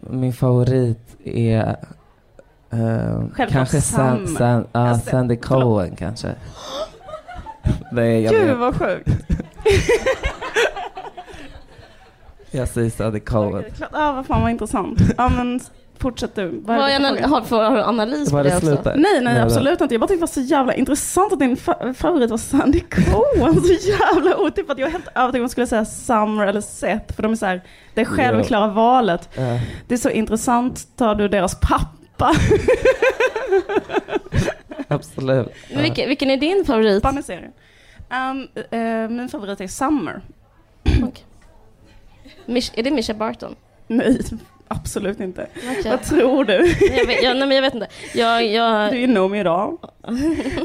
min 0.00 0.32
favorit 0.32 1.16
är 1.24 1.76
Uh, 2.72 3.46
kanske 3.48 3.80
Sam, 3.80 4.26
Sam, 4.26 4.66
uh, 4.76 4.98
Sandy 4.98 5.36
Cohen 5.36 5.96
kanske. 5.96 6.34
Nej, 7.92 8.22
jag 8.22 8.34
Gud 8.34 8.46
vet. 8.46 8.58
vad 8.58 8.74
sjukt. 8.74 9.08
jag 12.50 12.68
säger 12.68 12.90
Sandy 12.90 13.20
Cohen. 13.20 13.64
Ja, 13.80 13.86
ah, 13.92 14.12
vad 14.12 14.26
fan 14.26 14.42
vad 14.42 14.50
intressant. 14.50 15.00
Ja, 15.16 15.28
men 15.28 15.60
fortsätt 15.98 16.34
du. 16.34 16.60
Vad 16.64 16.76
har, 16.76 16.88
jag, 16.88 17.00
har, 17.00 17.40
har 17.68 17.76
du 17.76 17.82
analys 17.82 18.30
på 18.30 18.42
det, 18.42 18.60
det 18.60 18.72
också? 18.72 18.92
Nej, 18.96 19.20
nej, 19.22 19.40
absolut 19.40 19.80
inte. 19.80 19.94
Jag 19.94 20.00
bara 20.00 20.06
tyckte 20.06 20.16
det 20.16 20.20
var 20.20 20.26
så 20.26 20.40
jävla 20.40 20.74
intressant 20.74 21.32
att 21.32 21.38
din 21.38 21.56
fa 21.56 21.94
favorit 21.94 22.30
var 22.30 22.38
Sandy 22.38 22.80
Cohen. 22.80 23.62
Så 23.62 23.72
jävla 23.72 24.36
otippat. 24.36 24.78
Jag 24.78 24.86
var 24.86 24.92
helt 24.92 25.08
övertygad 25.14 25.34
om 25.34 25.40
man 25.40 25.48
skulle 25.48 25.66
säga 25.66 25.84
Summer 25.84 26.46
eller 26.46 26.60
Seth, 26.60 27.14
för 27.14 27.22
de 27.22 27.32
är 27.32 27.36
så 27.36 27.46
här, 27.46 27.62
det 27.94 28.00
är 28.00 28.04
självklara 28.04 28.68
valet. 28.68 29.38
Uh. 29.38 29.60
Det 29.88 29.94
är 29.94 29.98
så 29.98 30.10
intressant, 30.10 30.96
tar 30.96 31.14
du 31.14 31.28
deras 31.28 31.60
pappa. 31.60 31.98
Absolut. 34.88 35.48
Men 35.72 35.82
vilken, 35.82 36.08
vilken 36.08 36.30
är 36.30 36.36
din 36.36 36.64
favorit? 36.64 37.04
Um, 37.04 38.48
uh, 38.72 39.08
min 39.08 39.28
favorit 39.28 39.60
är 39.60 39.66
Summer. 39.66 40.20
Okay. 40.84 41.24
är 42.74 42.82
det 42.82 42.90
Mischa 42.90 43.14
Barton? 43.14 43.56
Nej, 43.86 44.20
Absolut 44.68 45.20
inte. 45.20 45.46
Okay. 45.56 45.90
Vad 45.90 46.02
tror 46.02 46.44
du? 46.44 46.74
Jag 46.96 47.06
vet, 47.06 47.22
jag, 47.22 47.36
nej, 47.36 47.48
men 47.48 47.56
jag 47.56 47.62
vet 47.62 47.74
inte. 47.74 47.88
Jag, 48.14 48.46
jag... 48.46 48.92
Du 48.92 49.02
är 49.02 49.06
nog 49.06 49.30
med 49.30 49.40
idag. 49.40 49.78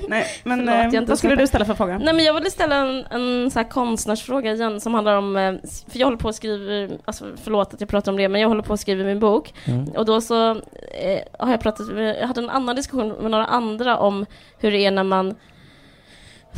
nej, 0.08 0.26
men 0.44 0.68
Förlåt, 0.68 0.94
eh, 0.94 1.02
vad 1.02 1.18
skulle 1.18 1.36
du 1.36 1.48
ställa 1.48 1.66
för 1.66 1.74
fråga? 1.74 1.98
Nej, 1.98 2.13
men 2.13 2.26
jag 2.26 2.34
ville 2.34 2.50
ställa 2.50 2.76
en, 2.76 3.06
en 3.06 3.52
så 3.52 3.60
här 3.60 3.70
konstnärsfråga 3.70 4.54
igen 4.54 4.82
som 4.82 4.94
handlar 4.94 5.18
om, 5.18 5.36
eh, 5.36 5.54
för 5.92 6.00
jag 6.00 6.08
håller 6.08 6.18
på 6.18 6.30
att 6.30 6.36
skriva, 6.36 6.94
alltså 7.06 7.26
förlåt 7.44 7.74
att 7.74 7.82
jag 7.82 7.89
pratar 7.89 8.12
om 8.12 8.18
det, 8.18 8.30
men 8.30 8.42
jag 8.42 8.48
håller 8.48 8.63
på 8.63 8.74
att 8.74 8.80
skriva 8.80 9.04
min 9.04 9.20
bok. 9.20 9.54
Mm. 9.66 9.86
Och 9.86 10.06
då 10.06 10.22
så 10.22 10.50
eh, 10.52 11.20
har 11.39 11.52
jag 11.52 11.62
pratat, 11.62 11.88
jag 11.98 12.28
hade 12.28 12.42
en 12.42 12.50
annan 12.50 12.76
diskussion 12.76 13.08
med 13.10 13.32
några 13.32 13.46
andra 13.46 13.98
om 13.98 14.26
hur 14.60 14.72
det 14.72 14.86
är 14.86 14.92
när 14.92 15.04
man 15.04 15.36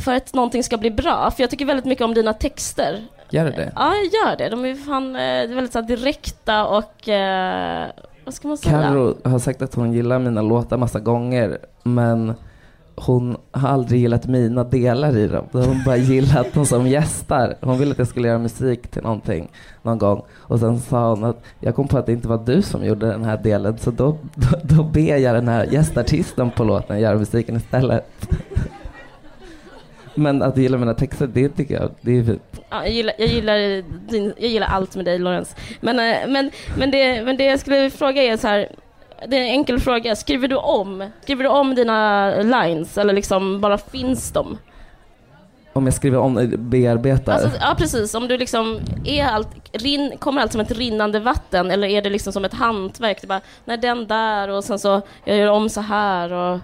för 0.04 0.14
att 0.14 0.34
någonting 0.34 0.64
ska 0.64 0.78
bli 0.78 0.90
bra. 0.90 1.30
För 1.30 1.42
jag 1.42 1.50
tycker 1.50 1.64
väldigt 1.64 1.84
mycket 1.84 2.04
om 2.04 2.14
dina 2.14 2.32
texter. 2.32 3.02
Gör 3.30 3.44
det 3.44 3.50
det? 3.50 3.72
Ja, 3.76 3.94
jag 3.94 4.04
gör 4.04 4.36
det. 4.36 4.48
De 4.48 4.64
är 4.64 4.74
fan 4.74 5.16
eh, 5.16 5.54
väldigt 5.54 5.72
så 5.72 5.80
direkta 5.80 6.66
och 6.66 7.08
eh, 7.08 7.86
vad 8.24 8.34
ska 8.34 8.48
man 8.48 8.56
säga? 8.56 8.82
Carro 8.82 9.14
har 9.24 9.38
sagt 9.38 9.62
att 9.62 9.74
hon 9.74 9.92
gillar 9.92 10.18
mina 10.18 10.42
låtar 10.42 10.76
massa 10.76 11.00
gånger, 11.00 11.58
men 11.82 12.34
hon 12.96 13.36
har 13.50 13.68
aldrig 13.68 14.00
gillat 14.00 14.26
mina 14.26 14.64
delar 14.64 15.16
i 15.16 15.28
dem. 15.28 15.44
Hon 15.52 15.62
har 15.62 15.84
bara 15.84 15.96
gillat 15.96 16.54
dem 16.54 16.66
som 16.66 16.86
gästar. 16.86 17.56
Hon 17.60 17.78
ville 17.78 17.92
att 17.92 17.98
jag 17.98 18.08
skulle 18.08 18.28
göra 18.28 18.38
musik 18.38 18.88
till 18.88 19.02
någonting 19.02 19.50
någon 19.82 19.98
gång. 19.98 20.22
Och 20.36 20.60
sen 20.60 20.80
sa 20.80 21.10
hon 21.10 21.24
att 21.24 21.42
jag 21.60 21.74
kom 21.74 21.88
på 21.88 21.98
att 21.98 22.06
det 22.06 22.12
inte 22.12 22.28
var 22.28 22.42
du 22.46 22.62
som 22.62 22.84
gjorde 22.84 23.06
den 23.06 23.24
här 23.24 23.36
delen, 23.36 23.78
så 23.78 23.90
då, 23.90 24.16
då, 24.34 24.58
då 24.62 24.82
ber 24.82 25.16
jag 25.16 25.34
den 25.34 25.48
här 25.48 25.64
gästartisten 25.64 26.50
på 26.50 26.64
låten 26.64 27.00
göra 27.00 27.18
musiken 27.18 27.56
istället. 27.56 28.04
Men 30.16 30.42
att 30.42 30.54
du 30.54 30.62
gillar 30.62 30.78
mina 30.78 30.94
texter, 30.94 31.26
det 31.26 31.48
tycker 31.48 31.74
jag, 31.74 31.90
det 32.00 32.18
är 32.18 32.24
fint. 32.24 32.42
Ja, 32.70 32.82
jag, 32.82 32.92
gillar, 32.92 33.14
jag, 33.18 33.28
gillar 33.28 33.82
din, 34.10 34.34
jag 34.38 34.50
gillar 34.50 34.66
allt 34.66 34.96
med 34.96 35.04
dig, 35.04 35.18
Lorenz. 35.18 35.56
Men, 35.80 35.98
eh, 35.98 36.28
men, 36.28 36.50
men, 36.78 36.90
det, 36.90 37.22
men 37.24 37.36
det 37.36 37.44
jag 37.44 37.60
skulle 37.60 37.90
fråga 37.90 38.22
är 38.22 38.36
så 38.36 38.48
här, 38.48 38.68
det 39.28 39.36
är 39.36 39.40
en 39.40 39.46
enkel 39.46 39.80
fråga. 39.80 40.16
Skriver 40.16 40.48
du 40.48 40.56
om? 40.56 41.10
Skriver 41.22 41.44
du 41.44 41.50
om 41.50 41.74
dina 41.74 42.30
lines 42.36 42.98
eller 42.98 43.14
liksom 43.14 43.60
bara 43.60 43.78
finns 43.78 44.32
de? 44.32 44.58
Om 45.72 45.84
jag 45.84 45.94
skriver 45.94 46.18
om, 46.18 46.54
bearbetar? 46.58 47.32
Alltså, 47.32 47.50
ja 47.60 47.74
precis, 47.78 48.14
om 48.14 48.28
du 48.28 48.36
liksom 48.36 48.80
är 49.04 49.24
allt, 49.24 49.48
rin, 49.72 50.12
kommer 50.18 50.42
allt 50.42 50.52
som 50.52 50.60
ett 50.60 50.70
rinnande 50.70 51.20
vatten 51.20 51.70
eller 51.70 51.88
är 51.88 52.02
det 52.02 52.10
liksom 52.10 52.32
som 52.32 52.44
ett 52.44 52.54
hantverk? 52.54 53.20
Det 53.20 53.26
bara, 53.26 53.40
nej 53.64 53.78
den 53.78 54.06
där 54.06 54.48
och 54.48 54.64
sen 54.64 54.78
så, 54.78 55.02
jag 55.24 55.36
gör 55.36 55.50
om 55.50 55.68
så 55.68 55.80
här 55.80 56.32
och... 56.32 56.58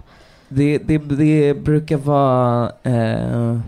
Det, 0.55 0.79
det, 0.79 0.99
det 0.99 1.55
brukar 1.65 1.97
vara 1.97 2.73
eh, 2.83 3.59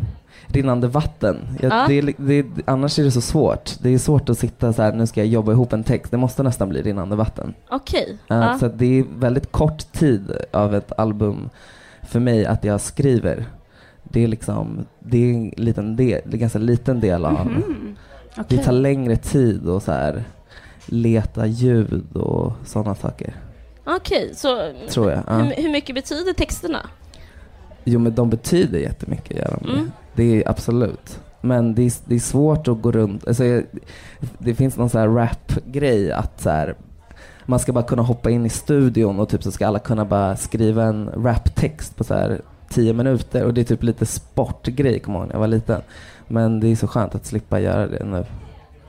rinnande 0.46 0.88
vatten. 0.88 1.36
Jag, 1.60 1.72
Ja. 1.72 1.84
det, 1.88 2.00
det, 2.16 2.46
annars 2.64 2.98
är 2.98 3.04
det 3.04 3.10
så 3.10 3.20
svårt. 3.20 3.70
Det 3.80 3.90
är 3.90 3.98
svårt 3.98 4.28
att 4.28 4.38
sitta 4.38 4.72
så 4.72 4.82
här, 4.82 4.92
nu 4.92 5.06
ska 5.06 5.20
jag 5.20 5.26
jobba 5.28 5.52
ihop 5.52 5.72
en 5.72 5.84
text. 5.84 6.10
Det 6.10 6.16
måste 6.16 6.42
nästan 6.42 6.68
bli 6.68 6.82
rinnande 6.82 7.16
vatten. 7.16 7.54
Okej. 7.70 8.18
Eh, 8.30 8.36
ja. 8.36 8.58
Så 8.58 8.68
det 8.68 8.98
är 8.98 9.04
väldigt 9.18 9.52
kort 9.52 9.92
tid 9.92 10.32
av 10.52 10.74
ett 10.74 10.92
album 10.98 11.50
för 12.02 12.20
mig 12.20 12.46
att 12.46 12.64
jag 12.64 12.80
skriver. 12.80 13.44
Det 14.02 14.24
är 14.24 14.28
liksom, 14.28 14.86
det 15.00 15.18
är 15.18 15.34
en 15.34 15.52
liten 15.56 15.96
del, 15.96 16.20
det 16.24 16.30
är 16.30 16.34
en 16.34 16.38
ganska 16.40 16.58
liten 16.58 17.00
del 17.00 17.24
av, 17.24 17.32
Mhm. 17.46 17.96
det 18.34 18.40
Okej. 18.40 18.58
tar 18.64 18.72
längre 18.72 19.16
tid 19.16 19.68
att 19.68 19.82
så 19.82 19.92
här 19.92 20.24
leta 20.86 21.46
ljud 21.46 22.16
och 22.16 22.52
sådana 22.64 22.94
saker. 22.94 23.34
Okej, 23.84 24.30
så 24.34 24.72
Tror 24.88 25.10
jag. 25.10 25.22
Ja. 25.26 25.32
hur, 25.38 25.62
hur 25.62 25.70
mycket 25.70 25.94
betyder 25.94 26.32
texterna? 26.32 26.80
Jo 27.84 27.98
men 27.98 28.14
de 28.14 28.30
betyder 28.30 28.78
jättemycket, 28.78 29.36
gör 29.36 29.58
de. 29.60 29.70
Mm. 29.70 29.90
Det 30.14 30.24
är 30.42 30.48
absolut. 30.50 31.20
Men 31.40 31.74
det 31.74 31.82
är, 31.82 31.92
det 32.04 32.14
är 32.14 32.18
svårt 32.18 32.68
att 32.68 32.82
gå 32.82 32.92
runt, 32.92 33.28
alltså, 33.28 33.44
jag- 33.44 33.64
det 34.38 34.54
finns 34.54 34.76
någon 34.76 34.90
så 34.90 34.98
här 34.98 35.08
rap-grej 35.08 36.12
att 36.12 36.40
så 36.40 36.50
här, 36.50 36.74
man 37.46 37.58
ska 37.58 37.72
bara 37.72 37.84
kunna 37.84 38.02
hoppa 38.02 38.30
in 38.30 38.46
i 38.46 38.48
studion 38.48 39.20
och 39.20 39.28
typ 39.28 39.42
så 39.42 39.50
ska 39.50 39.66
alla 39.66 39.78
kunna 39.78 40.04
bara 40.04 40.36
skriva 40.36 40.82
en 40.84 41.10
raptext 41.24 41.96
på 41.96 42.04
så 42.04 42.14
här 42.14 42.40
tio 42.68 42.92
minuter 42.92 43.44
och 43.44 43.54
det 43.54 43.60
är 43.60 43.64
typ 43.64 43.82
lite 43.82 44.06
sportgrej, 44.06 44.98
kommer 45.00 45.18
jag 45.18 45.22
ihåg 45.24 45.28
när 45.28 45.34
jag 45.34 45.40
var 45.40 45.46
liten. 45.48 45.80
Men 46.28 46.60
det 46.60 46.68
är 46.68 46.76
så 46.76 46.86
skönt 46.86 47.14
att 47.14 47.26
slippa 47.26 47.60
göra 47.60 47.86
det 47.86 48.04
nu. 48.04 48.24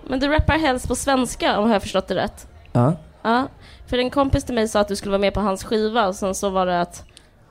Men 0.09 0.19
du 0.19 0.27
rappar 0.27 0.53
helst 0.57 0.87
på 0.87 0.95
svenska 0.95 1.59
om 1.59 1.65
jag 1.67 1.75
har 1.75 1.79
förstått 1.79 2.07
det 2.07 2.15
rätt? 2.15 2.47
Ja, 2.71 2.93
Ja, 3.26 3.47
för 3.88 3.97
en 3.97 4.09
kompis 4.09 4.43
till 4.43 4.55
mig 4.55 4.67
sa 4.67 4.80
att 4.80 4.88
du 4.88 4.95
skulle 4.95 5.11
vara 5.11 5.21
med 5.21 5.34
på 5.34 5.39
hans 5.39 5.63
skiva 5.63 6.07
och 6.07 6.15
sen 6.15 6.36
så 6.36 6.49
var 6.49 6.65
det 6.65 6.82
att 6.82 7.03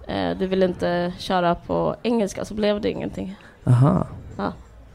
eh, 0.09 0.31
du 0.39 0.47
ville 0.47 0.65
inte 0.67 1.13
köra 1.19 1.55
på 1.55 1.97
engelska 2.03 2.45
så 2.45 2.55
blev 2.55 2.81
det 2.81 2.91
ingenting. 2.91 3.37
aha. 3.67 4.07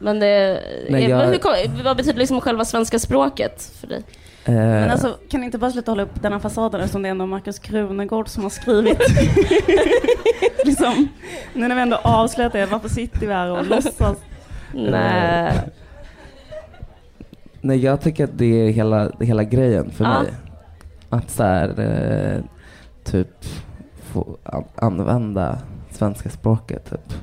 Men 0.02 0.20
det, 0.20 0.60
Nej, 0.90 1.04
eh, 1.04 1.10
jag- 1.10 1.26
hur, 1.26 1.38
kom- 1.38 1.82
vad 1.84 1.96
betyder 1.96 2.18
liksom 2.18 2.40
själva 2.40 2.64
svenska 2.64 2.98
språket 2.98 3.72
för 3.80 3.86
dig? 3.86 4.02
Eh, 4.44 4.54
Men 4.54 4.90
alltså, 4.90 5.16
kan 5.30 5.40
ni 5.40 5.46
inte 5.46 5.58
bara 5.58 5.70
sluta 5.70 5.90
hålla 5.90 6.02
upp 6.02 6.22
den 6.22 6.32
här 6.32 6.38
fasaden 6.40 6.80
eftersom 6.80 7.02
det 7.02 7.08
är 7.08 7.10
ändå 7.10 7.26
Markus 7.26 7.58
Krunegård 7.58 8.28
som 8.28 8.42
har 8.42 8.50
skrivit? 8.50 8.98
liksom, 10.64 11.08
nu 11.54 11.68
när 11.68 11.74
vi 11.76 11.82
ändå 11.82 11.96
avslöjat 11.96 12.52
det, 12.52 12.66
varför 12.66 12.88
sitter 12.88 13.26
vi 13.26 13.32
här 13.32 13.50
och 13.50 13.66
låtsas? 13.66 14.16
Nej. 14.74 15.52
Nej, 17.60 17.78
jag 17.84 18.00
tycker 18.00 18.24
att 18.24 18.38
det 18.38 18.44
är 18.66 18.70
hela, 18.70 19.10
hela 19.20 19.44
grejen 19.44 19.90
för 19.90 20.04
Ja. 20.04 20.22
mig. 20.22 20.32
Att 21.10 21.30
så 21.30 21.42
här, 21.42 21.80
eh, 21.80 22.40
typ 23.04 23.44
få 24.02 24.36
an- 24.44 24.64
använda 24.76 25.58
svenska 25.90 26.30
språket. 26.30 26.90
Typ. 26.90 27.14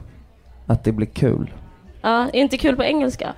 Att 0.66 0.84
det 0.84 0.92
blir 0.92 1.08
kul. 1.08 1.54
Ja, 2.02 2.30
inte 2.34 2.58
kul 2.58 2.76
på 2.76 2.84
engelska. 2.84 3.34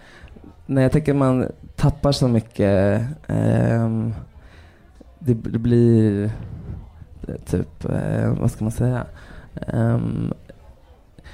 Nej, 0.65 0.83
jag 0.83 0.91
tycker 0.91 1.13
man 1.13 1.51
tappar 1.75 2.11
så 2.11 2.27
mycket. 2.27 3.01
ehm, 3.27 4.13
det, 5.19 5.33
blir 5.59 6.31
eh, 7.27 7.35
typ, 7.45 7.85
eh, 7.85 8.33
vad 8.39 8.51
ska 8.51 8.63
man 8.65 8.71
säga? 8.71 9.05
Ehm, 9.67 10.33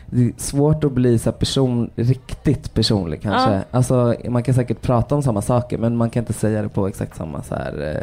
det 0.10 0.22
är 0.26 0.32
svårt 0.38 0.84
att 0.84 0.92
bli 0.92 1.20
så 1.20 1.32
person, 1.32 1.90
riktigt 1.96 2.74
personlig 2.74 3.22
kanske. 3.22 3.52
Ja. 3.52 3.62
Alltså, 3.72 4.16
man 4.30 4.44
kan 4.44 4.56
säkert 4.56 4.82
prata 4.82 5.16
om 5.16 5.24
samma 5.24 5.42
saker 5.42 5.78
men 5.78 5.98
man 5.98 6.10
kan 6.10 6.22
inte 6.22 6.34
säga 6.34 6.62
det 6.62 6.70
på 6.70 6.88
exakt 6.88 7.18
samma 7.18 7.44
så 7.44 7.56
här, 7.56 7.98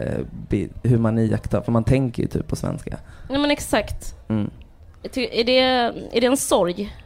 eh, 0.51 0.67
hur 0.83 0.99
man 0.99 1.19
iakttar. 1.19 1.61
För 1.61 1.73
man 1.73 1.85
tänker 1.85 2.23
ju 2.23 2.29
typ 2.29 2.49
på 2.49 2.57
svenska. 2.57 2.99
Nej 3.29 3.39
men 3.39 3.51
exakt. 3.51 4.15
Mm. 4.29 4.51
Är 5.15 5.45
det, 5.45 5.59
är 6.17 6.21
det 6.21 6.27
en 6.27 6.37
sorg? 6.37 6.97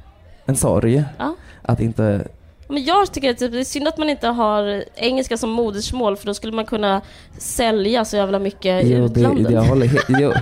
En 0.46 0.56
sorg 0.56 1.04
Ja. 1.18 1.34
att 1.62 1.80
inte 1.80 2.28
Men 2.68 2.84
jag 2.84 3.12
tycker 3.12 3.30
att 3.30 3.38
typ, 3.38 3.52
det 3.52 3.60
är 3.60 3.64
synd 3.64 3.88
att 3.88 3.98
man 3.98 4.10
inte 4.10 4.26
har 4.26 4.84
engelska 4.94 5.36
som 5.36 5.50
modersmål 5.50 6.16
för 6.16 6.26
då 6.26 6.34
skulle 6.34 6.52
man 6.52 6.64
kunna 6.66 7.00
sälja 7.38 8.04
så 8.04 8.16
jävla 8.16 8.38
mycket 8.38 8.84
i 8.84 8.92
Jo, 8.94 9.08
det, 9.08 9.20
utlandet. 9.20 9.46
det, 9.48 9.52
jag 9.54 9.62
håller 9.62 9.86
helt... 9.86 10.06
Jo, 10.08 10.32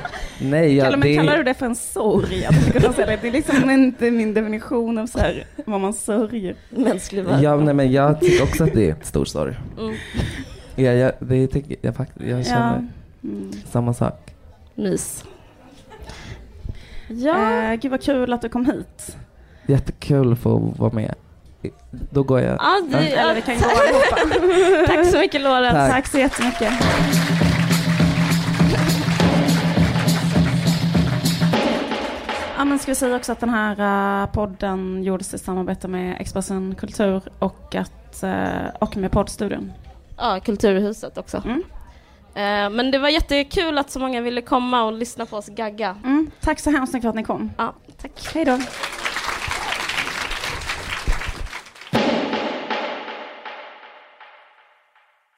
nej, 0.43 0.77
Kallar, 0.79 0.91
ja, 0.91 0.97
men 0.97 1.01
det, 1.01 1.16
kallar 1.16 1.37
du 1.37 1.43
det 1.43 1.55
för 1.55 1.66
en 1.66 1.75
sorg? 1.77 2.45
Att 2.47 2.72
kunna 2.72 2.93
säga 2.93 3.07
det? 3.07 3.18
det 3.22 3.29
är 3.29 3.33
liksom 3.33 3.70
inte 3.70 4.11
min 4.11 4.35
definition 4.35 4.99
av 4.99 5.07
så 5.07 5.18
här, 5.18 5.47
vad 5.66 5.81
man 5.81 5.95
sörjer. 5.95 6.55
Mänsklig 6.70 7.25
värld. 7.25 7.43
Ja, 7.43 7.57
nej, 7.57 7.75
men 7.75 7.93
jag 7.93 8.20
tycker 8.20 8.43
också 8.45 8.64
att 8.64 8.72
det 8.75 8.87
är 8.89 8.93
ett 8.93 9.07
stor 9.07 9.25
sorg. 9.25 9.55
Mm, 9.79 9.95
Ja, 10.77 10.93
jag, 10.93 11.12
det 11.20 11.47
tycker 11.47 11.77
jag 11.83 11.97
faktiskt. 11.97 12.27
Jag 12.27 12.47
känner 12.47 12.83
Ja. 13.22 13.29
Mm. 13.29 13.53
samma 13.70 13.95
sak. 13.95 14.31
mys. 14.75 15.25
Ja. 17.09 17.62
Eh, 17.72 17.75
gud 17.81 17.91
vad 17.91 18.03
kul 18.03 18.33
att 18.33 18.43
du 18.43 18.49
kom 18.49 18.66
hit. 18.66 19.16
Jättekul 19.66 20.33
att 20.33 20.39
få 20.39 20.59
vara 20.79 20.93
med. 20.93 21.14
Då 21.91 22.23
går 22.23 22.41
jag. 22.41 22.57
Ja, 22.61 22.99
Eller 22.99 23.17
ja, 23.17 23.33
vi 23.35 23.43
kan 23.43 23.59
gå 23.59 23.65
allihopa. 23.65 24.87
tack 24.87 25.07
så 25.07 25.19
mycket 25.19 25.41
Lorenz. 25.41 25.73
Tack. 25.75 25.91
Tack 25.93 26.07
så 26.07 26.19
jättemycket. 26.19 26.73
Ja, 32.57 32.65
men 32.65 32.79
ska 32.79 32.91
vi 32.91 32.95
säga 32.95 33.17
också 33.17 33.33
att 33.33 33.41
den 33.41 33.51
här 33.51 34.23
eh, 34.23 34.27
podden 34.33 35.03
gjordes 35.05 35.35
i 35.35 35.39
samarbete 35.39 35.89
med 35.89 36.21
Expressen 36.21 36.75
Kultur 36.75 37.23
och, 37.39 37.75
att, 37.75 38.23
eh, 38.23 38.67
och 38.81 38.97
med 38.97 39.11
poddstudion. 39.12 39.73
Ja, 40.17 40.41
Kulturhuset 40.45 41.19
också. 41.19 41.43
Mm. 41.45 41.62
Eh, 42.35 42.77
men 42.77 42.91
det 42.91 42.99
var 42.99 43.09
jättekul 43.09 43.79
att 43.79 43.91
så 43.91 43.99
många 44.01 44.21
ville 44.21 44.41
komma 44.41 44.83
och 44.85 44.93
lyssna 44.93 45.27
på 45.27 45.37
oss 45.37 45.47
gagga. 45.47 45.97
Mm, 46.05 46.31
tack 46.41 46.61
så 46.61 46.71
hemskt 46.71 46.93
mycket 46.95 47.03
för 47.05 47.09
att 47.09 47.15
ni 47.15 47.25
kom. 47.25 47.51
Ja, 47.59 47.75
tack. 48.03 48.35
Hej 48.35 48.45
då. 48.45 48.59